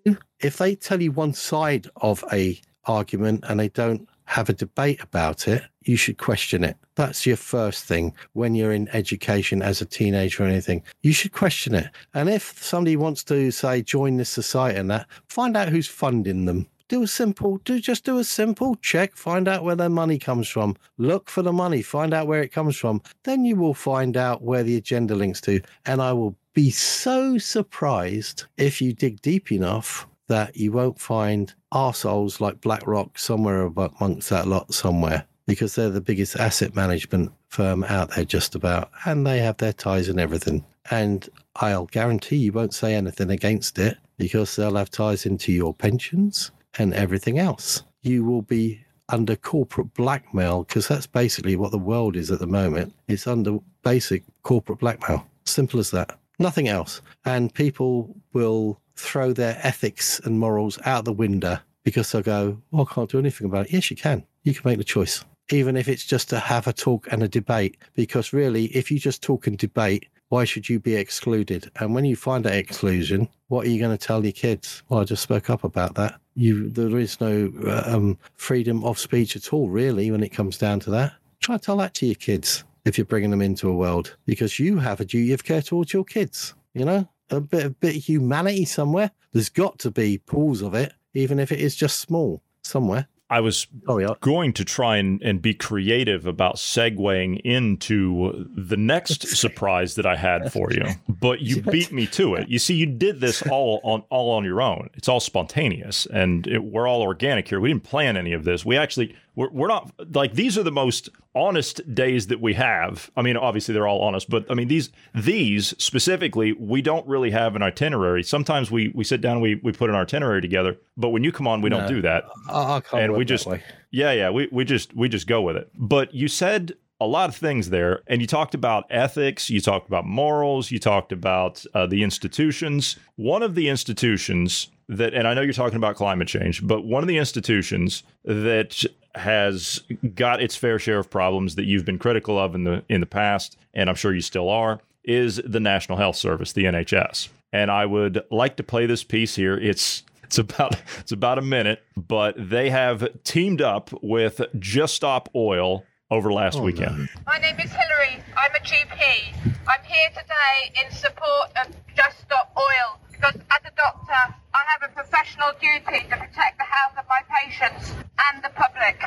if 0.41 0.59
they 0.59 0.75
tell 0.75 1.01
you 1.01 1.13
one 1.13 1.33
side 1.33 1.89
of 1.97 2.25
a 2.33 2.61
argument 2.85 3.45
and 3.49 3.59
they 3.59 3.69
don't 3.69 4.09
have 4.27 4.49
a 4.49 4.53
debate 4.53 5.03
about 5.03 5.49
it, 5.49 5.63
you 5.83 5.97
should 5.97 6.19
question 6.19 6.65
it. 6.65 6.77
That's 6.97 7.27
your 7.27 7.37
first 7.37 7.85
thing 7.85 8.15
when 8.33 8.55
you're 8.55 8.73
in 8.73 8.89
education 8.93 9.63
as 9.63 9.81
a 9.81 9.87
teenager 9.87 10.45
or 10.45 10.47
anything. 10.47 10.83
You 11.03 11.13
should 11.13 11.33
question 11.33 11.75
it. 11.75 11.91
And 12.15 12.29
if 12.29 12.63
somebody 12.63 12.97
wants 12.97 13.25
to 13.25 13.51
say 13.51 13.83
join 13.83 14.17
this 14.17 14.31
society 14.31 14.79
and 14.79 14.91
that, 14.91 15.07
find 15.29 15.57
out 15.57 15.69
who's 15.69 15.89
funding 15.89 16.45
them. 16.45 16.67
Do 16.89 17.03
a 17.03 17.09
simple, 17.09 17.59
do 17.65 17.81
just 17.81 18.05
do 18.05 18.19
a 18.19 18.25
simple 18.25 18.77
check, 18.77 19.17
find 19.17 19.49
out 19.49 19.65
where 19.65 19.75
their 19.75 19.89
money 19.89 20.19
comes 20.19 20.49
from. 20.49 20.77
Look 20.99 21.29
for 21.29 21.43
the 21.43 21.53
money, 21.53 21.83
find 21.83 22.15
out 22.15 22.29
where 22.29 22.43
it 22.43 22.53
comes 22.53 22.77
from. 22.77 23.03
Then 23.25 23.45
you 23.45 23.57
will 23.57 23.75
find 23.75 24.17
out 24.17 24.43
where 24.43 24.63
the 24.63 24.77
agenda 24.77 25.17
links 25.17 25.41
to. 25.43 25.61
And 25.85 26.01
I 26.01 26.13
will 26.13 26.37
be 26.55 26.71
so 26.71 27.39
surprised 27.39 28.45
if 28.57 28.81
you 28.81 28.93
dig 28.93 29.21
deep 29.21 29.51
enough 29.51 30.07
that 30.29 30.57
you 30.57 30.73
won't 30.73 31.01
find 31.01 31.55
arseholes 31.73 32.41
like 32.41 32.61
BlackRock 32.61 33.19
somewhere 33.19 33.63
amongst 33.63 34.31
that 34.31 34.47
lot 34.47 34.73
somewhere 34.75 35.27
because 35.47 35.75
they're 35.75 35.91
the 35.91 36.01
biggest 36.01 36.37
asset 36.37 36.75
management 36.75 37.33
firm 37.49 37.85
out 37.85 38.11
there 38.15 38.25
just 38.25 38.55
about 38.55 38.91
and 39.05 39.27
they 39.27 39.39
have 39.39 39.57
their 39.59 39.73
ties 39.73 40.09
and 40.09 40.21
everything. 40.21 40.65
And 40.91 41.29
i'll 41.57 41.87
guarantee 41.87 42.37
you 42.37 42.53
won't 42.53 42.75
say 42.75 42.95
anything 42.95 43.31
against 43.31 43.79
it 43.79 43.97
because 44.19 44.55
they'll 44.57 44.77
have 44.77 44.91
ties 44.91 45.27
into 45.27 45.53
your 45.53 45.75
pensions 45.75 46.51
and 46.79 46.95
everything 46.95 47.39
else. 47.39 47.83
You 48.03 48.25
will 48.25 48.43
be 48.43 48.85
under 49.09 49.37
corporate 49.37 49.95
blackmail 49.95 50.65
because 50.65 50.89
that's 50.89 51.07
basically 51.07 51.57
what 51.57 51.71
the 51.71 51.79
world 51.79 52.17
is 52.17 52.31
at 52.31 52.41
the 52.41 52.47
moment. 52.47 52.93
It's 53.09 53.27
under 53.27 53.59
basic 53.83 54.25
corporate 54.43 54.81
blackmail. 54.81 55.27
Simple 55.45 55.81
as 55.81 55.91
that. 55.93 56.19
Nothing 56.39 56.69
else. 56.69 57.01
And 57.25 57.55
people 57.55 58.15
will 58.33 58.81
throw 58.97 59.33
their 59.33 59.59
ethics 59.63 60.21
and 60.21 60.39
morals 60.39 60.79
out 60.85 61.05
the 61.05 61.13
window 61.13 61.59
because 61.85 62.11
they'll 62.11 62.23
go, 62.23 62.61
well, 62.71 62.89
I 62.91 62.95
can't 62.95 63.11
do 63.11 63.19
anything 63.19 63.47
about 63.47 63.67
it. 63.67 63.73
Yes, 63.73 63.91
you 63.91 63.97
can. 63.97 64.25
You 64.43 64.55
can 64.55 64.69
make 64.69 64.79
the 64.79 64.85
choice, 64.85 65.25
even 65.51 65.77
if 65.77 65.89
it's 65.89 66.05
just 66.05 66.29
to 66.31 66.39
have 66.39 66.67
a 66.67 66.73
talk 66.73 67.07
and 67.13 67.23
a 67.23 67.29
debate. 67.29 67.77
Because 67.95 68.33
really, 68.33 68.67
if 68.67 68.91
you 68.91 68.99
just 68.99 69.23
talk 69.23 69.47
and 69.47 69.57
debate, 69.57 70.09
why 70.29 70.45
should 70.45 70.69
you 70.69 70.81
be 70.81 70.97
excluded? 70.97 71.71
And 71.77 71.95
when 71.95 72.05
you 72.05 72.17
find 72.17 72.45
that 72.45 72.57
exclusion, 72.57 73.29
what 73.49 73.67
are 73.67 73.71
you 73.71 73.79
going 73.79 73.97
to 73.97 74.07
tell 74.07 74.25
your 74.25 74.33
kids? 74.33 74.83
Well, 74.89 75.01
I 75.01 75.05
just 75.05 75.23
spoke 75.23 75.49
up 75.51 75.63
about 75.63 75.95
that. 75.95 76.21
You, 76.35 76.69
there 76.69 76.99
is 76.99 77.21
no 77.21 77.53
uh, 77.65 77.83
um, 77.87 78.19
freedom 78.35 78.85
of 78.85 78.99
speech 78.99 79.37
at 79.37 79.53
all, 79.53 79.69
really, 79.69 80.11
when 80.11 80.23
it 80.23 80.31
comes 80.31 80.59
down 80.59 80.81
to 80.81 80.91
that. 80.91 81.13
Try 81.41 81.57
to 81.57 81.63
tell 81.63 81.77
that 81.77 81.95
to 81.95 82.07
your 82.07 82.17
kids 82.17 82.65
if 82.85 82.99
you're 82.99 83.05
bringing 83.05 83.31
them 83.31 83.43
into 83.43 83.69
a 83.69 83.75
world, 83.75 84.17
because 84.27 84.59
you 84.59 84.79
have 84.79 85.01
a 85.01 85.05
duty 85.05 85.33
of 85.33 85.45
care 85.45 85.63
towards 85.63 85.93
your 85.93 86.05
kids. 86.05 86.55
You 86.75 86.85
know, 86.85 87.09
a 87.31 87.41
bit 87.41 87.65
of 87.65 87.81
bit 87.81 87.97
of 87.97 88.03
humanity 88.05 88.65
somewhere. 88.65 89.11
There's 89.33 89.49
got 89.49 89.79
to 89.81 89.91
be 89.91 90.19
pools 90.19 90.63
of 90.63 90.75
it, 90.75 90.93
even 91.15 91.39
if 91.39 91.53
it 91.53 91.61
is 91.61 91.77
just 91.77 91.99
small 91.99 92.43
somewhere. 92.63 93.09
I 93.29 93.41
was 93.41 93.67
oh, 93.89 93.99
yeah. 93.99 94.15
going 94.21 94.53
to 94.53 94.65
try 94.65 94.99
and, 94.99 95.21
and 95.21 95.43
be 95.43 95.53
creative 95.53 96.27
about 96.27 96.57
segueing 96.57 97.41
into 97.41 98.49
the 98.55 98.77
next 98.77 99.27
surprise 99.37 99.97
that 99.97 100.07
I 100.07 100.15
had 100.15 100.53
for 100.53 100.73
you, 100.73 100.85
but 101.09 101.41
you 101.41 101.61
beat 101.61 101.91
me 101.91 102.07
to 102.09 102.37
it. 102.37 102.49
You 102.49 102.61
see, 102.61 102.75
you 102.75 102.87
did 102.87 103.21
this 103.21 103.43
all 103.43 103.81
on 103.83 104.05
all 104.11 104.31
on 104.31 104.45
your 104.45 104.63
own. 104.63 104.91
It's 104.95 105.09
all 105.09 105.21
spontaneous, 105.21 106.07
and 106.07 106.47
it, 106.47 106.63
we're 106.63 106.87
all 106.87 107.03
organic 107.03 107.49
here. 107.49 107.59
We 107.59 107.71
didn't 107.71 107.85
plan 107.85 108.17
any 108.17 108.33
of 108.33 108.45
this. 108.45 108.65
We 108.65 108.77
actually 108.77 109.17
we're, 109.37 109.51
we're 109.51 109.69
not 109.69 109.93
like 110.15 110.33
these 110.33 110.59
are 110.59 110.63
the 110.63 110.73
most 110.73 111.11
honest 111.35 111.95
days 111.95 112.27
that 112.29 112.41
we 112.41 112.55
have. 112.55 113.11
I 113.17 113.23
mean, 113.23 113.37
obviously 113.37 113.75
they're 113.75 113.87
all 113.87 114.01
honest, 114.01 114.29
but 114.29 114.47
I 114.51 114.55
mean 114.55 114.67
these 114.67 114.91
these 115.15 115.75
specifically, 115.79 116.53
we 116.55 116.83
don't 116.83 117.07
really 117.07 117.31
have 117.31 117.55
an 117.55 117.63
itinerary. 117.63 118.25
Sometimes 118.25 118.71
we 118.71 118.89
we 118.89 119.05
sit 119.05 119.21
down 119.21 119.35
and 119.35 119.43
we 119.43 119.57
we 119.57 119.73
put 119.73 119.91
an 119.91 119.97
itinerary 119.97 120.41
together, 120.41 120.77
but 120.97 121.11
when 121.11 121.23
you 121.23 121.31
come 121.31 121.47
on, 121.47 121.61
we 121.61 121.71
no, 121.71 121.81
don't 121.81 121.89
do 121.89 122.03
that. 122.03 122.25
I, 122.49 122.81
I 122.93 123.01
and 123.01 123.15
we 123.15 123.25
just 123.25 123.47
yeah 123.91 124.11
yeah 124.13 124.31
we 124.31 124.49
we 124.51 124.65
just 124.65 124.97
we 124.97 125.09
just 125.09 125.27
go 125.27 125.43
with 125.43 125.57
it. 125.57 125.71
But 125.75 126.15
you 126.15 126.27
said 126.27 126.75
a 127.01 127.07
lot 127.07 127.29
of 127.29 127.37
things 127.37 127.71
there. 127.71 128.03
And 128.07 128.21
you 128.21 128.27
talked 128.27 128.55
about 128.55 128.87
ethics, 128.91 129.51
you 129.51 129.61
talked 129.61 129.87
about 129.87 130.07
morals, 130.07 130.71
you 130.71 130.79
talked 130.79 131.13
about 131.13 131.65
uh, 131.75 131.87
the 131.87 132.03
institutions. 132.03 132.97
One 133.17 133.43
of 133.43 133.55
the 133.55 133.69
institutions 133.69 134.69
that, 134.89 135.15
and 135.15 135.27
I 135.29 135.35
know 135.35 135.43
you're 135.43 135.53
talking 135.53 135.77
about 135.77 135.97
climate 135.97 136.29
change, 136.29 136.67
but 136.67 136.85
one 136.85 137.03
of 137.03 137.09
the 137.09 137.19
institutions 137.19 138.03
that 138.25 138.85
has 139.17 139.83
got 140.15 140.43
its 140.43 140.57
fair 140.57 140.79
share 140.79 140.99
of 140.99 141.11
problems 141.11 141.55
that 141.55 141.65
you've 141.65 141.85
been 141.85 141.99
critical 141.99 142.39
of 142.39 142.55
in 142.55 142.65
the 142.65 142.85
in 142.89 143.01
the 143.01 143.07
past, 143.07 143.57
and 143.75 143.89
I'm 143.89 143.97
sure 143.97 144.15
you 144.15 144.21
still 144.21 144.49
are, 144.49 144.81
is 145.05 145.41
the 145.45 145.61
National 145.61 145.99
Health 145.99 146.17
Service, 146.17 146.53
the 146.53 146.65
NHS. 146.65 147.29
And 147.53 147.71
I 147.71 147.87
would 147.87 148.23
like 148.31 148.57
to 148.57 148.63
play 148.63 148.87
this 148.87 149.05
piece 149.05 149.37
here. 149.37 149.57
It's 149.57 150.03
it's 150.23 150.39
about 150.39 150.77
it's 150.99 151.13
about 151.13 151.39
a 151.39 151.43
minute, 151.43 151.83
but 151.97 152.35
they 152.37 152.71
have 152.71 153.09
teamed 153.25 153.63
up 153.63 153.91
with 154.03 154.41
Just 154.59 154.95
Stop 154.95 155.29
Oil 155.35 155.85
over 156.11 156.33
last 156.33 156.59
oh, 156.59 156.63
weekend. 156.63 157.09
My 157.27 157.39
name 157.39 157.59
is 157.59 157.71
Hilary. 157.71 158.23
I'm 158.37 158.55
a 158.55 158.65
GP. 158.65 159.35
I'm 159.67 159.85
here 159.85 160.09
today 160.11 160.85
in 160.85 160.91
support 160.93 161.51
of 161.61 161.75
Just 161.97 162.21
Stop 162.21 162.57
Oil 162.57 163.01
because 163.17 163.35
as 163.51 163.63
a 163.65 163.75
doctor, 163.77 164.35
I 164.53 164.63
have 164.73 164.91
a 164.91 164.93
professional 164.93 165.53
duty 165.61 166.05
to 166.09 166.17
protect 166.17 166.59
the 166.59 166.69
health 166.69 166.99
of 166.99 167.05
my 167.09 167.23
patients 167.33 167.93
and 168.29 168.45
the 168.45 168.51
public 168.51 169.01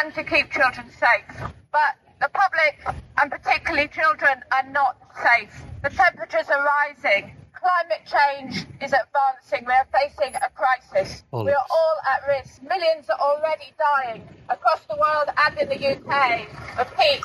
and 0.00 0.14
to 0.14 0.24
keep 0.24 0.50
children 0.50 0.90
safe. 0.90 1.50
But 1.70 1.94
the 2.20 2.28
public 2.32 2.82
and 3.20 3.30
particularly 3.30 3.88
children 3.88 4.42
are 4.50 4.68
not 4.70 4.96
safe. 5.22 5.54
The 5.82 5.90
temperatures 5.90 6.48
are 6.50 6.64
rising. 6.64 7.36
Climate 7.54 8.04
change 8.04 8.66
is 8.82 8.92
advancing. 8.92 9.64
We 9.66 9.72
are 9.72 9.86
facing 9.94 10.34
a 10.34 10.50
crisis. 10.50 11.22
We 11.32 11.50
are 11.50 11.66
all 11.70 11.96
at 12.12 12.26
risk. 12.28 12.62
Millions 12.62 13.08
are 13.08 13.18
already 13.18 13.72
dying 13.78 14.28
across 14.50 14.80
the 14.88 14.96
world 14.96 15.30
and 15.36 15.58
in 15.58 15.68
the 15.68 15.80
UK 15.80 16.48
of 16.78 16.92
heat 16.98 17.22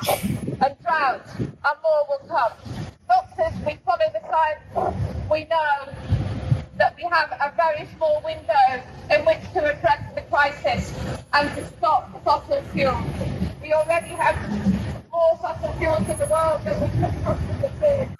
and 0.62 0.76
drought, 0.82 1.26
and 1.38 1.76
more 1.82 2.02
will 2.08 2.26
come. 2.28 2.52
Doctors, 3.06 3.58
we 3.66 3.78
follow 3.84 4.06
the 4.12 4.20
science. 4.30 4.96
We 5.30 5.44
know 5.44 6.09
that 6.80 6.96
we 6.96 7.04
have 7.04 7.30
a 7.32 7.52
very 7.56 7.86
small 7.94 8.22
window 8.24 8.82
in 9.10 9.24
which 9.26 9.40
to 9.52 9.60
address 9.70 10.02
the 10.14 10.22
crisis 10.22 10.92
and 11.34 11.54
to 11.54 11.64
stop 11.76 12.24
fossil 12.24 12.62
fuels. 12.72 13.04
We 13.62 13.74
already 13.74 14.08
have 14.08 14.36
more 15.12 15.36
fossil 15.42 15.72
fuels 15.74 16.08
in 16.08 16.18
the 16.18 16.26
world 16.26 16.64
than 16.64 16.80
we 16.80 16.88
can 16.88 17.22
possibly 17.22 17.70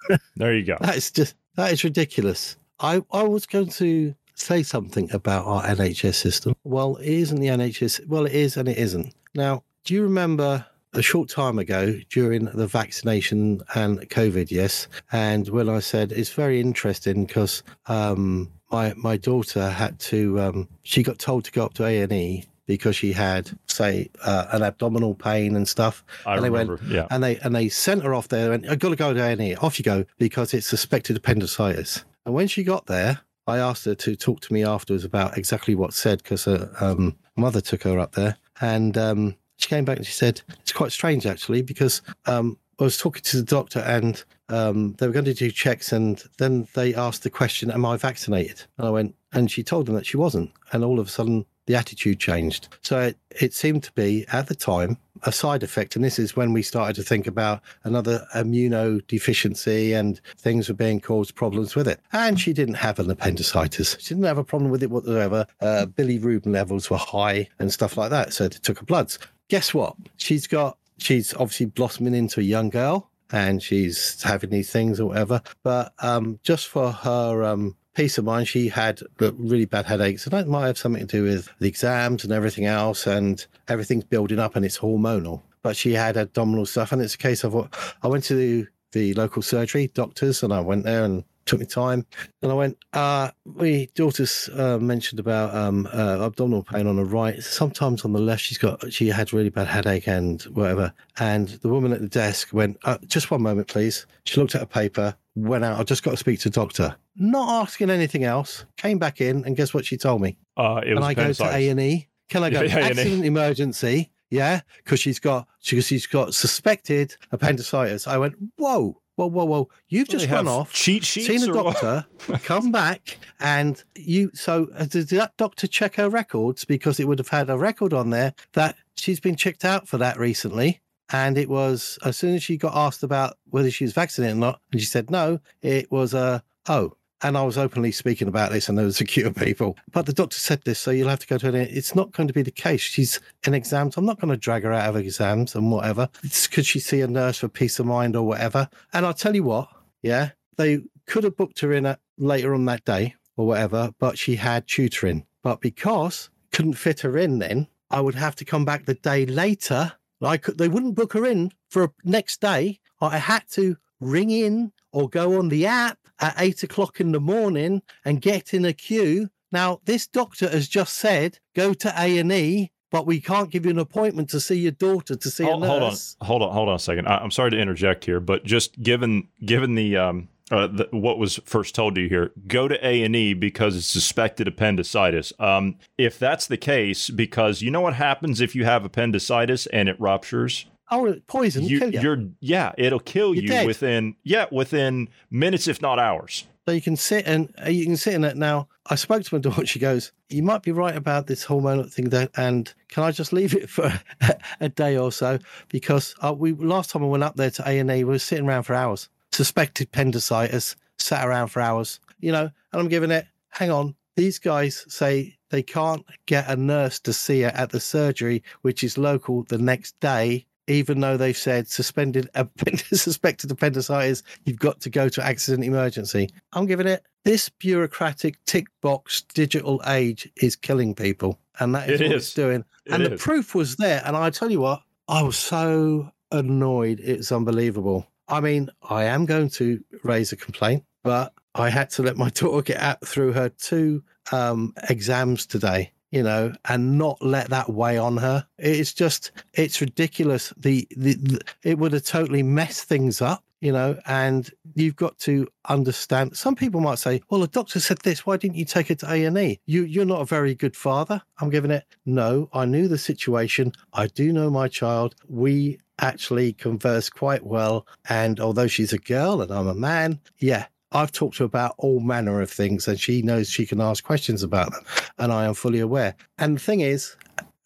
do. 0.09 0.17
There 0.35 0.53
you 0.53 0.63
go. 0.63 0.77
That 0.79 0.95
is 0.95 1.09
just 1.11 1.35
that 1.55 1.73
is 1.73 1.83
ridiculous. 1.83 2.55
I, 2.79 3.03
I 3.11 3.23
was 3.23 3.47
going 3.47 3.69
to 3.69 4.13
say 4.35 4.61
something 4.63 5.11
about 5.11 5.45
our 5.45 5.63
NHS 5.63 6.15
system. 6.15 6.55
Well, 6.63 6.97
it 6.97 7.09
isn't 7.09 7.39
the 7.39 7.47
NHS. 7.47 8.07
Well, 8.07 8.25
it 8.25 8.33
is 8.33 8.57
and 8.57 8.69
it 8.69 8.77
isn't. 8.77 9.13
Now, 9.33 9.63
do 9.85 9.95
you 9.95 10.03
remember 10.03 10.65
a 10.93 11.01
short 11.01 11.29
time 11.29 11.57
ago 11.57 11.99
during 12.09 12.45
the 12.45 12.67
vaccination 12.67 13.61
and 13.75 13.99
COVID? 14.09 14.51
Yes, 14.51 14.87
and 15.11 15.47
when 15.49 15.69
I 15.69 15.79
said 15.79 16.11
it's 16.11 16.31
very 16.31 16.59
interesting 16.59 17.25
because 17.25 17.63
um, 17.87 18.51
my 18.71 18.93
my 18.95 19.17
daughter 19.17 19.69
had 19.69 19.99
to. 19.99 20.39
Um, 20.39 20.69
she 20.83 21.03
got 21.03 21.19
told 21.19 21.45
to 21.45 21.51
go 21.51 21.65
up 21.65 21.73
to 21.75 21.85
A 21.85 22.01
and 22.01 22.13
E 22.13 22.45
because 22.65 22.95
she 22.95 23.11
had, 23.11 23.51
say, 23.67 24.09
uh, 24.23 24.45
an 24.51 24.63
abdominal 24.63 25.13
pain 25.13 25.55
and 25.55 25.67
stuff. 25.67 26.05
I 26.25 26.35
and 26.35 26.43
they 26.43 26.49
remember, 26.49 26.77
went, 26.77 26.89
yeah. 26.89 27.07
and 27.11 27.23
they 27.23 27.37
and 27.39 27.55
they 27.55 27.69
sent 27.69 28.03
her 28.03 28.13
off 28.13 28.29
there. 28.29 28.53
And 28.53 28.69
I 28.69 28.75
got 28.75 28.89
to 28.89 28.95
go 28.95 29.13
to 29.13 29.21
A 29.21 29.31
and 29.31 29.41
E. 29.41 29.55
Off 29.55 29.77
you 29.77 29.83
go 29.83 30.05
because 30.17 30.53
it's 30.53 30.67
suspected 30.67 31.17
appendicitis. 31.17 32.05
And 32.25 32.33
when 32.33 32.47
she 32.47 32.63
got 32.63 32.85
there, 32.85 33.21
I 33.47 33.57
asked 33.57 33.85
her 33.85 33.95
to 33.95 34.15
talk 34.15 34.41
to 34.41 34.53
me 34.53 34.63
afterwards 34.63 35.03
about 35.03 35.37
exactly 35.37 35.75
what 35.75 35.93
said 35.93 36.23
because 36.23 36.45
her 36.45 36.71
um, 36.79 37.17
mother 37.35 37.61
took 37.61 37.83
her 37.83 37.99
up 37.99 38.13
there, 38.13 38.37
and 38.61 38.97
um, 38.97 39.35
she 39.61 39.69
came 39.69 39.85
back 39.85 39.97
and 39.97 40.05
she 40.05 40.13
said 40.13 40.41
it's 40.59 40.71
quite 40.71 40.91
strange 40.91 41.25
actually 41.25 41.61
because 41.61 42.01
um, 42.25 42.57
I 42.79 42.83
was 42.83 42.97
talking 42.97 43.21
to 43.23 43.37
the 43.37 43.43
doctor 43.43 43.79
and 43.79 44.23
um, 44.49 44.93
they 44.97 45.07
were 45.07 45.13
going 45.13 45.25
to 45.25 45.33
do 45.33 45.49
checks, 45.49 45.93
and 45.93 46.21
then 46.37 46.67
they 46.73 46.93
asked 46.93 47.23
the 47.23 47.29
question, 47.29 47.71
"Am 47.71 47.85
I 47.85 47.95
vaccinated?" 47.95 48.63
And 48.77 48.87
I 48.87 48.89
went, 48.89 49.15
and 49.31 49.49
she 49.49 49.63
told 49.63 49.85
them 49.85 49.95
that 49.95 50.05
she 50.05 50.17
wasn't, 50.17 50.51
and 50.73 50.83
all 50.83 50.99
of 50.99 51.07
a 51.07 51.09
sudden 51.09 51.45
the 51.67 51.75
attitude 51.75 52.19
changed. 52.19 52.67
So 52.81 52.99
it, 52.99 53.17
it 53.39 53.53
seemed 53.53 53.83
to 53.83 53.91
be 53.93 54.25
at 54.33 54.47
the 54.47 54.55
time 54.55 54.97
a 55.23 55.31
side 55.31 55.63
effect, 55.63 55.95
and 55.95 56.03
this 56.03 56.19
is 56.19 56.35
when 56.35 56.51
we 56.51 56.63
started 56.63 56.95
to 56.95 57.03
think 57.03 57.27
about 57.27 57.61
another 57.83 58.25
immunodeficiency 58.35 59.97
and 59.97 60.19
things 60.37 60.67
were 60.67 60.75
being 60.75 60.99
caused 60.99 61.35
problems 61.35 61.75
with 61.75 61.87
it. 61.87 62.01
And 62.11 62.39
she 62.39 62.51
didn't 62.51 62.75
have 62.75 62.99
an 62.99 63.09
appendicitis; 63.09 63.95
she 63.99 64.15
didn't 64.15 64.25
have 64.25 64.37
a 64.37 64.43
problem 64.43 64.69
with 64.71 64.83
it 64.83 64.91
whatsoever. 64.91 65.45
Uh, 65.61 65.85
bilirubin 65.85 66.51
levels 66.51 66.89
were 66.89 66.97
high 66.97 67.47
and 67.59 67.71
stuff 67.71 67.95
like 67.95 68.09
that, 68.09 68.33
so 68.33 68.49
they 68.49 68.57
took 68.57 68.79
her 68.79 68.85
bloods. 68.85 69.17
Guess 69.51 69.73
what? 69.73 69.97
She's 70.15 70.47
got 70.47 70.77
she's 70.97 71.33
obviously 71.33 71.65
blossoming 71.65 72.15
into 72.15 72.39
a 72.39 72.43
young 72.43 72.69
girl 72.69 73.09
and 73.33 73.61
she's 73.61 74.23
having 74.23 74.49
these 74.49 74.71
things 74.71 74.97
or 74.97 75.07
whatever. 75.07 75.41
But 75.61 75.91
um, 75.99 76.39
just 76.41 76.69
for 76.69 76.93
her 76.93 77.43
um, 77.43 77.75
peace 77.93 78.17
of 78.17 78.23
mind, 78.23 78.47
she 78.47 78.69
had 78.69 79.01
really 79.19 79.65
bad 79.65 79.87
headaches, 79.87 80.23
and 80.23 80.31
that 80.31 80.47
might 80.47 80.67
have 80.67 80.77
something 80.77 81.05
to 81.05 81.17
do 81.17 81.23
with 81.23 81.49
the 81.59 81.67
exams 81.67 82.23
and 82.23 82.31
everything 82.31 82.63
else, 82.63 83.05
and 83.05 83.45
everything's 83.67 84.05
building 84.05 84.39
up 84.39 84.55
and 84.55 84.63
it's 84.63 84.79
hormonal. 84.79 85.41
But 85.63 85.75
she 85.75 85.91
had 85.91 86.15
abdominal 86.15 86.65
stuff, 86.65 86.93
and 86.93 87.01
it's 87.01 87.15
a 87.15 87.17
case 87.17 87.43
of 87.43 87.53
what 87.53 87.77
I 88.03 88.07
went 88.07 88.23
to 88.25 88.35
the, 88.35 88.67
the 88.93 89.13
local 89.15 89.41
surgery 89.41 89.91
doctors, 89.93 90.43
and 90.43 90.53
I 90.53 90.61
went 90.61 90.85
there 90.85 91.03
and 91.03 91.25
took 91.45 91.59
me 91.59 91.65
time, 91.65 92.05
and 92.41 92.51
I 92.51 92.55
went. 92.55 92.77
Uh, 92.93 93.31
my 93.45 93.87
daughter's 93.95 94.49
uh, 94.49 94.77
mentioned 94.79 95.19
about 95.19 95.53
um, 95.55 95.87
uh, 95.93 96.25
abdominal 96.25 96.63
pain 96.63 96.87
on 96.87 96.95
the 96.97 97.05
right. 97.05 97.41
Sometimes 97.41 98.05
on 98.05 98.13
the 98.13 98.19
left, 98.19 98.43
she's 98.43 98.57
got 98.57 98.91
she 98.91 99.07
had 99.07 99.33
really 99.33 99.49
bad 99.49 99.67
headache 99.67 100.07
and 100.07 100.41
whatever. 100.43 100.93
And 101.19 101.47
the 101.47 101.69
woman 101.69 101.93
at 101.93 102.01
the 102.01 102.07
desk 102.07 102.53
went, 102.53 102.77
uh, 102.83 102.97
"Just 103.07 103.31
one 103.31 103.41
moment, 103.41 103.67
please." 103.67 104.05
She 104.25 104.39
looked 104.39 104.55
at 104.55 104.61
a 104.61 104.67
paper, 104.67 105.15
went 105.35 105.63
out. 105.63 105.79
I 105.79 105.83
just 105.83 106.03
got 106.03 106.11
to 106.11 106.17
speak 106.17 106.39
to 106.41 106.49
the 106.49 106.53
doctor. 106.55 106.95
Not 107.15 107.61
asking 107.63 107.89
anything 107.89 108.23
else. 108.23 108.65
Came 108.77 108.97
back 108.99 109.19
in, 109.21 109.43
and 109.45 109.55
guess 109.55 109.73
what 109.73 109.85
she 109.85 109.97
told 109.97 110.21
me? 110.21 110.37
Uh, 110.57 110.81
it 110.85 110.93
was 110.93 110.99
Can 110.99 111.03
I 111.03 111.13
go 111.13 111.21
to 111.23 111.29
appendicitis. 111.31 111.55
A 111.55 111.69
and 111.69 111.79
E? 111.79 112.07
Can 112.29 112.43
I 112.43 112.49
go 112.49 112.61
Yeah, 112.61 112.77
A&E. 112.77 112.81
accident 112.83 113.25
emergency? 113.25 114.09
Yeah, 114.29 114.61
because 114.77 115.01
she's 115.01 115.19
got 115.19 115.45
because 115.69 115.85
she's 115.85 116.07
got 116.07 116.33
suspected 116.33 117.17
appendicitis. 117.33 118.07
I 118.07 118.17
went, 118.17 118.35
whoa, 118.55 119.00
whoa, 119.15 119.27
whoa, 119.27 119.45
whoa! 119.45 119.69
You've 119.89 120.07
Well, 120.07 120.19
just 120.19 120.31
run 120.31 120.47
off, 120.47 120.73
cheat 120.73 121.03
sheets 121.03 121.27
seen 121.27 121.49
a 121.49 121.53
doctor, 121.53 122.05
come 122.43 122.71
back, 122.71 123.17
and 123.39 123.81
you. 123.95 124.31
So 124.33 124.67
uh, 124.75 124.85
did 124.85 125.09
that 125.09 125.35
doctor 125.37 125.67
check 125.67 125.95
her 125.95 126.09
records 126.09 126.65
because 126.65 126.99
it 126.99 127.07
would 127.07 127.19
have 127.19 127.29
had 127.29 127.49
a 127.49 127.57
record 127.57 127.93
on 127.93 128.09
there 128.09 128.33
that 128.53 128.75
she's 128.95 129.19
been 129.19 129.35
checked 129.35 129.65
out 129.65 129.87
for 129.87 129.97
that 129.97 130.17
recently. 130.17 130.81
And 131.13 131.37
it 131.37 131.49
was 131.49 131.99
as 132.05 132.15
soon 132.15 132.35
as 132.35 132.43
she 132.43 132.55
got 132.55 132.73
asked 132.73 133.03
about 133.03 133.37
whether 133.49 133.69
she 133.69 133.83
was 133.83 133.91
vaccinated 133.91 134.37
or 134.37 134.39
not, 134.39 134.61
and 134.71 134.79
she 134.79 134.87
said 134.87 135.11
no, 135.11 135.39
it 135.61 135.91
was 135.91 136.13
a 136.13 136.43
oh. 136.67 136.93
And 137.23 137.37
I 137.37 137.43
was 137.43 137.57
openly 137.57 137.91
speaking 137.91 138.27
about 138.27 138.51
this, 138.51 138.67
and 138.67 138.77
there 138.77 138.85
was 138.85 138.97
secure 138.97 139.31
people. 139.31 139.77
But 139.91 140.07
the 140.07 140.13
doctor 140.13 140.37
said 140.37 140.63
this, 140.63 140.79
so 140.79 140.91
you'll 140.91 141.09
have 141.09 141.19
to 141.19 141.27
go 141.27 141.37
to 141.37 141.49
an. 141.49 141.55
It's 141.55 141.95
not 141.95 142.11
going 142.11 142.27
to 142.27 142.33
be 142.33 142.41
the 142.41 142.51
case. 142.51 142.81
She's 142.81 143.19
in 143.45 143.53
exams. 143.53 143.95
I'm 143.95 144.05
not 144.05 144.19
going 144.19 144.31
to 144.31 144.37
drag 144.37 144.63
her 144.63 144.73
out 144.73 144.89
of 144.89 144.95
exams 144.95 145.53
and 145.53 145.71
whatever. 145.71 146.09
It's 146.23 146.47
could 146.47 146.65
she 146.65 146.79
see 146.79 147.01
a 147.01 147.07
nurse 147.07 147.37
for 147.37 147.47
peace 147.47 147.79
of 147.79 147.85
mind 147.85 148.15
or 148.15 148.25
whatever? 148.25 148.69
And 148.93 149.05
I'll 149.05 149.13
tell 149.13 149.35
you 149.35 149.43
what, 149.43 149.69
yeah, 150.01 150.31
they 150.57 150.81
could 151.05 151.23
have 151.23 151.37
booked 151.37 151.59
her 151.59 151.73
in 151.73 151.85
at, 151.85 151.99
later 152.17 152.53
on 152.53 152.65
that 152.65 152.85
day 152.85 153.15
or 153.37 153.45
whatever, 153.45 153.91
but 153.99 154.17
she 154.17 154.35
had 154.35 154.67
tutoring. 154.67 155.25
But 155.43 155.61
because 155.61 156.29
couldn't 156.51 156.73
fit 156.73 157.01
her 157.01 157.17
in, 157.17 157.39
then 157.39 157.67
I 157.89 158.01
would 158.01 158.15
have 158.15 158.35
to 158.37 158.45
come 158.45 158.65
back 158.65 158.85
the 158.85 158.93
day 158.93 159.25
later. 159.25 159.93
I 160.21 160.37
could. 160.37 160.57
They 160.57 160.67
wouldn't 160.67 160.95
book 160.95 161.13
her 161.13 161.25
in 161.25 161.51
for 161.69 161.83
a 161.83 161.91
next 162.03 162.41
day. 162.41 162.79
I 162.99 163.17
had 163.17 163.43
to 163.51 163.77
ring 163.99 164.29
in 164.29 164.71
or 164.93 165.09
go 165.09 165.37
on 165.39 165.49
the 165.49 165.65
app 165.65 165.97
at 166.19 166.35
eight 166.37 166.63
o'clock 166.63 166.99
in 166.99 167.11
the 167.11 167.19
morning 167.19 167.81
and 168.05 168.21
get 168.21 168.53
in 168.53 168.65
a 168.65 168.73
queue. 168.73 169.29
Now, 169.51 169.81
this 169.85 170.07
doctor 170.07 170.49
has 170.49 170.67
just 170.67 170.93
said 170.93 171.39
go 171.55 171.73
to 171.73 171.93
A 171.97 172.17
and 172.17 172.31
E, 172.31 172.71
but 172.89 173.05
we 173.05 173.19
can't 173.19 173.49
give 173.49 173.65
you 173.65 173.71
an 173.71 173.79
appointment 173.79 174.29
to 174.29 174.39
see 174.39 174.59
your 174.59 174.71
daughter 174.71 175.15
to 175.15 175.29
see 175.29 175.43
Hold, 175.43 175.63
a 175.63 175.67
hold 175.67 175.83
on, 175.83 175.89
nurse. 175.89 176.15
hold 176.21 176.41
on, 176.41 176.53
hold 176.53 176.69
on 176.69 176.75
a 176.75 176.79
second. 176.79 177.07
I, 177.07 177.17
I'm 177.17 177.31
sorry 177.31 177.51
to 177.51 177.57
interject 177.59 178.05
here, 178.05 178.19
but 178.19 178.43
just 178.45 178.81
given 178.81 179.27
given 179.45 179.75
the 179.75 179.97
um 179.97 180.29
uh, 180.51 180.67
the, 180.67 180.89
what 180.91 181.17
was 181.17 181.39
first 181.45 181.73
told 181.73 181.95
to 181.95 182.01
you 182.01 182.09
here, 182.09 182.33
go 182.45 182.67
to 182.67 182.85
A 182.85 183.03
and 183.03 183.15
E 183.15 183.33
because 183.33 183.77
it's 183.77 183.85
suspected 183.87 184.49
appendicitis. 184.49 185.31
Um, 185.39 185.77
if 185.97 186.19
that's 186.19 186.45
the 186.45 186.57
case, 186.57 187.09
because 187.09 187.61
you 187.61 187.71
know 187.71 187.79
what 187.79 187.93
happens 187.93 188.41
if 188.41 188.53
you 188.53 188.65
have 188.65 188.83
appendicitis 188.83 189.65
and 189.67 189.87
it 189.87 189.95
ruptures. 189.99 190.65
Oh, 190.91 191.15
poison, 191.27 191.63
You, 191.63 191.79
kill 191.79 191.93
you. 191.93 192.01
you're 192.01 192.17
yeah, 192.41 192.73
it'll 192.77 192.99
kill 192.99 193.33
You're 193.33 193.43
you 193.43 193.49
dead. 193.49 193.65
within 193.67 194.15
yeah 194.23 194.45
within 194.51 195.07
minutes 195.29 195.67
if 195.67 195.81
not 195.81 195.99
hours. 195.99 196.45
So 196.67 196.73
you 196.73 196.81
can 196.81 196.95
sit 196.95 197.25
and 197.25 197.51
uh, 197.65 197.69
you 197.69 197.85
can 197.85 197.97
sit 197.97 198.13
in 198.13 198.23
it 198.23 198.37
now. 198.37 198.67
I 198.87 198.95
spoke 198.95 199.23
to 199.23 199.35
my 199.35 199.39
daughter. 199.47 199.65
She 199.65 199.79
goes, 199.79 200.11
"You 200.29 200.43
might 200.43 200.61
be 200.63 200.71
right 200.71 200.95
about 200.95 201.27
this 201.27 201.45
hormonal 201.45 201.91
thing, 201.91 202.09
there, 202.09 202.29
and 202.35 202.71
can 202.89 203.03
I 203.03 203.11
just 203.11 203.31
leave 203.33 203.55
it 203.55 203.69
for 203.69 203.91
a 204.59 204.69
day 204.69 204.97
or 204.97 205.11
so? 205.11 205.39
Because 205.69 206.13
uh, 206.21 206.33
we 206.37 206.51
last 206.53 206.89
time 206.91 207.03
I 207.03 207.07
went 207.07 207.23
up 207.23 207.35
there 207.35 207.49
to 207.51 207.63
A 207.69 207.79
and 207.79 207.89
E, 207.89 208.03
we 208.03 208.11
were 208.11 208.19
sitting 208.19 208.45
around 208.47 208.63
for 208.63 208.75
hours. 208.75 209.09
Suspected 209.31 209.87
appendicitis, 209.87 210.75
sat 210.99 211.25
around 211.27 211.47
for 211.47 211.61
hours. 211.61 211.99
You 212.19 212.31
know, 212.33 212.51
and 212.73 212.81
I'm 212.81 212.89
giving 212.89 213.11
it. 213.11 213.25
Hang 213.49 213.71
on, 213.71 213.95
these 214.15 214.37
guys 214.39 214.85
say 214.87 215.37
they 215.49 215.63
can't 215.63 216.05
get 216.27 216.47
a 216.49 216.55
nurse 216.55 216.99
to 217.01 217.11
see 217.13 217.41
her 217.41 217.49
at 217.55 217.71
the 217.71 217.79
surgery, 217.79 218.43
which 218.61 218.83
is 218.83 218.97
local, 218.97 219.43
the 219.43 219.57
next 219.57 219.99
day." 219.99 220.45
Even 220.67 220.99
though 220.99 221.17
they've 221.17 221.35
said 221.37 221.67
suspended 221.67 222.29
suspected 222.93 223.51
appendicitis, 223.51 224.23
you've 224.45 224.59
got 224.59 224.79
to 224.81 224.89
go 224.89 225.09
to 225.09 225.23
accident 225.25 225.63
emergency. 225.65 226.29
I'm 226.53 226.65
giving 226.65 226.87
it 226.87 227.03
this 227.23 227.49
bureaucratic 227.49 228.43
tick 228.45 228.67
box 228.81 229.21
digital 229.33 229.81
age 229.87 230.29
is 230.37 230.55
killing 230.55 230.93
people, 230.95 231.39
and 231.59 231.73
that 231.75 231.89
is 231.89 231.99
It 232.01 232.07
what 232.07 232.15
is. 232.15 232.23
it's 232.25 232.33
doing. 232.33 232.63
It 232.85 232.93
and 232.93 233.05
the 233.05 233.17
proof 233.17 233.53
was 233.55 233.75
there. 233.77 234.01
And 234.05 234.15
I 234.15 234.29
tell 234.29 234.51
you 234.51 234.61
what, 234.61 234.81
I 235.07 235.23
was 235.23 235.37
so 235.37 236.11
annoyed. 236.31 236.99
It's 237.03 237.31
unbelievable. 237.31 238.07
I 238.27 238.39
mean, 238.39 238.69
I 238.89 239.05
am 239.05 239.25
going 239.25 239.49
to 239.51 239.83
raise 240.03 240.31
a 240.31 240.37
complaint, 240.37 240.83
but 241.03 241.33
I 241.53 241.69
had 241.69 241.89
to 241.91 242.03
let 242.03 242.17
my 242.17 242.29
daughter 242.33 242.61
get 242.61 242.77
out 242.81 243.05
through 243.05 243.33
her 243.33 243.49
two 243.49 244.03
um, 244.31 244.73
exams 244.89 245.45
today. 245.45 245.91
You 246.11 246.21
know, 246.21 246.53
and 246.65 246.97
not 246.97 247.21
let 247.21 247.49
that 247.49 247.69
weigh 247.69 247.97
on 247.97 248.17
her. 248.17 248.45
It's 248.57 248.93
just, 248.93 249.31
it's 249.53 249.81
ridiculous. 249.81 250.53
The, 250.57 250.87
the, 250.95 251.15
the 251.15 251.41
it 251.63 251.77
would 251.79 251.93
have 251.93 252.03
totally 252.03 252.43
messed 252.43 252.83
things 252.83 253.21
up, 253.21 253.43
you 253.61 253.71
know, 253.71 253.97
and 254.05 254.49
you've 254.75 254.97
got 254.97 255.17
to 255.19 255.47
understand. 255.69 256.35
Some 256.35 256.55
people 256.55 256.81
might 256.81 256.99
say, 256.99 257.21
"Well, 257.29 257.41
the 257.41 257.47
doctor 257.47 257.79
said 257.79 257.99
this. 257.99 258.25
Why 258.25 258.37
didn't 258.37 258.57
you 258.57 258.65
take 258.65 258.91
it 258.91 258.99
to 258.99 259.11
A 259.11 259.23
and 259.23 259.37
E? 259.37 259.59
You, 259.65 259.83
you're 259.83 260.05
not 260.05 260.21
a 260.21 260.25
very 260.25 260.53
good 260.53 260.75
father." 260.75 261.21
I'm 261.39 261.49
giving 261.49 261.71
it. 261.71 261.85
No, 262.05 262.49
I 262.53 262.65
knew 262.65 262.87
the 262.87 262.97
situation. 262.97 263.71
I 263.93 264.07
do 264.07 264.33
know 264.33 264.49
my 264.49 264.67
child. 264.67 265.15
We 265.27 265.79
actually 265.99 266.53
converse 266.53 267.09
quite 267.09 267.45
well, 267.45 267.85
and 268.09 268.39
although 268.39 268.67
she's 268.67 268.93
a 268.93 268.97
girl 268.97 269.41
and 269.41 269.51
I'm 269.51 269.67
a 269.67 269.75
man, 269.75 270.19
yeah, 270.39 270.65
I've 270.91 271.11
talked 271.11 271.37
to 271.37 271.43
her 271.43 271.45
about 271.45 271.75
all 271.77 271.99
manner 271.99 272.41
of 272.41 272.51
things 272.51 272.87
and 272.87 272.99
she 272.99 273.21
knows 273.21 273.49
she 273.49 273.65
can 273.65 273.81
ask 273.81 274.03
questions 274.03 274.43
about 274.43 274.71
them. 274.71 274.83
And 275.17 275.31
I 275.31 275.45
am 275.45 275.53
fully 275.53 275.79
aware. 275.79 276.15
And 276.37 276.55
the 276.55 276.59
thing 276.59 276.81
is, 276.81 277.15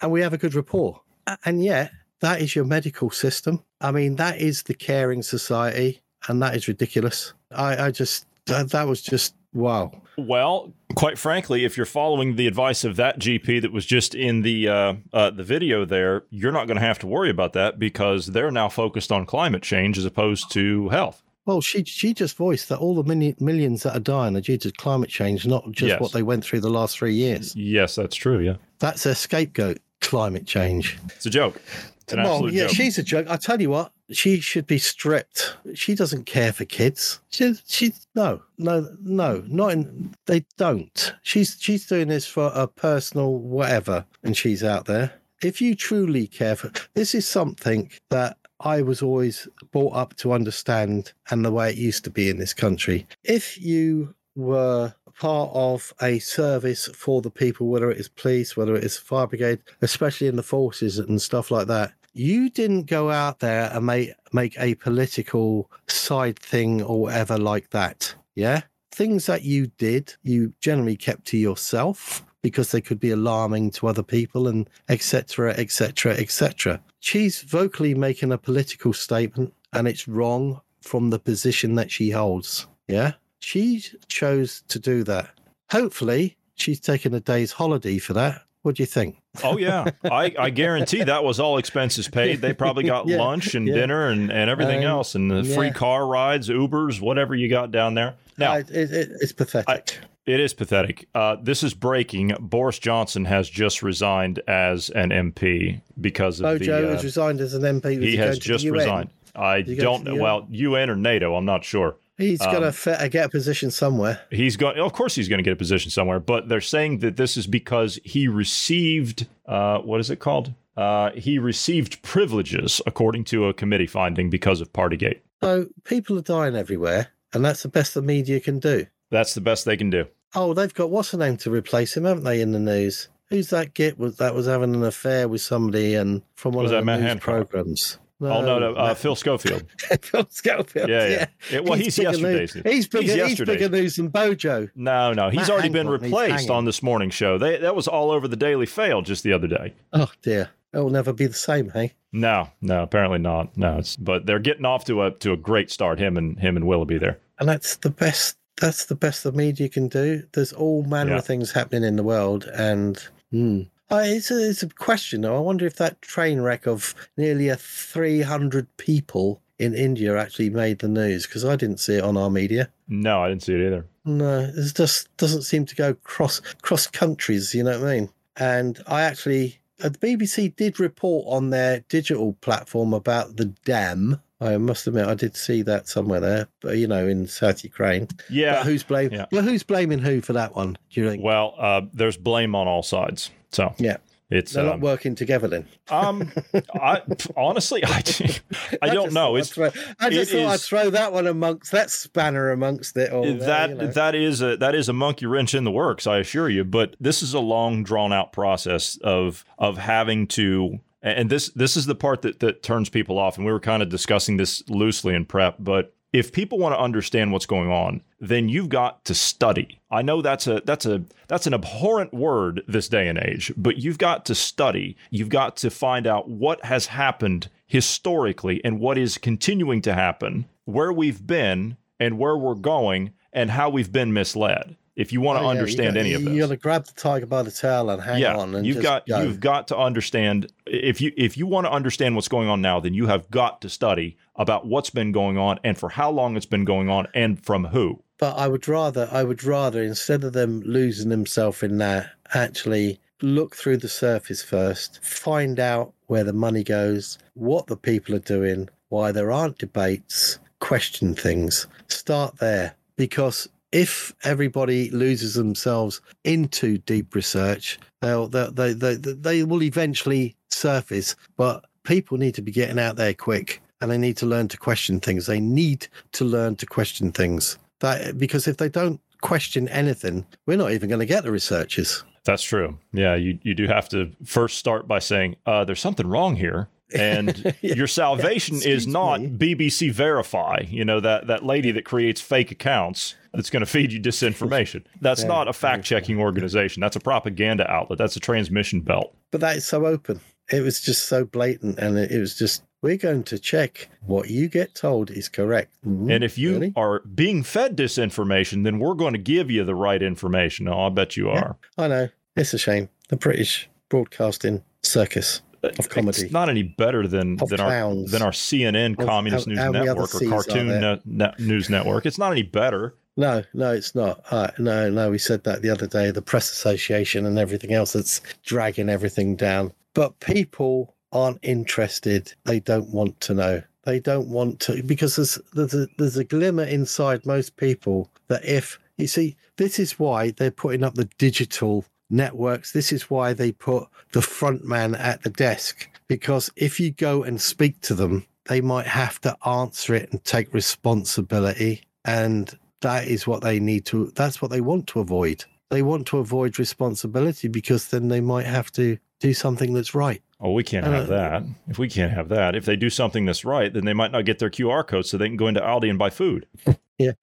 and 0.01 0.11
we 0.11 0.21
have 0.21 0.33
a 0.33 0.37
good 0.37 0.53
rapport. 0.53 1.01
And 1.43 1.63
yet, 1.63 1.91
that 2.21 2.41
is 2.41 2.55
your 2.55 2.65
medical 2.65 3.09
system. 3.09 3.63
I 3.81 3.91
mean, 3.91 4.15
that 4.17 4.39
is 4.39 4.63
the 4.63 4.73
caring 4.73 5.23
society. 5.23 6.01
And 6.27 6.41
that 6.41 6.55
is 6.55 6.67
ridiculous. 6.67 7.33
I, 7.51 7.85
I 7.85 7.91
just, 7.91 8.25
that, 8.45 8.69
that 8.71 8.87
was 8.87 9.01
just, 9.01 9.35
wow. 9.53 9.91
Well, 10.17 10.73
quite 10.95 11.17
frankly, 11.17 11.65
if 11.65 11.77
you're 11.77 11.85
following 11.85 12.35
the 12.35 12.47
advice 12.47 12.83
of 12.83 12.95
that 12.95 13.19
GP 13.19 13.61
that 13.61 13.71
was 13.71 13.85
just 13.85 14.15
in 14.15 14.41
the 14.41 14.67
uh, 14.67 14.93
uh, 15.13 15.29
the 15.29 15.43
video 15.43 15.85
there, 15.85 16.23
you're 16.29 16.51
not 16.51 16.67
going 16.67 16.79
to 16.79 16.85
have 16.85 16.99
to 16.99 17.07
worry 17.07 17.29
about 17.29 17.53
that 17.53 17.79
because 17.79 18.27
they're 18.27 18.51
now 18.51 18.69
focused 18.69 19.11
on 19.11 19.25
climate 19.25 19.61
change 19.61 19.97
as 19.97 20.05
opposed 20.05 20.51
to 20.53 20.89
health. 20.89 21.21
Well, 21.45 21.61
she 21.61 21.83
she 21.83 22.13
just 22.13 22.35
voiced 22.37 22.69
that 22.69 22.77
all 22.79 22.95
the 22.95 23.03
mini- 23.03 23.35
millions 23.39 23.83
that 23.83 23.95
are 23.95 23.99
dying 23.99 24.35
are 24.35 24.41
due 24.41 24.57
to 24.57 24.71
climate 24.71 25.09
change, 25.09 25.45
not 25.45 25.71
just 25.71 25.89
Yes. 25.89 26.01
what 26.01 26.11
they 26.11 26.23
went 26.23 26.43
through 26.43 26.61
the 26.61 26.69
last 26.69 26.97
three 26.97 27.13
years. 27.13 27.55
Yes, 27.55 27.95
that's 27.95 28.15
true. 28.15 28.39
Yeah, 28.39 28.55
That's 28.79 29.05
a 29.05 29.13
scapegoat. 29.15 29.77
Climate 30.01 30.45
change. 30.45 30.97
it's 31.15 31.25
a 31.25 31.29
joke. 31.29 31.61
It's 32.01 32.13
an 32.13 32.21
well, 32.23 32.51
yeah, 32.51 32.67
joke. 32.67 32.75
she's 32.75 32.97
a 32.99 33.03
joke. 33.03 33.25
I 33.27 33.37
tell 33.37 33.59
you 33.59 33.71
what, 33.71 33.91
she 34.11 34.39
should 34.39 34.67
be 34.67 34.77
stripped. 34.77 35.57
She 35.73 35.95
doesn't 35.95 36.25
care 36.27 36.53
for 36.53 36.63
kids. 36.65 37.19
She, 37.29 37.55
she, 37.67 37.93
no, 38.13 38.41
no, 38.59 38.87
no, 39.01 39.43
not 39.47 39.71
in. 39.71 40.13
They 40.27 40.45
don't. 40.57 41.13
She's 41.23 41.57
she's 41.59 41.87
doing 41.87 42.07
this 42.09 42.27
for 42.27 42.51
a 42.53 42.67
personal 42.67 43.33
whatever, 43.39 44.05
and 44.23 44.37
she's 44.37 44.63
out 44.63 44.85
there. 44.85 45.13
If 45.41 45.59
you 45.61 45.73
truly 45.75 46.27
care 46.27 46.55
for, 46.55 46.71
this 46.93 47.15
is 47.15 47.27
something 47.27 47.91
that 48.11 48.37
I 48.59 48.81
was 48.81 49.01
always 49.01 49.47
brought 49.71 49.95
up 49.95 50.15
to 50.17 50.33
understand, 50.33 51.13
and 51.29 51.43
the 51.43 51.51
way 51.51 51.69
it 51.69 51.77
used 51.77 52.03
to 52.05 52.09
be 52.09 52.29
in 52.29 52.37
this 52.37 52.53
country. 52.53 53.05
If 53.23 53.61
you 53.61 54.15
were 54.35 54.93
part 55.19 55.49
of 55.53 55.93
a 56.01 56.19
service 56.19 56.87
for 56.87 57.21
the 57.21 57.31
people, 57.31 57.67
whether 57.67 57.89
it 57.89 57.97
is 57.97 58.09
police, 58.09 58.55
whether 58.55 58.75
it 58.75 58.83
is 58.83 58.97
fire 58.97 59.27
brigade, 59.27 59.59
especially 59.81 60.27
in 60.27 60.35
the 60.35 60.43
forces 60.43 60.99
and 60.99 61.21
stuff 61.21 61.51
like 61.51 61.67
that. 61.67 61.93
You 62.13 62.49
didn't 62.49 62.83
go 62.83 63.11
out 63.11 63.39
there 63.39 63.69
and 63.73 63.85
make 63.85 64.13
make 64.31 64.55
a 64.57 64.75
political 64.75 65.69
side 65.87 66.39
thing 66.39 66.81
or 66.81 67.01
whatever 67.01 67.37
like 67.37 67.71
that. 67.71 68.15
Yeah. 68.35 68.61
Things 68.91 69.25
that 69.25 69.43
you 69.43 69.67
did, 69.77 70.15
you 70.23 70.53
generally 70.61 70.95
kept 70.95 71.25
to 71.27 71.37
yourself 71.37 72.25
because 72.45 72.69
they 72.69 72.79
could 72.79 72.99
be 72.99 73.09
alarming 73.09 73.71
to 73.71 73.87
other 73.87 74.03
people 74.03 74.47
and 74.47 74.69
etc. 74.87 75.51
etc. 75.57 76.13
etc. 76.13 76.79
She's 76.99 77.41
vocally 77.41 77.95
making 77.95 78.31
a 78.31 78.37
political 78.37 78.93
statement 78.93 79.51
and 79.73 79.87
it's 79.87 80.07
wrong 80.07 80.61
from 80.81 81.09
the 81.09 81.17
position 81.17 81.73
that 81.73 81.89
she 81.89 82.11
holds. 82.11 82.67
Yeah. 82.87 83.13
She 83.39 83.83
chose 84.09 84.61
to 84.67 84.77
do 84.77 85.03
that. 85.05 85.31
Hopefully, 85.71 86.37
she's 86.53 86.79
taken 86.79 87.15
a 87.15 87.19
day's 87.19 87.51
holiday 87.53 87.97
for 87.97 88.13
that. 88.13 88.43
What 88.61 88.75
do 88.75 88.83
you 88.83 88.87
think? 88.87 89.17
Oh 89.43 89.57
yeah, 89.57 89.85
I, 90.03 90.33
I 90.37 90.49
guarantee 90.51 91.03
that 91.03 91.23
was 91.23 91.39
all 91.39 91.57
expenses 91.57 92.07
paid. 92.07 92.41
They 92.41 92.53
probably 92.53 92.83
got 92.83 93.07
Yeah, 93.07 93.17
lunch 93.17 93.55
and 93.55 93.67
yeah. 93.67 93.73
dinner 93.73 94.07
and, 94.09 94.31
and 94.31 94.51
everything 94.51 94.85
Um, 94.85 94.91
else, 94.91 95.15
and 95.15 95.31
the 95.31 95.43
free 95.43 95.71
car 95.71 96.05
rides, 96.05 96.47
Ubers, 96.49 97.01
whatever 97.01 97.33
you 97.33 97.49
got 97.49 97.71
down 97.71 97.95
there. 97.95 98.13
Now 98.37 98.53
Uh, 98.53 98.57
it, 98.59 98.69
it, 98.71 99.09
it's 99.21 99.33
pathetic. 99.33 99.97
It 100.25 100.39
is 100.39 100.53
pathetic. 100.53 101.07
Uh, 101.13 101.37
this 101.41 101.63
is 101.63 101.73
breaking. 101.73 102.33
Boris 102.39 102.79
Johnson 102.79 103.25
has 103.25 103.49
just 103.49 103.83
resigned 103.83 104.39
as 104.47 104.89
an 104.89 105.09
MP 105.09 105.81
because 105.99 106.39
of 106.39 106.43
Bojo 106.43 106.81
the. 106.81 106.87
uh, 106.87 106.91
has 106.93 107.03
resigned 107.03 107.41
as 107.41 107.53
an 107.53 107.61
MP. 107.63 108.01
He 108.01 108.15
going 108.17 108.27
has 108.27 108.39
just 108.39 108.65
resigned. 108.65 109.09
I 109.35 109.57
he 109.61 109.75
going 109.75 109.79
don't 109.79 110.03
know. 110.05 110.13
UN? 110.13 110.21
Well, 110.21 110.47
UN 110.49 110.89
or 110.89 110.95
NATO, 110.95 111.35
I'm 111.35 111.45
not 111.45 111.63
sure. 111.63 111.95
He's 112.17 112.39
got 112.39 112.63
Um, 112.63 112.71
to 112.71 113.09
get 113.11 113.25
a 113.25 113.29
position 113.29 113.69
somewhere. 113.71 114.21
He's 114.31 114.55
going. 114.55 114.79
Of 114.79 114.93
course, 114.93 115.15
he's 115.15 115.27
going 115.27 115.39
to 115.39 115.43
get 115.43 115.51
a 115.51 115.57
position 115.57 115.91
somewhere. 115.91 116.21
But 116.21 116.47
they're 116.47 116.61
saying 116.61 116.99
that 116.99 117.17
this 117.17 117.35
is 117.35 117.45
because 117.45 117.99
he 118.05 118.29
received 118.29 119.27
uh, 119.45 119.79
what 119.79 119.99
is 119.99 120.09
it 120.09 120.19
called? 120.19 120.53
Uh, 120.77 121.11
he 121.11 121.37
received 121.39 122.01
privileges, 122.01 122.81
according 122.85 123.25
to 123.25 123.47
a 123.47 123.53
committee 123.53 123.87
finding, 123.87 124.29
because 124.29 124.61
of 124.61 124.71
Partygate. 124.73 125.19
So 125.43 125.67
people 125.83 126.17
are 126.17 126.21
dying 126.21 126.55
everywhere, 126.55 127.07
and 127.33 127.43
that's 127.43 127.63
the 127.63 127.69
best 127.69 127.93
the 127.93 128.01
media 128.01 128.39
can 128.39 128.59
do. 128.59 128.85
That's 129.11 129.33
the 129.33 129.41
best 129.41 129.65
they 129.65 129.77
can 129.77 129.89
do. 129.89 130.05
Oh, 130.35 130.53
they've 130.53 130.73
got 130.73 130.89
what's 130.89 131.11
the 131.11 131.17
name 131.17 131.37
to 131.37 131.51
replace 131.51 131.95
him, 131.95 132.03
haven't 132.03 132.23
they? 132.23 132.41
In 132.41 132.51
the 132.51 132.59
news, 132.59 133.09
who's 133.29 133.49
that 133.49 133.73
git 133.73 133.97
was 133.97 134.17
that 134.17 134.35
was 134.35 134.47
having 134.47 134.75
an 134.75 134.83
affair 134.83 135.27
with 135.27 135.41
somebody 135.41 135.95
and 135.95 136.21
from 136.35 136.53
one 136.53 136.63
Was 136.63 136.71
of 136.71 136.85
that 136.85 136.99
the 136.99 137.13
news 137.13 137.19
programs? 137.21 137.97
oh 138.21 138.41
no, 138.41 138.59
no, 138.59 138.73
uh, 138.75 138.93
Phil 138.93 139.15
Schofield. 139.15 139.63
Phil 140.01 140.25
Schofield. 140.29 140.89
Yeah, 140.89 141.07
yeah. 141.07 141.25
Yeah, 141.51 141.59
well, 141.59 141.73
he's 141.73 141.95
bigger 141.97 142.11
yesterday's 142.11 142.55
news-. 142.55 142.63
He's 142.73 142.87
bigger. 142.87 143.13
He's 143.25 143.37
He's, 143.37 143.45
bigger 143.47 143.69
news 143.69 143.95
than 143.97 144.07
Bojo. 144.09 144.69
No, 144.75 145.13
no, 145.13 145.29
he's 145.29 145.41
Matt 145.41 145.49
already 145.49 145.69
been 145.69 145.87
Hancock, 145.87 146.03
he's 146.03 146.11
replaced 146.11 146.49
on 146.49 146.65
this 146.65 146.81
morning 146.81 147.09
show. 147.09 147.37
They, 147.37 147.57
that 147.57 147.75
was 147.75 147.87
all 147.87 148.11
over 148.11 148.27
the 148.27 148.37
Daily 148.37 148.65
Fail 148.65 149.01
just 149.01 149.23
the 149.23 149.33
other 149.33 149.47
day. 149.47 149.73
Oh 149.93 150.11
dear, 150.21 150.49
it 150.73 150.79
will 150.79 150.89
never 150.89 151.13
be 151.13 151.27
the 151.27 151.33
same, 151.33 151.69
hey? 151.69 151.93
No, 152.11 152.49
no, 152.61 152.83
apparently 152.83 153.19
not. 153.19 153.55
No, 153.57 153.79
it's, 153.79 153.97
but 153.97 154.25
they're 154.25 154.39
getting 154.39 154.65
off 154.65 154.85
to 154.85 155.03
a 155.03 155.11
to 155.11 155.33
a 155.33 155.37
great 155.37 155.69
start. 155.69 155.99
Him 155.99 156.15
and 156.17 156.39
him 156.39 156.55
and 156.55 156.65
Willoughby 156.67 156.97
there. 156.97 157.19
And 157.39 157.49
that's 157.49 157.75
the 157.77 157.89
best. 157.89 158.37
That's 158.61 158.85
the 158.85 158.95
best 158.95 159.23
the 159.23 159.31
media 159.31 159.67
can 159.69 159.87
do. 159.87 160.23
There's 160.33 160.53
all 160.53 160.83
manner 160.83 161.11
Yeah. 161.11 161.17
of 161.17 161.25
things 161.25 161.51
happening 161.51 161.83
in 161.83 161.95
the 161.95 162.03
world, 162.03 162.45
and 162.53 162.97
hmm. 163.31 163.61
Uh, 163.91 164.01
it's, 164.03 164.31
a, 164.31 164.49
it's 164.49 164.63
a 164.63 164.67
question 164.69 165.21
though. 165.21 165.35
I 165.35 165.39
wonder 165.39 165.65
if 165.67 165.75
that 165.75 166.01
train 166.01 166.41
wreck 166.41 166.65
of 166.65 166.95
nearly 167.17 167.49
a 167.49 167.55
300 167.55 168.65
people 168.77 169.41
in 169.59 169.75
India 169.75 170.17
actually 170.17 170.49
made 170.49 170.79
the 170.79 170.87
news 170.87 171.27
because 171.27 171.45
I 171.45 171.55
didn't 171.55 171.79
see 171.79 171.97
it 171.97 172.03
on 172.03 172.17
our 172.17 172.31
media. 172.31 172.69
No, 172.87 173.21
I 173.21 173.29
didn't 173.29 173.43
see 173.43 173.53
it 173.53 173.65
either. 173.67 173.85
No, 174.03 174.51
it 174.55 174.73
just 174.75 175.15
doesn't 175.17 175.43
seem 175.43 175.65
to 175.67 175.75
go 175.75 175.93
cross 176.03 176.39
cross 176.63 176.87
countries. 176.87 177.53
You 177.53 177.63
know 177.63 177.79
what 177.79 177.87
I 177.89 177.95
mean? 177.95 178.09
And 178.37 178.81
I 178.87 179.01
actually, 179.03 179.59
uh, 179.83 179.89
the 179.89 179.99
BBC 179.99 180.55
did 180.55 180.79
report 180.79 181.25
on 181.27 181.51
their 181.51 181.81
digital 181.87 182.33
platform 182.41 182.91
about 182.91 183.37
the 183.37 183.45
dam. 183.45 184.19
I 184.41 184.57
must 184.57 184.85
admit, 184.85 185.07
I 185.07 185.13
did 185.13 185.35
see 185.37 185.61
that 185.61 185.87
somewhere 185.87 186.19
there, 186.19 186.47
but 186.61 186.77
you 186.77 186.87
know, 186.87 187.07
in 187.07 187.25
South 187.27 187.63
Ukraine. 187.63 188.07
Yeah. 188.29 188.55
But 188.55 188.65
who's 188.65 188.83
blame? 188.83 189.13
Yeah. 189.13 189.25
Well, 189.31 189.43
who's 189.43 189.63
blaming 189.63 189.99
who 189.99 190.21
for 190.21 190.33
that 190.33 190.55
one? 190.55 190.77
Do 190.89 191.01
you 191.01 191.09
think? 191.09 191.23
Well, 191.23 191.55
uh, 191.57 191.81
there's 191.93 192.17
blame 192.17 192.53
on 192.55 192.67
all 192.67 192.83
sides. 192.83 193.31
So 193.51 193.73
yeah, 193.77 193.97
it's 194.29 194.53
they're 194.53 194.65
not 194.65 194.75
um, 194.75 194.81
working 194.81 195.15
together 195.15 195.47
then. 195.47 195.67
um 195.89 196.31
I 196.73 197.01
honestly 197.37 197.83
I, 197.85 198.03
I 198.81 198.89
don't 198.89 199.13
know. 199.13 199.35
It's 199.35 199.49
throw- 199.49 199.71
I 199.99 200.09
just 200.09 200.33
it 200.33 200.43
thought 200.43 200.53
I'd 200.53 200.59
throw 200.59 200.89
that 200.89 201.13
one 201.13 201.27
amongst 201.27 201.71
that 201.71 201.89
spanner 201.89 202.51
amongst 202.51 202.97
it 202.97 203.13
all. 203.13 203.23
that 203.23 203.69
you 203.69 203.75
know. 203.75 203.87
that 203.87 204.15
is 204.15 204.41
a 204.41 204.57
that 204.57 204.75
is 204.75 204.89
a 204.89 204.93
monkey 204.93 205.27
wrench 205.27 205.53
in 205.53 205.63
the 205.63 205.71
works, 205.71 206.07
I 206.07 206.17
assure 206.17 206.49
you. 206.49 206.65
But 206.65 206.95
this 206.99 207.23
is 207.23 207.33
a 207.33 207.39
long 207.39 207.83
drawn 207.83 208.11
out 208.11 208.33
process 208.33 208.97
of 209.03 209.45
of 209.57 209.77
having 209.77 210.27
to 210.27 210.79
and 211.05 211.29
this 211.29 211.49
this 211.49 211.77
is 211.77 211.85
the 211.85 211.95
part 211.95 212.21
that 212.23 212.39
that 212.39 212.63
turns 212.63 212.89
people 212.89 213.17
off. 213.17 213.37
And 213.37 213.45
we 213.45 213.51
were 213.51 213.59
kind 213.59 213.83
of 213.83 213.89
discussing 213.89 214.37
this 214.37 214.67
loosely 214.69 215.13
in 215.13 215.25
prep, 215.25 215.57
but 215.59 215.93
if 216.15 216.31
people 216.31 216.57
want 216.57 216.73
to 216.73 216.79
understand 216.79 217.33
what's 217.33 217.45
going 217.45 217.69
on, 217.69 218.01
then 218.21 218.47
you've 218.47 218.69
got 218.69 219.03
to 219.03 219.13
study. 219.13 219.81
I 219.91 220.01
know 220.01 220.21
that's 220.21 220.47
a 220.47 220.61
that's 220.63 220.85
a 220.85 221.03
that's 221.27 221.45
an 221.45 221.53
abhorrent 221.53 222.13
word 222.13 222.63
this 222.67 222.87
day 222.87 223.07
and 223.07 223.19
age, 223.19 223.51
but 223.57 223.77
you've 223.77 223.97
got 223.97 224.25
to 224.25 224.35
study. 224.35 224.95
You've 225.09 225.29
got 225.29 225.57
to 225.57 225.69
find 225.69 226.07
out 226.07 226.29
what 226.29 226.63
has 226.63 226.87
happened 226.87 227.49
historically 227.67 228.63
and 228.63 228.79
what 228.79 228.97
is 228.97 229.17
continuing 229.17 229.81
to 229.81 229.93
happen, 229.93 230.45
where 230.63 230.93
we've 230.93 231.27
been 231.27 231.75
and 231.99 232.17
where 232.17 232.37
we're 232.37 232.55
going 232.55 233.11
and 233.33 233.51
how 233.51 233.69
we've 233.69 233.91
been 233.91 234.13
misled. 234.13 234.77
If 234.95 235.11
you 235.11 235.19
want 235.21 235.37
to 235.39 235.41
Oh, 235.41 235.45
yeah, 235.51 235.59
understand 235.59 235.93
got- 235.95 235.99
any 235.99 236.13
of 236.13 236.23
this 236.23 236.33
You 236.33 236.39
got 236.39 236.47
to 236.49 236.57
grab 236.57 236.85
the 236.85 236.93
tiger 236.93 237.25
by 237.25 237.43
the 237.43 237.51
tail 237.51 237.89
and 237.89 238.01
hang 238.01 238.21
yeah, 238.21 238.35
on. 238.37 238.55
And 238.55 238.65
you've 238.65 238.75
just 238.77 238.83
got 238.83 239.05
go. 239.07 239.21
you've 239.21 239.39
got 239.41 239.67
to 239.69 239.77
understand 239.77 240.51
if 240.65 241.01
you 241.01 241.11
if 241.17 241.37
you 241.37 241.45
want 241.47 241.65
to 241.67 241.71
understand 241.71 242.15
what's 242.15 242.27
going 242.29 242.47
on 242.47 242.61
now, 242.61 242.79
then 242.79 242.93
you 242.93 243.07
have 243.07 243.29
got 243.29 243.61
to 243.61 243.69
study 243.69 244.17
about 244.37 244.65
what's 244.65 244.89
been 244.89 245.11
going 245.11 245.37
on 245.37 245.59
and 245.63 245.77
for 245.77 245.89
how 245.89 246.09
long 246.11 246.37
it's 246.37 246.45
been 246.45 246.65
going 246.65 246.89
on 246.89 247.07
and 247.13 247.43
from 247.43 247.65
who. 247.65 248.01
But 248.17 248.37
I 248.37 248.47
would 248.47 248.67
rather, 248.69 249.09
I 249.11 249.23
would 249.23 249.43
rather, 249.43 249.83
instead 249.83 250.23
of 250.23 250.31
them 250.31 250.61
losing 250.65 251.09
themselves 251.09 251.61
in 251.63 251.77
that, 251.79 252.11
actually 252.33 252.99
look 253.21 253.55
through 253.55 253.77
the 253.77 253.89
surface 253.89 254.41
first, 254.41 255.03
find 255.03 255.59
out 255.59 255.93
where 256.07 256.23
the 256.23 256.31
money 256.33 256.63
goes, 256.63 257.17
what 257.33 257.67
the 257.67 257.75
people 257.75 258.15
are 258.15 258.19
doing, 258.19 258.69
why 258.89 259.11
there 259.11 259.31
aren't 259.31 259.57
debates, 259.57 260.39
question 260.59 261.13
things. 261.15 261.67
Start 261.89 262.37
there 262.37 262.75
because 262.95 263.49
if 263.75 264.15
everybody 264.23 264.89
loses 264.91 265.33
themselves 265.33 265.99
into 266.23 266.77
deep 266.77 267.13
research, 267.13 267.77
they'll, 268.01 268.29
they 268.29 268.71
they, 268.71 268.95
they, 268.95 268.95
they 268.95 269.43
will 269.43 269.61
eventually 269.61 270.33
surface. 270.49 271.13
But 271.35 271.65
people 271.83 272.17
need 272.17 272.35
to 272.35 272.41
be 272.41 272.53
getting 272.53 272.79
out 272.79 272.95
there 272.95 273.13
quick 273.13 273.61
and 273.81 273.91
they 273.91 273.97
need 273.97 274.15
to 274.17 274.25
learn 274.25 274.47
to 274.47 274.57
question 274.57 275.01
things. 275.01 275.25
They 275.25 275.41
need 275.41 275.89
to 276.13 276.23
learn 276.23 276.55
to 276.55 276.65
question 276.65 277.11
things. 277.11 277.57
That 277.81 278.17
because 278.17 278.47
if 278.47 278.55
they 278.55 278.69
don't 278.69 279.01
question 279.19 279.67
anything, 279.67 280.25
we're 280.45 280.55
not 280.57 280.71
even 280.71 280.87
going 280.87 280.99
to 280.99 281.05
get 281.05 281.25
the 281.25 281.31
researchers. 281.31 282.01
That's 282.23 282.43
true. 282.43 282.79
Yeah, 282.93 283.15
you, 283.15 283.37
you 283.43 283.53
do 283.53 283.67
have 283.67 283.89
to 283.89 284.09
first 284.23 284.57
start 284.57 284.87
by 284.87 284.99
saying, 284.99 285.35
uh, 285.45 285.65
there's 285.65 285.81
something 285.81 286.07
wrong 286.07 286.37
here. 286.37 286.69
And 286.95 287.53
Yeah. 287.61 287.75
your 287.75 287.87
salvation 287.87 288.57
Yeah, 288.61 288.69
is 288.69 288.87
not 288.87 289.21
me. 289.21 289.29
BBC 289.29 289.91
Verify, 289.91 290.63
you 290.67 290.85
know, 290.85 290.99
that, 290.99 291.27
that 291.27 291.45
lady 291.45 291.71
that 291.71 291.85
creates 291.85 292.21
fake 292.21 292.51
accounts 292.51 293.15
that's 293.33 293.49
going 293.49 293.61
to 293.61 293.65
feed 293.65 293.91
you 293.91 293.99
disinformation. 293.99 294.83
That's 295.01 295.21
Yeah, 295.21 295.27
not 295.27 295.47
a 295.47 295.53
fact 295.53 295.83
checking 295.85 296.19
organization. 296.19 296.81
That's 296.81 296.95
a 296.95 296.99
propaganda 297.01 297.69
outlet. 297.69 297.97
That's 297.99 298.15
a 298.15 298.19
transmission 298.19 298.81
belt. 298.81 299.15
But 299.31 299.41
that 299.41 299.57
is 299.57 299.65
so 299.65 299.85
open. 299.85 300.21
It 300.51 300.61
was 300.61 300.79
just 300.79 301.07
so 301.07 301.25
blatant, 301.25 301.79
and 301.79 301.97
it, 301.97 302.19
was 302.19 302.37
just 302.37 302.63
we're 302.83 302.97
going 302.97 303.23
to 303.23 303.39
check 303.39 303.89
what 304.05 304.29
you 304.29 304.47
get 304.47 304.75
told 304.75 305.09
is 305.09 305.27
correct. 305.27 305.73
Mhm. 305.85 306.13
And 306.13 306.23
if 306.23 306.37
you 306.37 306.51
Really? 306.53 306.73
are 306.75 306.99
being 306.99 307.41
fed 307.41 307.75
disinformation, 307.75 308.63
then 308.63 308.77
we're 308.77 308.93
going 308.93 309.13
to 309.13 309.19
give 309.19 309.49
you 309.49 309.63
the 309.63 309.73
right 309.73 310.03
information. 310.03 310.67
Oh, 310.67 310.81
I 310.85 310.89
bet 310.89 311.17
you 311.17 311.29
are. 311.29 311.57
I 311.79 311.87
know 311.87 312.09
it's 312.35 312.53
a 312.53 312.59
shame. 312.59 312.89
The 313.09 313.15
British 313.17 313.67
broadcasting 313.89 314.63
circus 314.83 315.41
of 315.77 315.89
comedy. 315.89 316.23
It's 316.23 316.31
not 316.31 316.49
any 316.49 316.63
better 316.63 317.07
than 317.07 317.37
than 317.37 317.59
our 317.59 317.95
than 318.05 318.21
our 318.21 318.31
CNN 318.31 318.99
Of 318.99 319.05
Communist 319.05 319.47
News 319.47 319.57
Network 319.57 320.15
or 320.15 320.19
Cartoon? 320.29 320.67
Ne- 320.67 321.01
Ne- 321.05 321.33
News 321.39 321.69
Network. 321.69 322.05
It's 322.05 322.17
not 322.17 322.31
any 322.31 322.43
better. 322.43 322.95
No, 323.17 323.43
no, 323.53 323.71
it's 323.71 323.95
not. 323.95 324.21
Uh, 324.29 324.49
no, 324.59 324.89
no, 324.89 325.09
we 325.09 325.17
said 325.17 325.43
that 325.45 325.61
the 325.61 325.69
other 325.69 325.87
day. 325.87 326.11
The 326.11 326.21
press 326.21 326.51
association 326.51 327.25
and 327.25 327.39
everything 327.39 327.73
else 327.73 327.93
that's 327.93 328.21
dragging 328.43 328.89
everything 328.89 329.35
down. 329.35 329.71
But 329.93 330.19
people 330.19 330.93
aren't 331.13 331.39
interested. 331.41 332.33
They 332.43 332.59
don't 332.59 332.89
want 332.89 333.19
to 333.21 333.33
know. 333.33 333.61
They 333.83 333.99
don't 333.99 334.27
want 334.27 334.59
to 334.61 334.83
because 334.83 335.15
there's 335.15 335.39
there's 335.53 335.73
a, 335.73 335.87
there's 335.97 336.17
a 336.17 336.23
glimmer 336.23 336.63
inside 336.63 337.25
most 337.25 337.55
people 337.55 338.09
that 338.27 338.43
if 338.43 338.79
you 338.97 339.07
see, 339.07 339.35
this 339.57 339.79
is 339.79 339.99
why 339.99 340.31
they're 340.31 340.51
putting 340.51 340.83
up 340.83 340.95
the 340.95 341.09
digital 341.17 341.85
networks. 342.09 342.71
This 342.71 342.91
is 342.91 343.09
why 343.09 343.33
they 343.33 343.51
put 343.51 343.87
the 344.13 344.21
front 344.21 344.63
man 344.65 344.95
at 344.95 345.23
the 345.23 345.29
desk 345.29 345.89
because 346.07 346.51
if 346.55 346.79
you 346.79 346.91
go 346.91 347.23
and 347.23 347.41
speak 347.41 347.81
to 347.81 347.93
them, 347.95 348.25
they 348.47 348.61
might 348.61 348.87
have 348.87 349.19
to 349.21 349.35
answer 349.47 349.95
it 349.95 350.11
and 350.11 350.23
take 350.23 350.53
responsibility 350.53 351.81
and 352.05 352.57
that 352.81 353.07
is 353.07 353.25
what 353.25 353.41
they 353.41 353.59
need 353.59 353.85
to 353.85 354.11
that's 354.15 354.41
what 354.41 354.51
they 354.51 354.61
want 354.61 354.85
to 354.87 354.99
avoid 354.99 355.43
they 355.71 355.81
want 355.81 356.05
to 356.05 356.19
avoid 356.19 356.59
responsibility 356.59 357.47
because 357.47 357.87
then 357.87 358.07
they 358.07 358.21
might 358.21 358.45
have 358.45 358.71
to 358.71 358.97
do 359.19 359.33
something 359.33 359.73
that's 359.73 359.95
right 359.95 360.21
Oh, 360.41 360.51
we 360.51 360.63
can't 360.63 360.85
Uh, 360.85 360.91
have 360.91 361.07
that. 361.07 361.43
If 361.69 361.79
we 361.79 361.87
can't 361.87 362.11
have 362.11 362.27
that, 362.27 362.55
if 362.55 362.65
they 362.65 362.75
do 362.75 362.89
something 362.89 363.25
that's 363.25 363.45
right, 363.45 363.71
then 363.73 363.85
they 363.85 363.93
might 363.93 364.11
not 364.11 364.25
get 364.25 364.37
their 364.37 364.49
QR 364.49 364.85
code 364.85 365.05
so 365.05 365.17
they 365.17 365.29
can 365.29 365.37
go 365.37 365.47
into 365.47 365.61
Aldi 365.61 365.89
and 365.89 365.97
buy 365.97 366.09
food. 366.09 366.45
yeah 366.97 367.13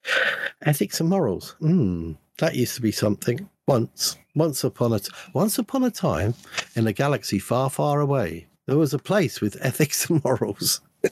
ethics 0.62 0.98
and 1.00 1.08
morals 1.08 1.54
mm, 1.60 2.16
that 2.38 2.54
used 2.54 2.74
to 2.74 2.80
be 2.82 2.90
something 2.92 3.48
once 3.66 4.16
once 4.34 4.64
upon 4.64 4.92
a 4.92 4.98
t- 4.98 5.10
once 5.34 5.58
upon 5.58 5.84
a 5.84 5.90
time 5.90 6.34
in 6.74 6.86
a 6.86 6.92
galaxy 6.92 7.38
far 7.38 7.70
far 7.70 8.00
away 8.00 8.46
there 8.66 8.78
was 8.78 8.94
a 8.94 8.98
place 8.98 9.40
with 9.40 9.56
ethics 9.60 10.08
and 10.08 10.22
morals. 10.24 10.80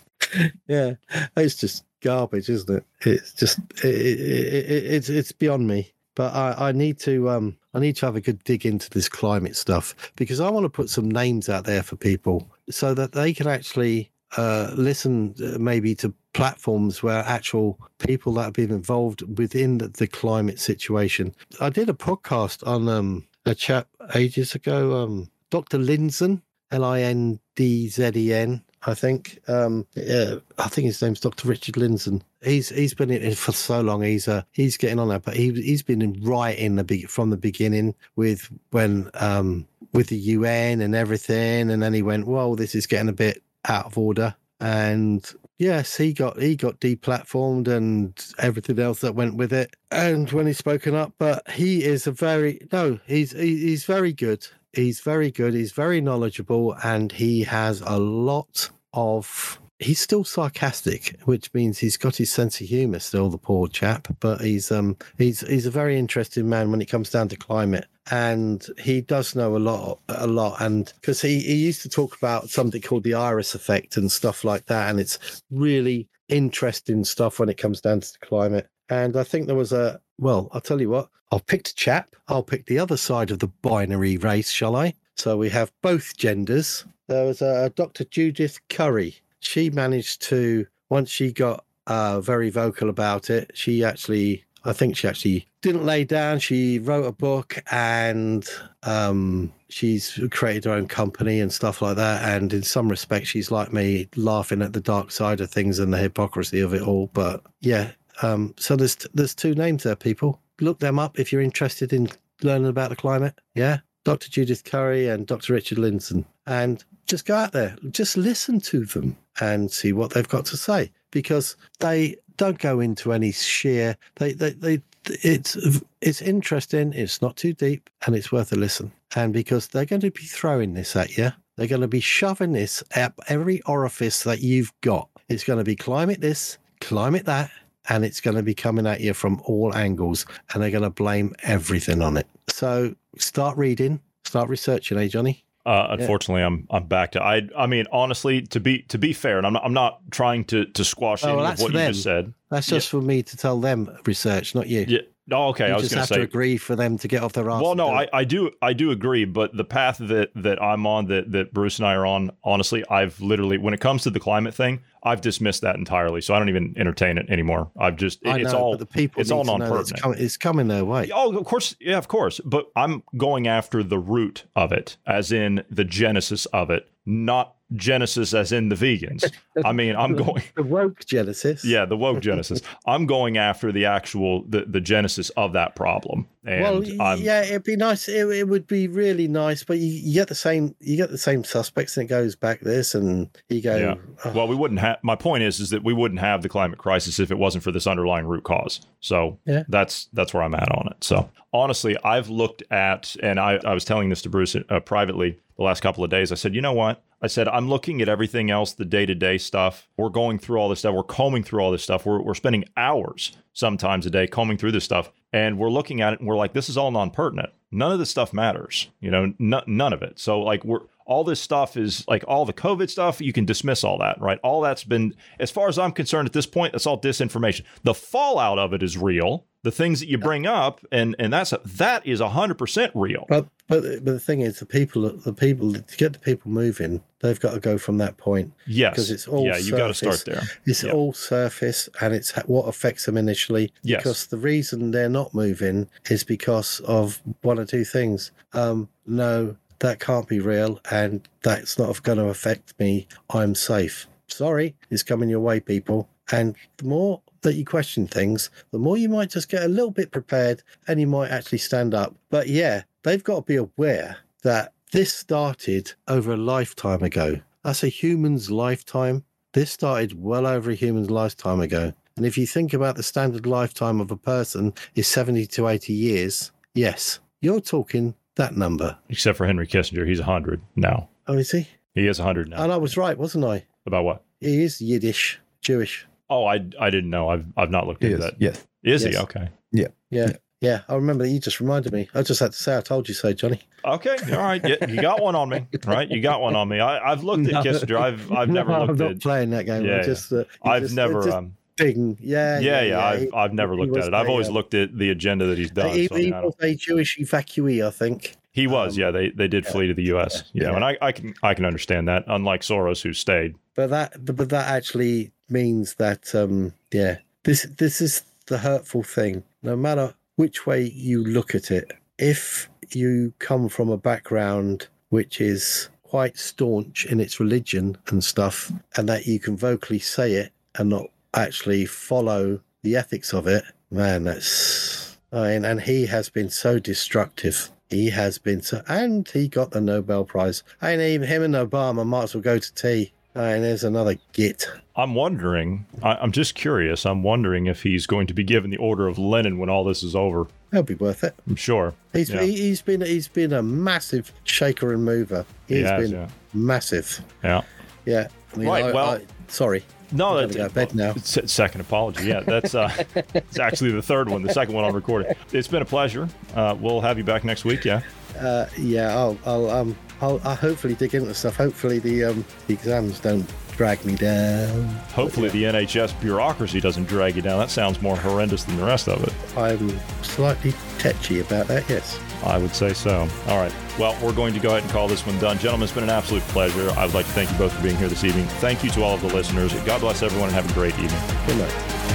Yeah 0.68 0.94
it's 1.36 1.56
just 1.56 1.84
garbage 2.02 2.48
isn't 2.48 2.70
it? 2.78 2.84
It's 3.04 3.32
just 3.34 3.58
it, 3.82 3.94
it, 3.94 4.20
it, 4.20 4.84
it's 4.94 5.08
it's 5.08 5.32
beyond 5.32 5.66
me. 5.66 5.92
But 6.14 6.34
I, 6.34 6.68
I 6.68 6.72
need 6.72 6.98
to 7.00 7.30
um 7.30 7.56
I 7.74 7.80
need 7.80 7.96
to 7.96 8.06
have 8.06 8.16
a 8.16 8.20
good 8.20 8.42
dig 8.44 8.66
into 8.66 8.90
this 8.90 9.08
climate 9.08 9.56
stuff 9.56 10.12
because 10.16 10.40
I 10.40 10.50
want 10.50 10.64
to 10.64 10.70
put 10.70 10.90
some 10.90 11.10
names 11.10 11.48
out 11.48 11.64
there 11.64 11.82
for 11.82 11.96
people 11.96 12.50
so 12.68 12.94
that 12.94 13.12
they 13.12 13.32
can 13.32 13.46
actually 13.46 14.09
uh, 14.36 14.70
listen 14.74 15.34
uh, 15.42 15.58
maybe 15.58 15.94
to 15.96 16.14
platforms 16.32 17.02
where 17.02 17.24
actual 17.24 17.78
people 17.98 18.34
that 18.34 18.44
have 18.44 18.52
been 18.52 18.70
involved 18.70 19.22
within 19.38 19.78
the, 19.78 19.88
the 19.88 20.06
climate 20.06 20.60
situation. 20.60 21.34
I 21.60 21.70
did 21.70 21.88
a 21.88 21.94
podcast 21.94 22.66
on 22.66 22.88
um, 22.88 23.26
a 23.46 23.54
chap 23.54 23.88
ages 24.14 24.54
ago, 24.54 25.02
um, 25.02 25.30
Dr. 25.50 25.78
Lindzen, 25.78 26.42
L 26.70 26.84
I 26.84 27.00
N 27.00 27.40
D 27.56 27.88
Z 27.88 28.12
E 28.14 28.32
N. 28.32 28.62
I 28.86 28.94
think 28.94 29.38
um, 29.46 29.86
yeah, 29.94 30.36
I 30.58 30.68
think 30.68 30.86
his 30.86 31.02
name's 31.02 31.20
Dr. 31.20 31.48
Richard 31.48 31.74
Lindzen. 31.74 32.22
He's 32.42 32.70
he's 32.70 32.94
been 32.94 33.10
in 33.10 33.34
for 33.34 33.52
so 33.52 33.80
long. 33.82 34.02
He's 34.02 34.26
uh, 34.26 34.42
he's 34.52 34.78
getting 34.78 34.98
on 34.98 35.08
that, 35.08 35.22
but 35.22 35.36
he 35.36 35.50
he's 35.52 35.82
been 35.82 36.00
in 36.00 36.22
right 36.22 36.56
in 36.56 36.76
the 36.76 36.84
big 36.84 37.08
from 37.08 37.30
the 37.30 37.36
beginning 37.36 37.94
with 38.16 38.50
when 38.70 39.10
um, 39.14 39.66
with 39.92 40.06
the 40.06 40.16
UN 40.16 40.80
and 40.80 40.94
everything, 40.94 41.70
and 41.70 41.82
then 41.82 41.92
he 41.92 42.00
went, 42.00 42.26
"Well, 42.26 42.56
this 42.56 42.74
is 42.74 42.86
getting 42.86 43.10
a 43.10 43.14
bit 43.14 43.42
out 43.68 43.86
of 43.86 43.98
order." 43.98 44.34
And 44.60 45.28
yes, 45.58 45.96
he 45.96 46.12
got 46.12 46.40
he 46.40 46.54
got 46.54 46.80
deplatformed 46.80 47.68
and 47.68 48.12
everything 48.38 48.78
else 48.78 49.00
that 49.00 49.14
went 49.14 49.36
with 49.36 49.52
it. 49.52 49.74
And 49.90 50.30
when 50.32 50.46
he's 50.46 50.58
spoken 50.58 50.94
up, 50.94 51.14
but 51.18 51.48
he 51.50 51.84
is 51.84 52.06
a 52.06 52.12
very 52.12 52.60
no, 52.72 52.98
he's 53.06 53.32
he, 53.32 53.56
he's 53.58 53.84
very 53.84 54.12
good. 54.12 54.46
He's 54.72 55.00
very 55.00 55.30
good. 55.30 55.54
He's 55.54 55.72
very 55.72 56.00
knowledgeable, 56.00 56.76
and 56.84 57.10
he 57.10 57.42
has 57.44 57.80
a 57.80 57.98
lot 57.98 58.70
of. 58.92 59.58
He's 59.80 59.98
still 59.98 60.24
sarcastic, 60.24 61.16
which 61.24 61.52
means 61.54 61.78
he's 61.78 61.96
got 61.96 62.16
his 62.16 62.30
sense 62.30 62.60
of 62.60 62.66
humour 62.66 62.98
still. 62.98 63.30
The 63.30 63.38
poor 63.38 63.66
chap, 63.66 64.08
but 64.20 64.42
he's 64.42 64.70
um 64.70 64.96
he's 65.16 65.40
he's 65.40 65.66
a 65.66 65.70
very 65.70 65.98
interesting 65.98 66.48
man 66.48 66.70
when 66.70 66.82
it 66.82 66.90
comes 66.90 67.10
down 67.10 67.28
to 67.28 67.36
climate, 67.36 67.86
and 68.10 68.66
he 68.78 69.00
does 69.00 69.34
know 69.34 69.56
a 69.56 69.58
lot 69.58 70.00
a 70.08 70.26
lot. 70.26 70.60
And 70.60 70.92
because 71.00 71.22
he 71.22 71.40
he 71.40 71.54
used 71.54 71.82
to 71.82 71.88
talk 71.88 72.16
about 72.16 72.50
something 72.50 72.82
called 72.82 73.04
the 73.04 73.14
iris 73.14 73.54
effect 73.54 73.96
and 73.96 74.12
stuff 74.12 74.44
like 74.44 74.66
that, 74.66 74.90
and 74.90 75.00
it's 75.00 75.42
really 75.50 76.08
interesting 76.28 77.04
stuff 77.04 77.38
when 77.38 77.48
it 77.48 77.58
comes 77.58 77.80
down 77.80 78.00
to 78.00 78.18
climate. 78.20 78.68
And 78.90 79.16
I 79.16 79.24
think 79.24 79.46
there 79.46 79.56
was 79.56 79.72
a 79.72 80.00
well, 80.18 80.50
I'll 80.52 80.60
tell 80.60 80.80
you 80.80 80.90
what, 80.90 81.08
I'll 81.32 81.40
pick 81.40 81.74
chap. 81.74 82.14
I'll 82.28 82.42
pick 82.42 82.66
the 82.66 82.78
other 82.78 82.96
side 82.96 83.30
of 83.30 83.38
the 83.38 83.48
binary 83.62 84.16
race, 84.16 84.50
shall 84.50 84.76
I? 84.76 84.94
So 85.16 85.36
we 85.36 85.48
have 85.50 85.72
both 85.82 86.16
genders. 86.16 86.84
There 87.08 87.26
was 87.26 87.42
a 87.42 87.70
Dr. 87.70 88.04
Judith 88.04 88.60
Curry. 88.68 89.16
She 89.40 89.70
managed 89.70 90.22
to 90.22 90.66
once 90.88 91.10
she 91.10 91.32
got 91.32 91.64
uh, 91.86 92.20
very 92.20 92.50
vocal 92.50 92.88
about 92.88 93.30
it. 93.30 93.50
She 93.54 93.84
actually, 93.84 94.44
I 94.64 94.72
think 94.72 94.96
she 94.96 95.08
actually 95.08 95.48
didn't 95.62 95.84
lay 95.84 96.04
down. 96.04 96.38
She 96.38 96.78
wrote 96.78 97.04
a 97.04 97.12
book 97.12 97.62
and 97.70 98.48
um, 98.82 99.52
she's 99.68 100.18
created 100.30 100.64
her 100.64 100.72
own 100.72 100.88
company 100.88 101.40
and 101.40 101.52
stuff 101.52 101.82
like 101.82 101.96
that. 101.96 102.22
And 102.28 102.52
in 102.52 102.62
some 102.62 102.88
respects, 102.88 103.28
she's 103.28 103.50
like 103.50 103.72
me, 103.72 104.08
laughing 104.16 104.62
at 104.62 104.72
the 104.72 104.80
dark 104.80 105.10
side 105.10 105.40
of 105.40 105.50
things 105.50 105.78
and 105.78 105.92
the 105.92 105.98
hypocrisy 105.98 106.60
of 106.60 106.74
it 106.74 106.82
all. 106.82 107.10
But 107.12 107.42
yeah, 107.60 107.90
um, 108.22 108.54
so 108.58 108.76
there's 108.76 108.96
there's 109.14 109.34
two 109.34 109.54
names 109.54 109.82
there, 109.82 109.96
people. 109.96 110.40
Look 110.60 110.78
them 110.80 110.98
up 110.98 111.18
if 111.18 111.32
you're 111.32 111.40
interested 111.40 111.92
in 111.92 112.08
learning 112.42 112.68
about 112.68 112.90
the 112.90 112.96
climate. 112.96 113.38
Yeah, 113.54 113.78
Dr. 114.04 114.30
Judith 114.30 114.64
Curry 114.64 115.08
and 115.08 115.26
Dr. 115.26 115.54
Richard 115.54 115.78
Lindzen, 115.78 116.24
and 116.46 116.84
just 117.10 117.26
go 117.26 117.34
out 117.34 117.52
there, 117.52 117.76
just 117.90 118.16
listen 118.16 118.60
to 118.60 118.84
them 118.84 119.16
and 119.40 119.70
see 119.70 119.92
what 119.92 120.12
they've 120.12 120.28
got 120.28 120.44
to 120.46 120.56
say 120.56 120.90
because 121.10 121.56
they 121.80 122.16
don't 122.36 122.58
go 122.58 122.80
into 122.80 123.12
any 123.12 123.32
sheer. 123.32 123.96
They 124.16 124.32
they 124.32 124.50
they. 124.50 124.82
It's 125.06 125.56
it's 126.00 126.22
interesting. 126.22 126.92
It's 126.92 127.20
not 127.20 127.36
too 127.36 127.52
deep, 127.52 127.90
and 128.06 128.14
it's 128.14 128.30
worth 128.30 128.52
a 128.52 128.56
listen. 128.56 128.92
And 129.16 129.32
because 129.32 129.68
they're 129.68 129.86
going 129.86 130.02
to 130.02 130.10
be 130.10 130.22
throwing 130.22 130.74
this 130.74 130.94
at 130.94 131.16
you, 131.16 131.32
they're 131.56 131.66
going 131.66 131.80
to 131.80 131.88
be 131.88 132.00
shoving 132.00 132.52
this 132.52 132.84
up 132.94 133.18
every 133.26 133.60
orifice 133.62 134.22
that 134.22 134.40
you've 134.40 134.72
got. 134.82 135.08
It's 135.28 135.42
going 135.42 135.58
to 135.58 135.64
be 135.64 135.74
climate 135.74 136.20
this, 136.20 136.58
climate 136.80 137.26
that, 137.26 137.50
and 137.88 138.04
it's 138.04 138.20
going 138.20 138.36
to 138.36 138.42
be 138.42 138.54
coming 138.54 138.86
at 138.86 139.00
you 139.00 139.14
from 139.14 139.40
all 139.44 139.74
angles 139.74 140.26
and 140.52 140.62
they're 140.62 140.70
going 140.70 140.82
to 140.82 140.90
blame 140.90 141.34
everything 141.42 142.02
on 142.02 142.16
it 142.16 142.26
so 142.48 142.94
start 143.18 143.56
reading 143.56 144.00
start 144.24 144.48
researching 144.48 144.98
eh 144.98 145.08
johnny 145.08 145.44
Uh, 145.66 145.88
unfortunately, 145.90 146.42
I'm 146.42 146.66
I'm 146.70 146.86
back 146.86 147.12
to 147.12 147.22
I. 147.22 147.42
I 147.56 147.66
mean, 147.66 147.84
honestly, 147.92 148.42
to 148.42 148.60
be 148.60 148.82
to 148.88 148.96
be 148.98 149.12
fair, 149.12 149.36
and 149.38 149.46
I'm 149.46 149.52
not, 149.52 149.64
I'm 149.64 149.74
not 149.74 150.00
trying 150.10 150.44
to 150.46 150.64
to 150.64 150.84
squash 150.84 151.22
Oh, 151.22 151.28
any 151.28 151.36
well, 151.36 151.52
of 151.52 151.60
what 151.60 151.72
you 151.72 151.78
just 151.78 152.02
said. 152.02 152.32
that's 152.50 152.66
just 152.66 152.88
for 152.88 153.02
me 153.02 153.22
to 153.22 153.36
tell 153.36 153.60
them 153.60 153.94
research 154.06 154.54
not 154.54 154.68
you 154.68 154.86
Yeah. 154.88 155.00
Oh, 155.32 155.48
okay. 155.48 155.68
you 155.68 155.72
I 155.72 155.76
was 155.76 155.84
just 155.88 155.94
have 155.94 156.08
to 156.08 156.14
to 156.14 156.20
agree 156.22 156.56
for 156.56 156.76
them 156.76 156.98
to 156.98 157.08
get 157.08 157.22
off 157.22 157.32
their 157.32 157.48
ass 157.50 157.62
Well, 157.62 157.74
no, 157.74 157.88
I. 157.90 158.08
I 158.12 158.24
do 158.24 158.50
I 158.62 158.72
do 158.72 158.90
agree, 158.90 159.24
but 159.24 159.56
the 159.56 159.64
path 159.64 159.98
that 159.98 160.30
that 160.34 160.62
I'm 160.62 160.86
on, 160.86 161.06
that 161.06 161.32
that 161.32 161.52
Bruce 161.52 161.78
and 161.78 161.86
I 161.86 161.94
are 161.94 162.06
on, 162.06 162.30
honestly, 162.44 162.84
I've 162.90 163.20
literally 163.20 163.58
when 163.58 163.74
it 163.74 163.80
comes 163.80 164.02
to 164.04 164.10
the 164.10 164.20
climate 164.20 164.54
thing, 164.54 164.80
I've 165.02 165.20
dismissed 165.20 165.62
that 165.62 165.76
entirely. 165.76 166.20
So 166.20 166.34
I 166.34 166.38
don't 166.38 166.48
even 166.48 166.74
entertain 166.76 167.18
it 167.18 167.30
anymore. 167.30 167.70
I've 167.78 167.96
just 167.96 168.20
it- 168.22 168.28
I 168.28 168.38
it's 168.38 168.52
all 168.52 168.76
the 168.76 168.86
people 168.86 169.20
it's 169.20 169.30
all 169.30 169.44
know 169.44 169.56
non-pertinent. 169.56 169.90
it's, 169.90 170.00
coming, 170.00 170.18
it's 170.18 170.36
coming 170.36 170.68
their 170.68 170.84
way 170.84 171.10
Oh, 171.12 171.36
of 171.36 171.44
course, 171.44 171.76
yeah, 171.80 171.98
of 171.98 172.08
course. 172.08 172.40
But 172.44 172.66
I'm 172.76 173.02
going 173.16 173.46
after 173.46 173.82
the 173.82 173.98
root 173.98 174.44
of 174.56 174.72
it, 174.72 174.96
as 175.06 175.32
in 175.32 175.64
the 175.70 175.84
genesis 175.84 176.46
of 176.46 176.70
it, 176.70 176.88
not 177.06 177.54
Genesis 177.74 178.34
as 178.34 178.50
in 178.50 178.68
the 178.68 178.74
vegans. 178.74 179.30
I 179.64 179.72
mean, 179.72 179.94
I'm 179.94 180.16
going 180.16 180.42
the 180.56 180.62
woke 180.64 181.04
Genesis. 181.06 181.64
Yeah, 181.64 181.84
the 181.84 181.96
woke 181.96 182.20
Genesis. 182.22 182.60
I'm 182.84 183.06
going 183.06 183.38
after 183.38 183.70
the 183.70 183.86
actual 183.86 184.42
the, 184.48 184.64
the 184.66 184.80
genesis 184.80 185.30
of 185.30 185.52
that 185.52 185.76
problem. 185.76 186.26
And 186.44 186.62
well, 186.62 187.00
I'm, 187.00 187.20
yeah, 187.20 187.42
it'd 187.42 187.62
be 187.62 187.76
nice. 187.76 188.08
It, 188.08 188.26
it 188.30 188.48
would 188.48 188.66
be 188.66 188.88
really 188.88 189.28
nice, 189.28 189.62
but 189.62 189.78
you, 189.78 189.86
you 189.86 190.14
get 190.14 190.26
the 190.28 190.34
same 190.34 190.74
you 190.80 190.96
get 190.96 191.10
the 191.10 191.18
same 191.18 191.44
suspects, 191.44 191.96
and 191.96 192.04
it 192.04 192.08
goes 192.08 192.34
back 192.34 192.58
this, 192.60 192.94
and 192.94 193.28
you 193.48 193.62
go. 193.62 193.76
yeah. 193.76 193.94
"Oh, 194.24 194.32
Well, 194.32 194.48
we 194.48 194.56
wouldn't 194.56 194.80
have. 194.80 194.98
My 195.02 195.14
point 195.14 195.44
is, 195.44 195.60
is 195.60 195.70
that 195.70 195.84
we 195.84 195.92
wouldn't 195.92 196.20
have 196.20 196.42
the 196.42 196.48
climate 196.48 196.78
crisis 196.78 197.20
if 197.20 197.30
it 197.30 197.38
wasn't 197.38 197.62
for 197.62 197.70
this 197.70 197.86
underlying 197.86 198.26
root 198.26 198.42
cause. 198.42 198.80
So 198.98 199.38
Yeah. 199.46 199.62
that's 199.68 200.06
that's 200.12 200.34
where 200.34 200.42
I'm 200.42 200.54
at 200.56 200.72
on 200.72 200.88
it. 200.90 201.04
So 201.04 201.30
honestly, 201.52 201.96
I've 202.02 202.28
looked 202.30 202.64
at, 202.72 203.14
and 203.22 203.38
I, 203.38 203.60
I 203.64 203.74
was 203.74 203.84
telling 203.84 204.08
this 204.08 204.22
to 204.22 204.28
Bruce 204.28 204.56
uh, 204.56 204.80
privately 204.80 205.38
the 205.60 205.64
last 205.64 205.82
couple 205.82 206.02
of 206.02 206.08
days. 206.08 206.32
I 206.32 206.36
said, 206.36 206.54
you 206.54 206.62
know 206.62 206.72
what? 206.72 207.04
I 207.20 207.26
said, 207.26 207.46
I'm 207.46 207.68
looking 207.68 208.00
at 208.00 208.08
everything 208.08 208.50
else, 208.50 208.72
the 208.72 208.86
day 208.86 209.04
to 209.04 209.14
day 209.14 209.36
stuff. 209.36 209.88
We're 209.98 210.08
going 210.08 210.38
through 210.38 210.58
all 210.58 210.70
this 210.70 210.78
stuff. 210.78 210.94
We're 210.94 211.02
combing 211.02 211.42
through 211.42 211.60
all 211.60 211.70
this 211.70 211.82
stuff. 211.82 212.06
We're, 212.06 212.22
we're 212.22 212.32
spending 212.32 212.64
hours 212.78 213.36
sometimes 213.52 214.06
a 214.06 214.10
day 214.10 214.26
combing 214.26 214.56
through 214.56 214.72
this 214.72 214.84
stuff. 214.84 215.12
And 215.34 215.58
we're 215.58 215.70
looking 215.70 216.00
at 216.00 216.14
it 216.14 216.20
and 216.20 216.26
we're 216.26 216.38
like, 216.38 216.54
this 216.54 216.70
is 216.70 216.78
all 216.78 216.90
non 216.90 217.10
pertinent. 217.10 217.50
None 217.70 217.92
of 217.92 217.98
this 217.98 218.08
stuff 218.08 218.32
matters, 218.32 218.88
you 219.00 219.10
know, 219.10 219.34
n- 219.38 219.62
none 219.66 219.92
of 219.92 220.02
it. 220.02 220.18
So, 220.18 220.40
like, 220.40 220.64
we're 220.64 220.80
all 221.10 221.24
this 221.24 221.40
stuff 221.40 221.76
is 221.76 222.06
like 222.06 222.24
all 222.28 222.46
the 222.46 222.52
COVID 222.52 222.88
stuff, 222.88 223.20
you 223.20 223.32
can 223.32 223.44
dismiss 223.44 223.82
all 223.82 223.98
that, 223.98 224.20
right? 224.20 224.38
All 224.44 224.60
that's 224.60 224.84
been, 224.84 225.12
as 225.40 225.50
far 225.50 225.68
as 225.68 225.76
I'm 225.76 225.90
concerned 225.90 226.26
at 226.26 226.32
this 226.32 226.46
point, 226.46 226.72
that's 226.72 226.86
all 226.86 227.00
disinformation. 227.00 227.64
The 227.82 227.94
fallout 227.94 228.60
of 228.60 228.72
it 228.72 228.82
is 228.82 228.96
real. 228.96 229.44
The 229.64 229.72
things 229.72 230.00
that 230.00 230.08
you 230.08 230.16
bring 230.18 230.46
up, 230.46 230.80
and 230.90 231.14
and 231.18 231.32
that's 231.32 231.52
that 231.64 232.06
is 232.06 232.20
hundred 232.20 232.56
percent 232.58 232.92
real. 232.94 233.26
But 233.28 233.48
but 233.70 233.82
but 234.04 234.12
the 234.12 234.20
thing 234.20 234.40
is, 234.42 234.58
the 234.58 234.66
people 234.66 235.08
the 235.16 235.32
people 235.32 235.72
to 235.72 235.96
get 235.96 236.12
the 236.12 236.18
people 236.18 236.50
moving, 236.50 237.02
they've 237.20 237.40
got 237.40 237.54
to 237.54 237.60
go 237.60 237.78
from 237.78 237.96
that 237.98 238.18
point. 238.18 238.52
Yes. 238.66 238.90
because 238.90 239.10
it's 239.10 239.26
all 239.26 239.44
Yeah, 239.46 239.56
you 239.56 239.70
gotta 239.70 239.94
start 239.94 240.16
surface. 240.18 240.24
there. 240.48 240.58
It's 240.66 240.82
Yeah. 240.82 240.92
all 240.92 241.12
surface, 241.14 241.88
and 242.02 242.12
it's 242.12 242.32
what 242.46 242.68
affects 242.68 243.06
them 243.06 243.16
initially. 243.16 243.72
Yes. 243.82 244.00
Because 244.00 244.26
the 244.26 244.36
reason 244.38 244.90
they're 244.90 245.08
not 245.08 245.32
moving 245.34 245.88
is 246.10 246.24
because 246.24 246.80
of 246.80 247.22
one 247.42 247.58
or 247.58 247.64
two 247.64 247.84
things. 247.84 248.30
Um, 248.52 248.88
no, 249.06 249.56
that 249.78 250.00
can't 250.00 250.28
be 250.28 250.40
real, 250.40 250.80
and 250.90 251.26
that's 251.42 251.78
not 251.78 252.02
going 252.02 252.18
to 252.18 252.24
affect 252.26 252.74
me. 252.78 253.06
I'm 253.30 253.54
safe. 253.54 254.06
Sorry, 254.28 254.74
it's 254.90 255.02
coming 255.02 255.30
your 255.30 255.40
way, 255.40 255.58
people. 255.60 256.08
And 256.32 256.54
the 256.76 256.84
more 256.84 257.22
that 257.42 257.54
you 257.54 257.64
question 257.64 258.06
things, 258.06 258.50
the 258.70 258.78
more 258.78 258.96
you 258.96 259.08
might 259.08 259.30
just 259.30 259.48
get 259.48 259.62
a 259.64 259.68
little 259.68 259.90
bit 259.90 260.10
prepared 260.12 260.62
and 260.86 261.00
you 261.00 261.06
might 261.06 261.30
actually 261.30 261.58
stand 261.58 261.94
up. 261.94 262.14
But 262.28 262.46
yeah, 262.48 262.82
they've 263.02 263.22
got 263.24 263.36
to 263.36 263.42
be 263.42 263.56
aware 263.56 264.18
that 264.42 264.72
this 264.92 265.12
started 265.12 265.92
over 266.08 266.32
a 266.32 266.36
lifetime 266.36 267.02
ago. 267.02 267.40
That's 267.64 267.84
a 267.84 267.88
human's 267.88 268.50
lifetime. 268.50 269.24
This 269.52 269.70
started 269.72 270.20
well 270.20 270.46
over 270.46 270.70
a 270.70 270.74
human's 270.74 271.10
lifetime 271.10 271.60
ago. 271.60 271.92
And 272.16 272.26
if 272.26 272.36
you 272.38 272.46
think 272.46 272.72
about 272.72 272.96
the 272.96 273.02
standard 273.02 273.46
lifetime 273.46 274.00
of 274.00 274.10
a 274.10 274.16
person 274.16 274.74
is 274.94 275.06
70 275.08 275.46
to 275.48 275.68
80 275.68 275.92
years, 275.92 276.52
yes, 276.74 277.20
you're 277.40 277.60
talking 277.60 278.14
that 278.36 278.56
number. 278.56 278.96
Except 279.08 279.36
for 279.38 279.46
Henry 279.46 279.66
Kissinger, 279.66 280.06
he's 280.06 280.20
hundred 280.20 280.60
now. 280.76 281.08
Oh, 281.26 281.34
is 281.34 281.50
he? 281.50 281.68
He 281.94 282.06
is 282.06 282.18
hundred 282.18 282.48
now. 282.48 282.62
And 282.62 282.72
I 282.72 282.76
was 282.76 282.96
right, 282.96 283.16
wasn't 283.16 283.44
I? 283.44 283.64
About 283.86 284.04
what? 284.04 284.22
He 284.40 284.62
is 284.62 284.80
Yiddish, 284.80 285.40
Jewish. 285.60 286.06
Oh, 286.28 286.44
I 286.46 286.64
I 286.78 286.90
didn't 286.90 287.10
know. 287.10 287.28
I've 287.28 287.44
I've 287.56 287.70
not 287.70 287.86
looked 287.86 288.02
He 288.02 288.12
into 288.12 288.24
is, 288.24 288.30
that. 288.30 288.40
yes. 288.40 288.66
Is 288.82 289.02
he 289.02 289.16
okay? 289.16 289.48
Yeah. 289.72 289.88
Yeah. 290.10 290.32
Yeah, 290.60 290.82
I 290.88 290.94
remember 290.94 291.24
that 291.24 291.30
you 291.30 291.38
just 291.40 291.58
reminded 291.58 291.92
me. 291.92 292.08
I 292.14 292.22
just 292.22 292.38
had 292.40 292.52
to 292.52 292.58
say, 292.58 292.76
I 292.76 292.82
told 292.82 293.08
you 293.08 293.14
so, 293.14 293.32
Johnny. 293.32 293.60
Okay, 293.82 294.16
all 294.32 294.38
right. 294.42 294.62
Yeah, 294.62 294.86
you 294.86 295.00
got 295.00 295.22
one 295.22 295.34
on 295.34 295.48
me, 295.48 295.66
right? 295.86 296.06
You 296.10 296.20
got 296.20 296.42
one 296.42 296.54
on 296.54 296.68
me. 296.68 296.80
I, 296.80 297.12
I've 297.12 297.24
looked 297.24 297.46
at 297.46 297.52
No. 297.52 297.62
Kissinger. 297.62 297.98
I've 297.98 298.30
I've 298.30 298.50
never 298.50 298.68
No, 298.70 298.82
I'm 298.82 298.86
looked 298.88 298.98
not 299.00 299.10
at. 299.12 299.20
playing 299.22 299.50
that 299.50 299.64
game. 299.64 299.86
Yeah, 299.86 300.02
just, 300.02 300.30
uh, 300.32 300.44
I've 300.62 300.82
just- 300.82 300.94
never. 300.94 301.22
just 301.22 301.34
um, 301.34 301.56
Bing. 301.76 302.18
Yeah, 302.20 302.58
yeah, 302.60 302.82
yeah. 302.82 303.02
I've 303.06 303.20
he- 303.20 303.32
I've 303.32 303.54
never 303.54 303.74
looked 303.74 303.96
at 303.96 304.08
it. 304.08 304.12
I've 304.12 304.28
always 304.28 304.50
looked 304.50 304.74
at 304.74 304.98
the 304.98 305.08
agenda 305.08 305.46
that 305.46 305.56
he's 305.56 305.70
done. 305.70 305.94
He, 305.96 306.08
so, 306.08 306.14
he 306.16 306.30
was 306.30 306.54
a 306.60 306.74
Jewish 306.74 307.16
evacuee, 307.18 307.82
I 307.86 307.90
think. 307.90 308.36
he 308.52 308.66
was, 308.66 308.98
yeah. 308.98 309.10
They 309.10 309.30
they 309.30 309.48
did 309.48 309.64
flee 309.64 309.86
to 309.86 309.94
the 309.94 310.02
U.S. 310.14 310.42
Yeah, 310.52 310.64
know, 310.68 310.74
and 310.74 310.84
I, 310.84 310.98
I 311.00 311.12
can 311.12 311.32
I 311.42 311.54
can 311.54 311.64
understand 311.64 312.06
that. 312.08 312.24
Unlike 312.26 312.60
Soros, 312.60 313.00
who 313.00 313.14
stayed. 313.14 313.54
But 313.76 313.88
that, 313.88 314.22
but 314.26 314.50
that 314.50 314.68
actually 314.68 315.32
means 315.48 315.94
that, 315.94 316.34
um, 316.34 316.74
yeah, 316.92 317.16
this 317.44 317.62
this 317.78 318.02
is 318.02 318.24
the 318.46 318.58
hurtful 318.58 319.02
thing. 319.02 319.42
No 319.62 319.74
matter 319.74 320.12
which 320.40 320.64
way 320.64 320.90
you 320.94 321.22
look 321.22 321.54
at 321.54 321.70
it, 321.70 321.92
if 322.16 322.70
you 322.92 323.30
come 323.40 323.68
from 323.68 323.90
a 323.90 323.98
background 323.98 324.88
which 325.10 325.38
is 325.38 325.90
quite 326.02 326.38
staunch 326.38 327.04
in 327.04 327.20
its 327.20 327.38
religion 327.38 327.94
and 328.06 328.24
stuff, 328.24 328.72
and 328.96 329.06
that 329.06 329.26
you 329.26 329.38
can 329.38 329.54
vocally 329.54 329.98
say 329.98 330.32
it 330.32 330.50
and 330.76 330.88
not 330.88 331.04
actually 331.34 331.84
follow 331.84 332.58
the 332.82 332.96
ethics 332.96 333.34
of 333.34 333.46
it, 333.46 333.64
man, 333.90 334.24
that's. 334.24 335.18
I 335.30 335.48
mean, 335.48 335.66
and 335.66 335.82
he 335.82 336.06
has 336.06 336.30
been 336.30 336.48
so 336.48 336.78
destructive. 336.78 337.70
He 337.90 338.08
has 338.08 338.38
been 338.38 338.62
so, 338.62 338.80
and 338.88 339.28
he 339.28 339.46
got 339.46 339.72
the 339.72 339.80
Nobel 339.82 340.24
Prize. 340.24 340.62
And 340.80 341.02
even 341.02 341.28
him 341.28 341.42
and 341.42 341.54
Obama 341.54 342.06
might 342.06 342.22
as 342.22 342.34
well 342.34 342.42
go 342.42 342.58
to 342.58 342.74
tea. 342.74 343.12
And 343.34 343.62
there's 343.62 343.84
another 343.84 344.16
git. 344.32 344.68
I'm 344.96 345.14
wondering. 345.14 345.86
I, 346.02 346.14
I'm 346.16 346.32
just 346.32 346.54
curious. 346.56 347.06
I'm 347.06 347.22
wondering 347.22 347.66
if 347.66 347.82
he's 347.84 348.06
going 348.06 348.26
to 348.26 348.34
be 348.34 348.42
given 348.42 348.70
the 348.70 348.76
Order 348.76 349.06
of 349.06 349.18
Lenin 349.18 349.58
when 349.58 349.70
all 349.70 349.84
this 349.84 350.02
is 350.02 350.16
over. 350.16 350.48
That'll 350.70 350.82
be 350.84 350.94
worth 350.94 351.22
it. 351.24 351.34
I'm 351.48 351.56
sure. 351.56 351.94
He's 352.12 352.30
Yeah. 352.30 352.42
he, 352.42 352.56
he's 352.56 352.82
been 352.82 353.00
he's 353.00 353.28
been 353.28 353.52
a 353.52 353.62
massive 353.62 354.32
shaker 354.44 354.92
and 354.92 355.04
mover. 355.04 355.46
he 355.68 355.82
has, 355.82 356.08
been 356.10 356.20
yeah. 356.20 356.28
massive. 356.52 357.20
Yeah. 357.44 357.62
Yeah. 358.04 358.28
I 358.52 358.56
mean, 358.56 358.68
Right, 358.68 358.84
I- 358.86 358.92
well- 358.92 359.10
I- 359.14 359.26
sorry. 359.48 359.84
No, 360.12 360.30
I'm 360.36 360.48
that's 360.48 360.56
go 360.56 360.66
to 360.66 360.74
bed 360.74 360.92
now. 360.96 361.14
Second 361.14 361.82
apology. 361.82 362.24
Yeah, 362.26 362.40
that's 362.40 362.74
uh, 362.74 362.90
it's 363.14 363.60
actually 363.60 363.92
the 363.92 364.02
third 364.02 364.28
one. 364.28 364.42
The 364.42 364.52
second 364.52 364.74
one 364.74 364.84
I'm 364.84 364.92
recording. 364.92 365.32
It's 365.52 365.68
been 365.68 365.82
a 365.82 365.86
pleasure. 365.86 366.28
Uh, 366.52 366.74
we'll 366.80 367.00
have 367.00 367.16
you 367.16 367.22
back 367.22 367.44
next 367.44 367.64
week. 367.64 367.84
Yeah. 367.84 368.00
Uh, 368.36 368.66
yeah, 368.76 369.16
I'll, 369.16 369.38
I'll 369.46 369.70
um 369.70 369.96
I'll, 370.20 370.40
I'll 370.44 370.56
hopefully 370.56 370.94
dig 370.94 371.14
into 371.14 371.32
stuff. 371.34 371.56
Hopefully 371.56 371.98
the 371.98 372.24
um 372.24 372.44
the 372.66 372.74
exams 372.74 373.20
don't 373.20 373.50
drag 373.80 374.04
me 374.04 374.14
down. 374.14 374.84
Hopefully 375.14 375.48
the 375.48 375.62
NHS 375.62 376.20
bureaucracy 376.20 376.80
doesn't 376.80 377.04
drag 377.04 377.36
you 377.36 377.42
down. 377.42 377.58
That 377.58 377.70
sounds 377.70 378.02
more 378.02 378.14
horrendous 378.16 378.64
than 378.64 378.76
the 378.76 378.84
rest 378.84 379.08
of 379.08 379.24
it. 379.24 379.32
I'm 379.56 379.88
slightly 380.22 380.74
tetchy 380.98 381.40
about 381.40 381.66
that. 381.68 381.88
Yes. 381.88 382.20
I 382.44 382.58
would 382.58 382.74
say 382.74 382.92
so. 382.92 383.26
All 383.48 383.56
right. 383.58 383.72
Well, 383.98 384.14
we're 384.22 384.34
going 384.34 384.52
to 384.52 384.60
go 384.60 384.70
ahead 384.70 384.82
and 384.82 384.92
call 384.92 385.08
this 385.08 385.26
one 385.26 385.38
done. 385.38 385.58
Gentlemen, 385.58 385.84
it's 385.84 385.92
been 385.92 386.04
an 386.04 386.10
absolute 386.10 386.42
pleasure. 386.44 386.90
I 386.90 387.06
would 387.06 387.14
like 387.14 387.24
to 387.26 387.32
thank 387.32 387.50
you 387.50 387.56
both 387.56 387.72
for 387.72 387.82
being 387.82 387.96
here 387.96 388.08
this 388.08 388.24
evening. 388.24 388.46
Thank 388.60 388.84
you 388.84 388.90
to 388.90 389.02
all 389.02 389.14
of 389.14 389.22
the 389.22 389.28
listeners. 389.28 389.72
God 389.84 390.02
bless 390.02 390.22
everyone 390.22 390.48
and 390.48 390.54
have 390.54 390.70
a 390.70 390.74
great 390.74 390.98
evening. 390.98 391.20
Good 391.46 391.56
night. 391.56 392.09